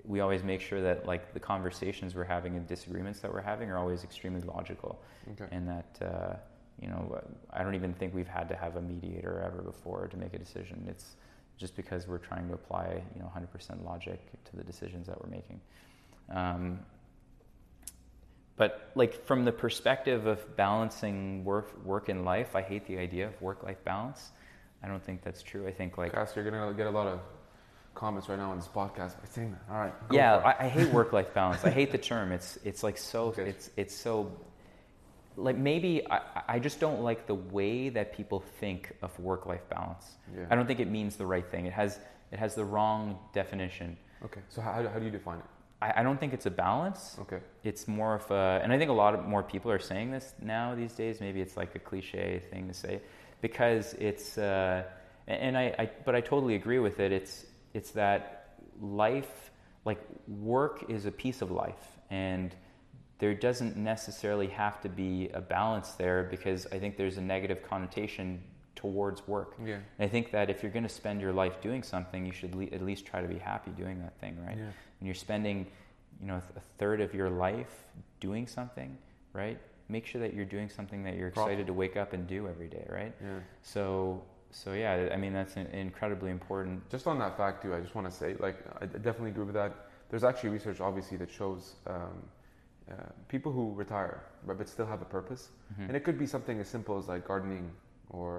we 0.05 0.21
always 0.21 0.43
make 0.43 0.61
sure 0.61 0.81
that 0.83 1.07
like 1.07 1.33
the 1.35 1.41
conversations 1.41 2.15
we're 2.15 2.25
having 2.25 2.57
and 2.57 2.67
disagreements 2.67 3.21
that 3.21 3.33
we're 3.33 3.41
having 3.53 3.71
are 3.71 3.79
always 3.79 4.03
extremely 4.05 4.41
logical, 4.43 5.01
Okay. 5.33 5.47
and 5.55 5.69
that 5.69 5.99
uh, 6.03 6.35
you 6.81 6.89
know 6.89 7.21
I 7.53 7.63
don't 7.63 7.75
even 7.75 7.93
think 7.95 8.15
we've 8.15 8.29
had 8.29 8.49
to 8.49 8.57
have 8.57 8.77
a 8.77 8.81
mediator 8.83 9.43
ever 9.45 9.63
before 9.63 10.07
to 10.09 10.17
make 10.17 10.33
a 10.35 10.39
decision. 10.39 10.85
It's 10.89 11.17
just 11.59 11.75
because 11.77 12.07
we're 12.09 12.19
trying 12.31 12.47
to 12.49 12.55
apply 12.55 13.03
you 13.15 13.21
know 13.21 13.31
100% 13.37 13.85
logic 13.85 14.21
to 14.49 14.57
the 14.57 14.63
decisions 14.65 15.07
that 15.09 15.21
we're 15.23 15.31
making. 15.31 15.61
Um, 16.31 16.79
but 18.61 18.91
like 18.95 19.25
from 19.27 19.47
the 19.47 19.53
perspective 19.53 20.27
of 20.27 20.39
balancing 20.55 21.43
work 21.47 21.83
work 21.83 22.11
and 22.11 22.27
life, 22.27 22.55
I 22.55 22.61
hate 22.61 22.87
the 22.87 22.99
idea 22.99 23.27
of 23.27 23.41
work 23.41 23.63
life 23.63 23.83
balance. 23.85 24.33
I 24.83 24.87
don't 24.87 25.03
think 25.03 25.23
that's 25.23 25.43
true. 25.43 25.67
I 25.67 25.73
think 25.73 25.97
like 25.97 26.13
Cass, 26.13 26.37
you're 26.37 26.45
gonna 26.45 26.75
get 26.75 26.87
a 26.87 26.91
lot 26.91 27.07
of 27.07 27.21
comments 27.95 28.29
right 28.29 28.39
now 28.39 28.51
on 28.51 28.59
this 28.59 28.69
podcast 28.69 29.19
by 29.19 29.29
saying 29.31 29.53
that. 29.53 29.63
All 29.73 29.81
right. 29.81 29.95
yeah. 30.11 30.37
I, 30.37 30.67
I 30.67 30.69
hate 30.69 30.93
work 31.01 31.15
life 31.15 31.33
balance. 31.33 31.65
I 31.65 31.71
hate 31.71 31.91
the 31.91 31.97
term. 32.13 32.33
It's 32.33 32.59
it's 32.63 32.83
like 32.83 32.99
so 32.99 33.29
Okay. 33.29 33.49
it's 33.49 33.71
it's 33.79 33.95
so 33.97 34.31
like 35.39 35.57
maybe 35.57 36.07
I, 36.11 36.21
I 36.47 36.59
just 36.59 36.81
don't 36.81 37.01
like 37.01 37.27
the 37.27 37.37
way 37.37 37.89
that 37.89 38.13
people 38.13 38.41
think 38.61 38.93
of 39.01 39.19
work 39.19 39.47
life 39.47 39.67
balance. 39.71 40.05
Yeah. 40.37 40.45
I 40.51 40.55
don't 40.55 40.67
think 40.67 40.81
it 40.81 40.91
means 40.91 41.17
the 41.17 41.25
right 41.25 41.51
thing. 41.51 41.65
It 41.65 41.73
has 41.73 41.99
it 42.31 42.39
has 42.39 42.55
the 42.55 42.67
wrong 42.67 43.19
definition. 43.33 43.97
Okay. 44.23 44.43
So 44.51 44.61
how, 44.61 44.87
how 44.87 44.99
do 44.99 45.05
you 45.07 45.11
define 45.11 45.39
it? 45.39 45.45
I, 45.83 46.01
I 46.01 46.03
don't 46.03 46.19
think 46.19 46.33
it's 46.33 46.47
a 46.47 46.51
balance. 46.51 47.17
Okay. 47.21 47.41
It's 47.65 47.89
more 47.89 48.15
of 48.15 48.31
a, 48.31 48.61
and 48.63 48.73
I 48.73 48.79
think 48.79 48.91
a 48.91 48.95
lot 48.95 49.15
of 49.15 49.25
more 49.27 49.43
people 49.43 49.71
are 49.71 49.79
saying 49.79 50.11
this 50.11 50.35
now 50.41 50.75
these 50.75 50.93
days. 50.93 51.21
Maybe 51.21 51.41
it's 51.41 51.57
like 51.57 51.75
a 51.75 51.79
cliche 51.79 52.43
thing 52.51 52.69
to 52.69 52.75
say, 52.75 53.01
because 53.41 53.95
it's, 53.95 54.39
uh, 54.39 54.85
and 55.27 55.57
I, 55.57 55.75
I, 55.79 55.91
but 56.05 56.15
I 56.15 56.21
totally 56.21 56.55
agree 56.55 56.79
with 56.79 57.01
it. 57.01 57.13
It's, 57.13 57.47
it's 57.75 57.93
that 57.93 58.55
life, 58.81 59.51
like 59.85 60.01
work 60.27 60.87
is 60.89 61.07
a 61.07 61.11
piece 61.11 61.43
of 61.43 61.51
life, 61.51 61.99
and 62.11 62.55
there 63.19 63.35
doesn't 63.35 63.77
necessarily 63.77 64.49
have 64.49 64.81
to 64.81 64.89
be 64.89 65.29
a 65.35 65.41
balance 65.41 65.93
there 65.93 66.25
because 66.31 66.67
I 66.73 66.79
think 66.79 66.97
there's 66.97 67.19
a 67.19 67.23
negative 67.23 67.63
connotation 67.63 68.43
towards 68.85 69.21
work. 69.29 69.51
Yeah. 69.65 69.75
And 69.99 70.07
I 70.07 70.09
think 70.09 70.31
that 70.37 70.49
if 70.49 70.63
you're 70.63 70.73
going 70.79 70.89
to 70.93 70.97
spend 71.03 71.21
your 71.21 71.33
life 71.45 71.61
doing 71.61 71.83
something, 71.83 72.25
you 72.25 72.33
should 72.33 72.55
le- 72.55 72.73
at 72.77 72.83
least 72.91 73.03
try 73.05 73.21
to 73.21 73.29
be 73.29 73.39
happy 73.53 73.71
doing 73.73 73.99
that 74.05 74.15
thing, 74.23 74.35
right? 74.47 74.57
Yeah. 74.59 74.73
and 74.99 75.05
you're 75.09 75.15
spending 75.29 75.67
you 76.21 76.27
know 76.29 76.41
a 76.57 76.61
third 76.79 77.01
of 77.07 77.11
your 77.15 77.31
life 77.31 77.75
doing 78.27 78.47
something 78.47 78.91
right 79.43 79.59
make 79.89 80.05
sure 80.11 80.21
that 80.25 80.33
you're 80.35 80.51
doing 80.57 80.69
something 80.79 81.01
that 81.07 81.15
you're 81.17 81.29
excited 81.35 81.67
to 81.67 81.73
wake 81.83 81.97
up 82.03 82.13
and 82.17 82.23
do 82.37 82.41
every 82.53 82.69
day 82.69 82.87
right 82.99 83.15
Yeah. 83.29 83.39
so 83.63 84.23
so 84.61 84.69
yeah 84.83 85.09
i 85.15 85.17
mean 85.23 85.33
that's 85.39 85.55
in- 85.61 85.73
incredibly 85.87 86.31
important 86.39 86.77
Just 86.97 87.07
on 87.07 87.17
that 87.25 87.35
fact 87.43 87.57
too, 87.63 87.71
I 87.77 87.81
just 87.87 87.95
want 87.99 88.07
to 88.11 88.15
say, 88.23 88.31
like, 88.47 88.57
I 88.83 88.85
definitely 89.09 89.31
agree 89.35 89.45
with 89.51 89.59
that. 89.63 89.73
There's 90.11 90.25
actually 90.31 90.51
research, 90.59 90.79
obviously, 90.89 91.17
that 91.23 91.31
shows 91.41 91.63
um, 91.95 92.17
uh, 92.93 92.95
people 93.35 93.51
who 93.57 93.65
retire, 93.85 94.17
right, 94.47 94.59
but 94.61 94.69
still 94.77 94.89
have 94.95 95.01
a 95.09 95.11
purpose, 95.19 95.43
Mhm. 95.73 95.87
and 95.89 95.95
it 95.99 96.03
could 96.07 96.19
be 96.25 96.29
something 96.35 96.57
as 96.65 96.69
simple 96.77 96.95
as 97.01 97.05
like 97.13 97.23
gardening, 97.33 97.67
or 98.21 98.31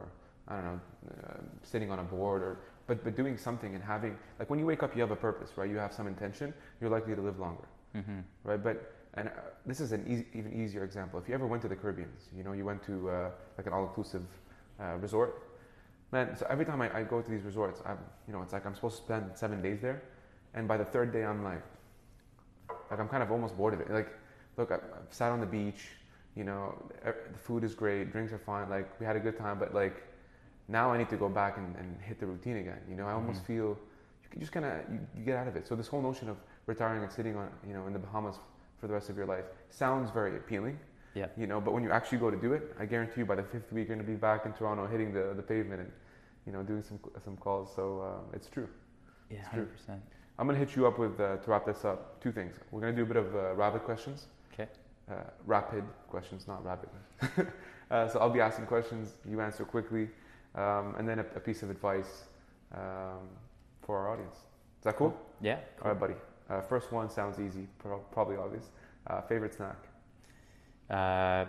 I 0.52 0.56
don't 0.56 0.66
know, 0.66 0.80
uh, 1.12 1.38
sitting 1.64 1.90
on 1.92 2.00
a 2.00 2.04
board, 2.04 2.42
or 2.42 2.58
but 2.88 3.04
but 3.04 3.16
doing 3.16 3.38
something 3.38 3.74
and 3.76 3.84
having 3.84 4.18
like 4.40 4.50
when 4.50 4.60
you 4.60 4.66
wake 4.66 4.84
up, 4.84 4.96
you 4.96 5.02
have 5.02 5.12
a 5.12 5.16
purpose, 5.16 5.52
right? 5.58 5.70
You 5.70 5.78
have 5.78 5.94
some 5.94 6.08
intention. 6.08 6.54
You're 6.80 6.90
likely 6.90 7.16
to 7.16 7.22
live 7.22 7.40
longer, 7.40 7.68
Mhm. 7.96 8.24
right? 8.44 8.62
But 8.62 8.76
and 9.14 9.28
uh, 9.30 9.32
this 9.66 9.80
is 9.80 9.92
an 9.92 10.04
easy, 10.08 10.26
even 10.34 10.52
easier 10.54 10.84
example. 10.84 11.20
If 11.20 11.28
you 11.30 11.36
ever 11.36 11.48
went 11.48 11.62
to 11.64 11.68
the 11.70 11.76
Caribbean, 11.76 12.10
you 12.36 12.44
know, 12.44 12.54
you 12.54 12.66
went 12.66 12.82
to 12.84 13.10
uh, 13.10 13.32
like 13.58 13.68
an 13.68 13.74
all-inclusive 13.74 14.24
uh, 14.80 14.96
resort, 15.02 15.32
man. 16.12 16.36
So 16.36 16.46
every 16.50 16.66
time 16.66 16.82
I, 16.82 16.88
I 17.00 17.04
go 17.04 17.22
to 17.22 17.30
these 17.30 17.44
resorts, 17.44 17.82
I'm, 17.86 18.00
you 18.28 18.34
know, 18.34 18.42
it's 18.42 18.54
like 18.54 18.66
I'm 18.66 18.76
supposed 18.76 18.98
to 18.98 19.04
spend 19.04 19.26
seven 19.36 19.62
days 19.62 19.80
there, 19.82 20.02
and 20.54 20.68
by 20.68 20.78
the 20.78 20.86
third 20.86 21.12
day, 21.14 21.24
I'm 21.26 21.44
like, 21.44 21.64
like 22.90 23.00
I'm 23.00 23.08
kind 23.10 23.24
of 23.24 23.32
almost 23.32 23.56
bored 23.58 23.74
of 23.74 23.82
it. 23.82 23.90
Like, 23.90 24.10
look, 24.58 24.72
I, 24.72 24.76
I've 24.76 25.14
sat 25.14 25.32
on 25.32 25.40
the 25.40 25.46
beach, 25.46 25.90
you 26.36 26.44
know, 26.44 26.64
the 27.04 27.40
food 27.48 27.64
is 27.64 27.74
great, 27.76 28.12
drinks 28.12 28.32
are 28.34 28.40
fine, 28.40 28.70
like 28.70 28.88
we 29.00 29.06
had 29.06 29.16
a 29.16 29.20
good 29.20 29.38
time, 29.38 29.60
but 29.60 29.74
like 29.74 30.04
now 30.72 30.92
I 30.92 30.98
need 30.98 31.10
to 31.10 31.18
go 31.18 31.30
back 31.30 31.58
and, 31.58 31.76
and 31.76 32.00
hit 32.02 32.20
the 32.20 32.26
routine 32.26 32.58
again. 32.58 32.80
You 32.90 32.96
know, 32.96 33.08
I 33.08 33.12
almost 33.14 33.42
Mhm. 33.44 33.48
feel 33.48 33.68
you 34.24 34.30
can 34.32 34.40
just 34.40 34.52
kind 34.54 34.66
of 34.66 34.74
you, 34.92 35.00
you 35.18 35.24
get 35.24 35.38
out 35.38 35.48
of 35.48 35.56
it. 35.56 35.68
So 35.68 35.76
this 35.76 35.88
whole 35.88 36.02
notion 36.02 36.30
of 36.30 36.38
retiring 36.66 37.04
and 37.04 37.12
sitting 37.12 37.36
on, 37.36 37.50
you 37.68 37.74
know, 37.74 37.88
in 37.88 37.94
the 37.94 38.00
Bahamas 38.00 38.38
for 38.80 38.88
the 38.88 38.94
rest 38.94 39.10
of 39.10 39.18
your 39.18 39.26
life 39.26 39.46
sounds 39.70 40.10
very 40.12 40.38
appealing. 40.38 40.80
Yeah. 41.14 41.28
You 41.36 41.46
know, 41.46 41.60
but 41.60 41.74
when 41.74 41.84
you 41.84 41.92
actually 41.92 42.20
go 42.20 42.32
to 42.32 42.38
do 42.38 42.54
it, 42.54 42.74
I 42.80 42.86
guarantee 42.86 43.20
you 43.22 43.26
by 43.26 43.36
the 43.36 43.44
fifth 43.44 43.72
week 43.74 43.88
you're 43.90 43.98
going 43.98 44.06
to 44.08 44.12
be 44.12 44.18
back 44.18 44.46
in 44.46 44.54
Toronto, 44.54 44.88
hitting 44.88 45.12
the, 45.14 45.34
the 45.36 45.44
pavement 45.44 45.82
and, 45.82 45.92
you 46.46 46.54
know, 46.54 46.64
doing 46.64 46.82
some 46.82 47.00
some 47.26 47.36
calls. 47.38 47.74
So 47.76 47.84
um, 48.02 48.24
it's 48.34 48.48
true. 48.48 48.70
yeah 49.30 49.40
It's 49.40 49.50
100% 49.90 50.00
I'm 50.40 50.48
going 50.48 50.58
to 50.60 50.66
hit 50.66 50.76
you 50.78 50.88
up 50.88 50.98
with 50.98 51.20
uh, 51.20 51.38
to 51.44 51.52
wrap 51.52 51.66
this 51.66 51.84
up. 51.86 52.00
Two 52.24 52.32
things. 52.32 52.56
We're 52.72 52.82
going 52.82 52.96
to 52.96 53.00
do 53.02 53.04
a 53.04 53.14
bit 53.14 53.18
of 53.18 53.36
uh, 53.36 53.54
rapid 53.56 53.84
questions. 53.84 54.28
Okay. 54.54 54.68
Uh, 55.12 55.16
rapid 55.46 55.84
questions, 56.10 56.48
not 56.48 56.64
rapid. 56.66 56.90
uh, 57.92 58.08
so 58.08 58.20
I'll 58.20 58.30
be 58.30 58.40
asking 58.42 58.66
questions. 58.66 59.18
You 59.30 59.42
answer 59.42 59.66
quickly, 59.66 60.10
um, 60.56 60.96
and 60.98 61.08
then 61.08 61.20
a, 61.20 61.26
a 61.36 61.40
piece 61.40 61.64
of 61.64 61.70
advice 61.70 62.26
um, 62.74 63.28
for 63.82 63.98
our 63.98 64.10
audience. 64.14 64.36
Is 64.36 64.84
that 64.86 64.98
cool? 64.98 65.16
yeah 65.42 65.60
All 65.84 65.92
right, 65.92 66.00
buddy. 66.00 66.16
Uh, 66.50 66.62
first 66.62 66.92
one 66.92 67.10
sounds 67.10 67.40
easy, 67.40 67.68
pro- 67.80 68.00
probably 68.12 68.36
obvious. 68.38 68.70
Uh, 69.08 69.22
favorite 69.22 69.54
snack? 69.54 69.78
uh, 70.90 71.46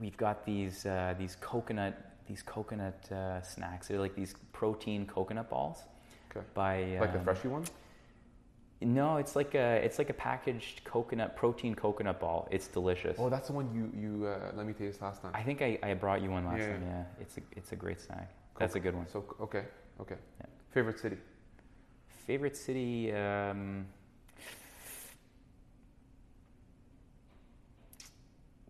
we've 0.00 0.16
got 0.16 0.44
these 0.44 0.84
uh, 0.86 1.14
these 1.18 1.36
coconut 1.40 1.94
these 2.26 2.42
coconut 2.42 3.10
uh, 3.10 3.40
snacks 3.40 3.88
they're 3.88 3.98
like 3.98 4.14
these 4.14 4.34
protein 4.52 5.06
coconut 5.06 5.48
balls 5.48 5.78
Okay. 6.30 6.44
by 6.54 6.98
Like 7.00 7.12
the 7.12 7.18
um, 7.18 7.24
freshy 7.24 7.48
one? 7.48 7.64
No 8.80 9.16
it's 9.16 9.34
like 9.34 9.54
a 9.54 9.76
it's 9.84 9.98
like 9.98 10.08
a 10.10 10.14
packaged 10.14 10.84
coconut 10.84 11.34
protein 11.36 11.74
coconut 11.74 12.20
ball 12.20 12.46
it's 12.50 12.68
delicious 12.68 13.16
Oh, 13.18 13.28
that's 13.28 13.48
the 13.48 13.52
one 13.54 13.66
you 13.74 13.90
you 14.00 14.26
uh, 14.26 14.52
let 14.56 14.66
me 14.66 14.72
taste 14.72 15.02
last 15.02 15.20
time. 15.22 15.32
I 15.34 15.42
think 15.42 15.60
I, 15.62 15.78
I 15.82 15.94
brought 15.94 16.22
you 16.22 16.30
one 16.30 16.44
last 16.46 16.60
Yeah. 16.60 16.68
time. 16.72 16.82
Yeah, 16.86 17.04
it's 17.20 17.36
a 17.38 17.40
it's 17.56 17.72
a 17.72 17.76
great 17.76 18.00
snack. 18.00 18.30
That's 18.58 18.76
a 18.76 18.80
good 18.80 18.94
one. 18.94 19.08
So 19.08 19.24
okay, 19.40 19.64
okay. 20.00 20.16
Yeah. 20.40 20.46
Favorite 20.70 20.98
city? 21.00 21.16
Favorite 22.26 22.56
city? 22.56 23.12
Um, 23.12 23.86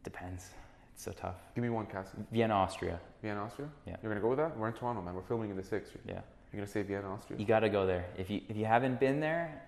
depends. 0.05 0.51
It's 0.95 1.05
so 1.05 1.13
tough. 1.13 1.37
Give 1.55 1.63
me 1.63 1.71
one, 1.71 1.87
Cassie. 1.87 2.19
Vienna, 2.33 2.55
Austria. 2.55 2.99
Vienna, 3.23 3.45
Austria. 3.45 3.69
Yeah. 3.87 3.97
You're 4.03 4.11
gonna 4.13 4.21
go 4.23 4.29
with 4.31 4.39
that? 4.39 4.57
We're 4.57 4.69
in 4.69 4.75
Toronto, 4.75 5.03
man. 5.03 5.15
We're 5.15 5.23
filming 5.23 5.51
in 5.51 5.57
the 5.57 5.63
sixth. 5.63 5.93
Yeah, 6.07 6.15
You're 6.53 6.61
gonna 6.61 6.67
say 6.67 6.83
Vienna, 6.83 7.13
Austria? 7.13 7.39
you 7.39 7.47
got 7.47 7.61
to 7.61 7.69
go 7.69 7.87
there. 7.87 8.07
If 8.17 8.31
you 8.31 8.41
if 8.49 8.57
you 8.57 8.65
haven't 8.65 8.99
been 9.01 9.21
there, 9.21 9.63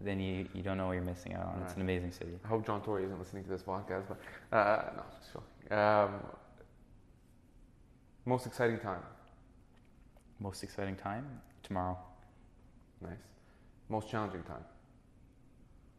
then 0.00 0.20
you 0.20 0.46
you 0.54 0.62
don't 0.62 0.76
know 0.76 0.86
what 0.86 0.92
you're 0.92 1.02
missing 1.02 1.34
out 1.34 1.46
on. 1.46 1.62
It's 1.64 1.74
an 1.74 1.82
amazing 1.82 2.12
city. 2.12 2.38
I 2.44 2.48
hope 2.48 2.64
John 2.66 2.82
Tory 2.82 3.04
isn't 3.04 3.18
listening 3.18 3.44
to 3.44 3.50
this 3.50 3.62
podcast, 3.62 4.04
but 4.08 4.56
uh, 4.56 4.82
no, 4.96 5.02
just 5.18 5.32
joking. 5.32 5.78
Um, 5.78 6.20
most 8.24 8.46
exciting 8.46 8.78
time? 8.78 9.02
Most 10.40 10.62
exciting 10.62 10.96
time 10.96 11.26
tomorrow. 11.62 11.98
Nice. 13.00 13.12
Most 13.88 14.08
challenging 14.10 14.42
time? 14.42 14.64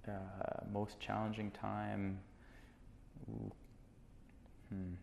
Uh, 0.08 0.64
most 0.72 1.00
challenging 1.00 1.52
time. 1.52 2.20
Ooh. 3.30 3.52
Hmm. 4.70 4.94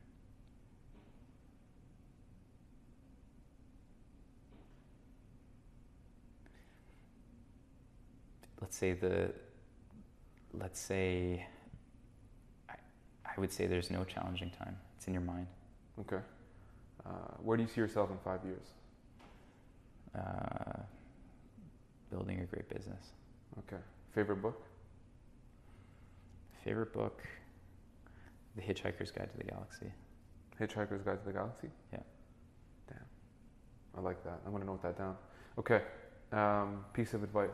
Let's 8.61 8.77
say 8.77 8.93
the. 8.93 9.33
Let's 10.53 10.81
say. 10.81 11.47
I, 12.69 12.75
I 13.25 13.41
would 13.41 13.53
say 13.53 13.67
there's 13.67 13.91
no 13.91 14.05
challenging 14.05 14.51
time. 14.51 14.77
It's 14.97 15.07
in 15.07 15.13
your 15.13 15.23
mind. 15.23 15.47
Okay. 16.01 16.23
Uh, 17.05 17.11
where 17.43 17.57
do 17.57 17.63
you 17.63 17.69
see 17.69 17.81
yourself 17.81 18.11
in 18.11 18.19
five 18.19 18.41
years? 18.45 18.67
Uh, 20.17 20.81
building 22.11 22.41
a 22.41 22.45
great 22.45 22.69
business. 22.69 23.13
Okay. 23.59 23.81
Favorite 24.15 24.43
book? 24.43 24.63
Favorite 26.65 26.93
book. 26.93 27.23
The 28.57 28.63
Hitchhiker's 28.63 29.11
Guide 29.11 29.31
to 29.31 29.37
the 29.37 29.45
Galaxy. 29.45 29.93
Hitchhiker's 30.61 31.03
Guide 31.03 31.21
to 31.21 31.27
the 31.27 31.33
Galaxy? 31.33 31.69
Yeah. 31.93 32.01
Damn. 32.89 32.99
I 33.97 34.01
like 34.01 34.25
that. 34.25 34.41
I'm 34.45 34.53
going 34.53 34.63
to 34.63 34.67
note 34.67 34.83
that 34.83 34.97
down. 34.97 35.17
Okay. 35.59 35.83
Um, 36.33 36.85
piece 36.93 37.15
of 37.15 37.23
advice. 37.23 37.51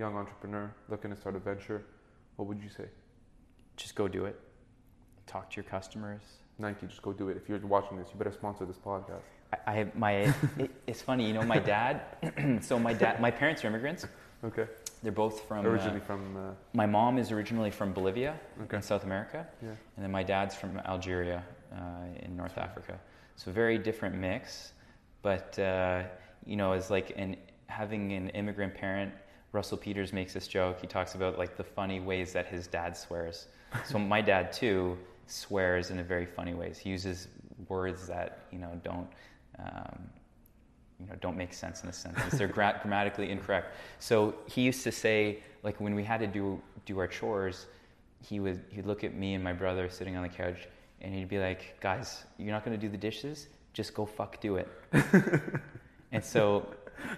Young 0.00 0.16
entrepreneur 0.16 0.74
looking 0.88 1.10
to 1.10 1.16
start 1.16 1.36
a 1.36 1.38
venture. 1.38 1.84
What 2.36 2.48
would 2.48 2.62
you 2.62 2.70
say? 2.70 2.86
Just 3.76 3.94
go 3.94 4.08
do 4.08 4.24
it. 4.24 4.40
Talk 5.26 5.50
to 5.50 5.56
your 5.56 5.64
customers. 5.64 6.22
Nike, 6.58 6.86
just 6.86 7.02
go 7.02 7.12
do 7.12 7.28
it. 7.28 7.36
If 7.36 7.50
you're 7.50 7.58
watching 7.58 7.98
this, 7.98 8.08
you 8.10 8.16
better 8.16 8.32
sponsor 8.32 8.64
this 8.64 8.78
podcast. 8.78 9.20
I, 9.52 9.58
I 9.66 9.72
have 9.74 9.94
my. 9.94 10.12
it, 10.58 10.70
it's 10.86 11.02
funny, 11.02 11.26
you 11.26 11.34
know, 11.34 11.42
my 11.42 11.58
dad. 11.58 12.00
so 12.62 12.78
my 12.78 12.94
dad, 12.94 13.20
my 13.20 13.30
parents 13.30 13.62
are 13.62 13.66
immigrants. 13.66 14.06
Okay. 14.42 14.64
They're 15.02 15.12
both 15.12 15.46
from. 15.46 15.66
uh, 15.66 15.68
Originally 15.68 16.00
from. 16.00 16.34
Uh, 16.34 16.40
my 16.72 16.86
mom 16.86 17.18
is 17.18 17.30
originally 17.30 17.70
from 17.70 17.92
Bolivia 17.92 18.40
Okay. 18.62 18.78
in 18.78 18.82
South 18.82 19.04
America, 19.04 19.46
yeah. 19.62 19.68
and 19.68 20.02
then 20.04 20.10
my 20.10 20.22
dad's 20.22 20.54
from 20.54 20.78
Algeria 20.86 21.44
uh, 21.74 21.78
in 22.20 22.34
North 22.38 22.56
Africa. 22.56 22.98
So 23.36 23.52
very 23.52 23.76
different 23.76 24.14
mix, 24.14 24.72
but 25.20 25.58
uh, 25.58 26.04
you 26.46 26.56
know, 26.56 26.72
as 26.72 26.88
like 26.90 27.12
an 27.16 27.36
having 27.66 28.12
an 28.14 28.30
immigrant 28.30 28.74
parent. 28.74 29.12
Russell 29.52 29.78
Peters 29.78 30.12
makes 30.12 30.32
this 30.32 30.46
joke. 30.46 30.80
He 30.80 30.86
talks 30.86 31.14
about 31.14 31.38
like 31.38 31.56
the 31.56 31.64
funny 31.64 32.00
ways 32.00 32.32
that 32.32 32.46
his 32.46 32.66
dad 32.66 32.96
swears. 32.96 33.48
So 33.84 33.98
my 33.98 34.20
dad 34.20 34.52
too 34.52 34.96
swears 35.26 35.90
in 35.90 35.98
a 35.98 36.04
very 36.04 36.26
funny 36.26 36.54
ways. 36.54 36.78
He 36.78 36.90
uses 36.90 37.28
words 37.68 38.06
that 38.06 38.46
you 38.50 38.58
know 38.58 38.80
don't 38.82 39.08
um, 39.58 39.98
you 40.98 41.06
know 41.06 41.14
don't 41.20 41.36
make 41.36 41.52
sense 41.52 41.82
in 41.82 41.88
a 41.88 41.92
sentence. 41.92 42.34
They're 42.38 42.48
gra- 42.48 42.78
grammatically 42.82 43.30
incorrect. 43.30 43.74
So 43.98 44.34
he 44.46 44.62
used 44.62 44.82
to 44.84 44.92
say 44.92 45.42
like 45.62 45.80
when 45.80 45.94
we 45.94 46.04
had 46.04 46.20
to 46.20 46.26
do 46.26 46.60
do 46.86 46.98
our 46.98 47.08
chores, 47.08 47.66
he 48.22 48.40
would 48.40 48.62
he'd 48.70 48.86
look 48.86 49.04
at 49.04 49.14
me 49.14 49.34
and 49.34 49.42
my 49.42 49.52
brother 49.52 49.88
sitting 49.88 50.16
on 50.16 50.22
the 50.22 50.28
couch, 50.28 50.68
and 51.00 51.14
he'd 51.14 51.28
be 51.28 51.38
like, 51.38 51.80
"Guys, 51.80 52.24
you're 52.38 52.52
not 52.52 52.64
going 52.64 52.78
to 52.78 52.80
do 52.80 52.90
the 52.90 52.98
dishes. 52.98 53.48
Just 53.72 53.94
go 53.94 54.06
fuck 54.06 54.40
do 54.40 54.56
it." 54.56 54.68
and 56.12 56.24
so 56.24 56.66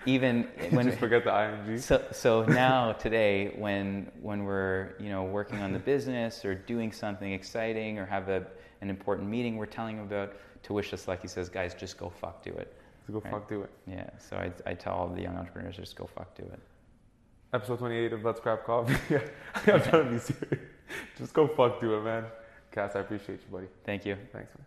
even 0.06 0.44
when 0.70 0.86
Just 0.86 0.98
forget 0.98 1.24
the 1.24 1.64
ing. 1.68 1.78
so 1.78 2.04
so 2.12 2.44
now 2.44 2.92
today 2.92 3.52
when 3.56 4.10
when 4.20 4.44
we're 4.44 4.94
you 4.98 5.08
know 5.10 5.24
working 5.24 5.60
on 5.60 5.72
the 5.72 5.78
business 5.78 6.44
or 6.44 6.54
doing 6.54 6.92
something 6.92 7.32
exciting 7.32 7.98
or 7.98 8.06
have 8.06 8.28
a 8.28 8.46
an 8.80 8.90
important 8.90 9.28
meeting 9.28 9.56
we're 9.56 9.66
telling 9.66 9.96
him 9.96 10.04
about 10.04 10.32
to 10.62 10.72
wish 10.72 10.92
us 10.92 11.06
like 11.08 11.20
he 11.22 11.28
says 11.28 11.48
guys 11.48 11.74
just 11.74 11.96
go 11.98 12.08
fuck 12.08 12.42
do 12.42 12.50
it 12.52 12.74
So 13.06 13.12
go 13.12 13.20
Right. 13.20 13.32
fuck 13.32 13.48
do 13.48 13.62
it. 13.62 13.70
yeah 13.86 14.08
so 14.18 14.36
I, 14.36 14.52
I 14.70 14.74
tell 14.74 14.94
all 14.94 15.08
the 15.08 15.22
young 15.22 15.36
entrepreneurs 15.36 15.76
just 15.76 15.96
go 15.96 16.06
fuck 16.06 16.34
do 16.34 16.42
it 16.44 16.60
Episode 17.54 17.80
28 17.80 18.14
of 18.14 18.24
Let's 18.24 18.40
Grab 18.40 18.64
Coffee. 18.64 18.96
yeah, 19.10 19.20
I'm 19.66 19.82
trying 19.82 20.04
to 20.06 20.10
be 20.10 20.18
serious. 20.18 20.58
Just 21.18 21.34
go 21.34 21.46
fuck 21.46 21.82
do 21.82 21.98
it, 21.98 22.00
man. 22.02 22.24
Cass, 22.70 22.96
I 22.96 23.00
appreciate 23.00 23.40
you, 23.44 23.52
buddy. 23.52 23.66
thank 23.84 24.06
you 24.06 24.16
Thanks, 24.32 24.48
man. 24.56 24.64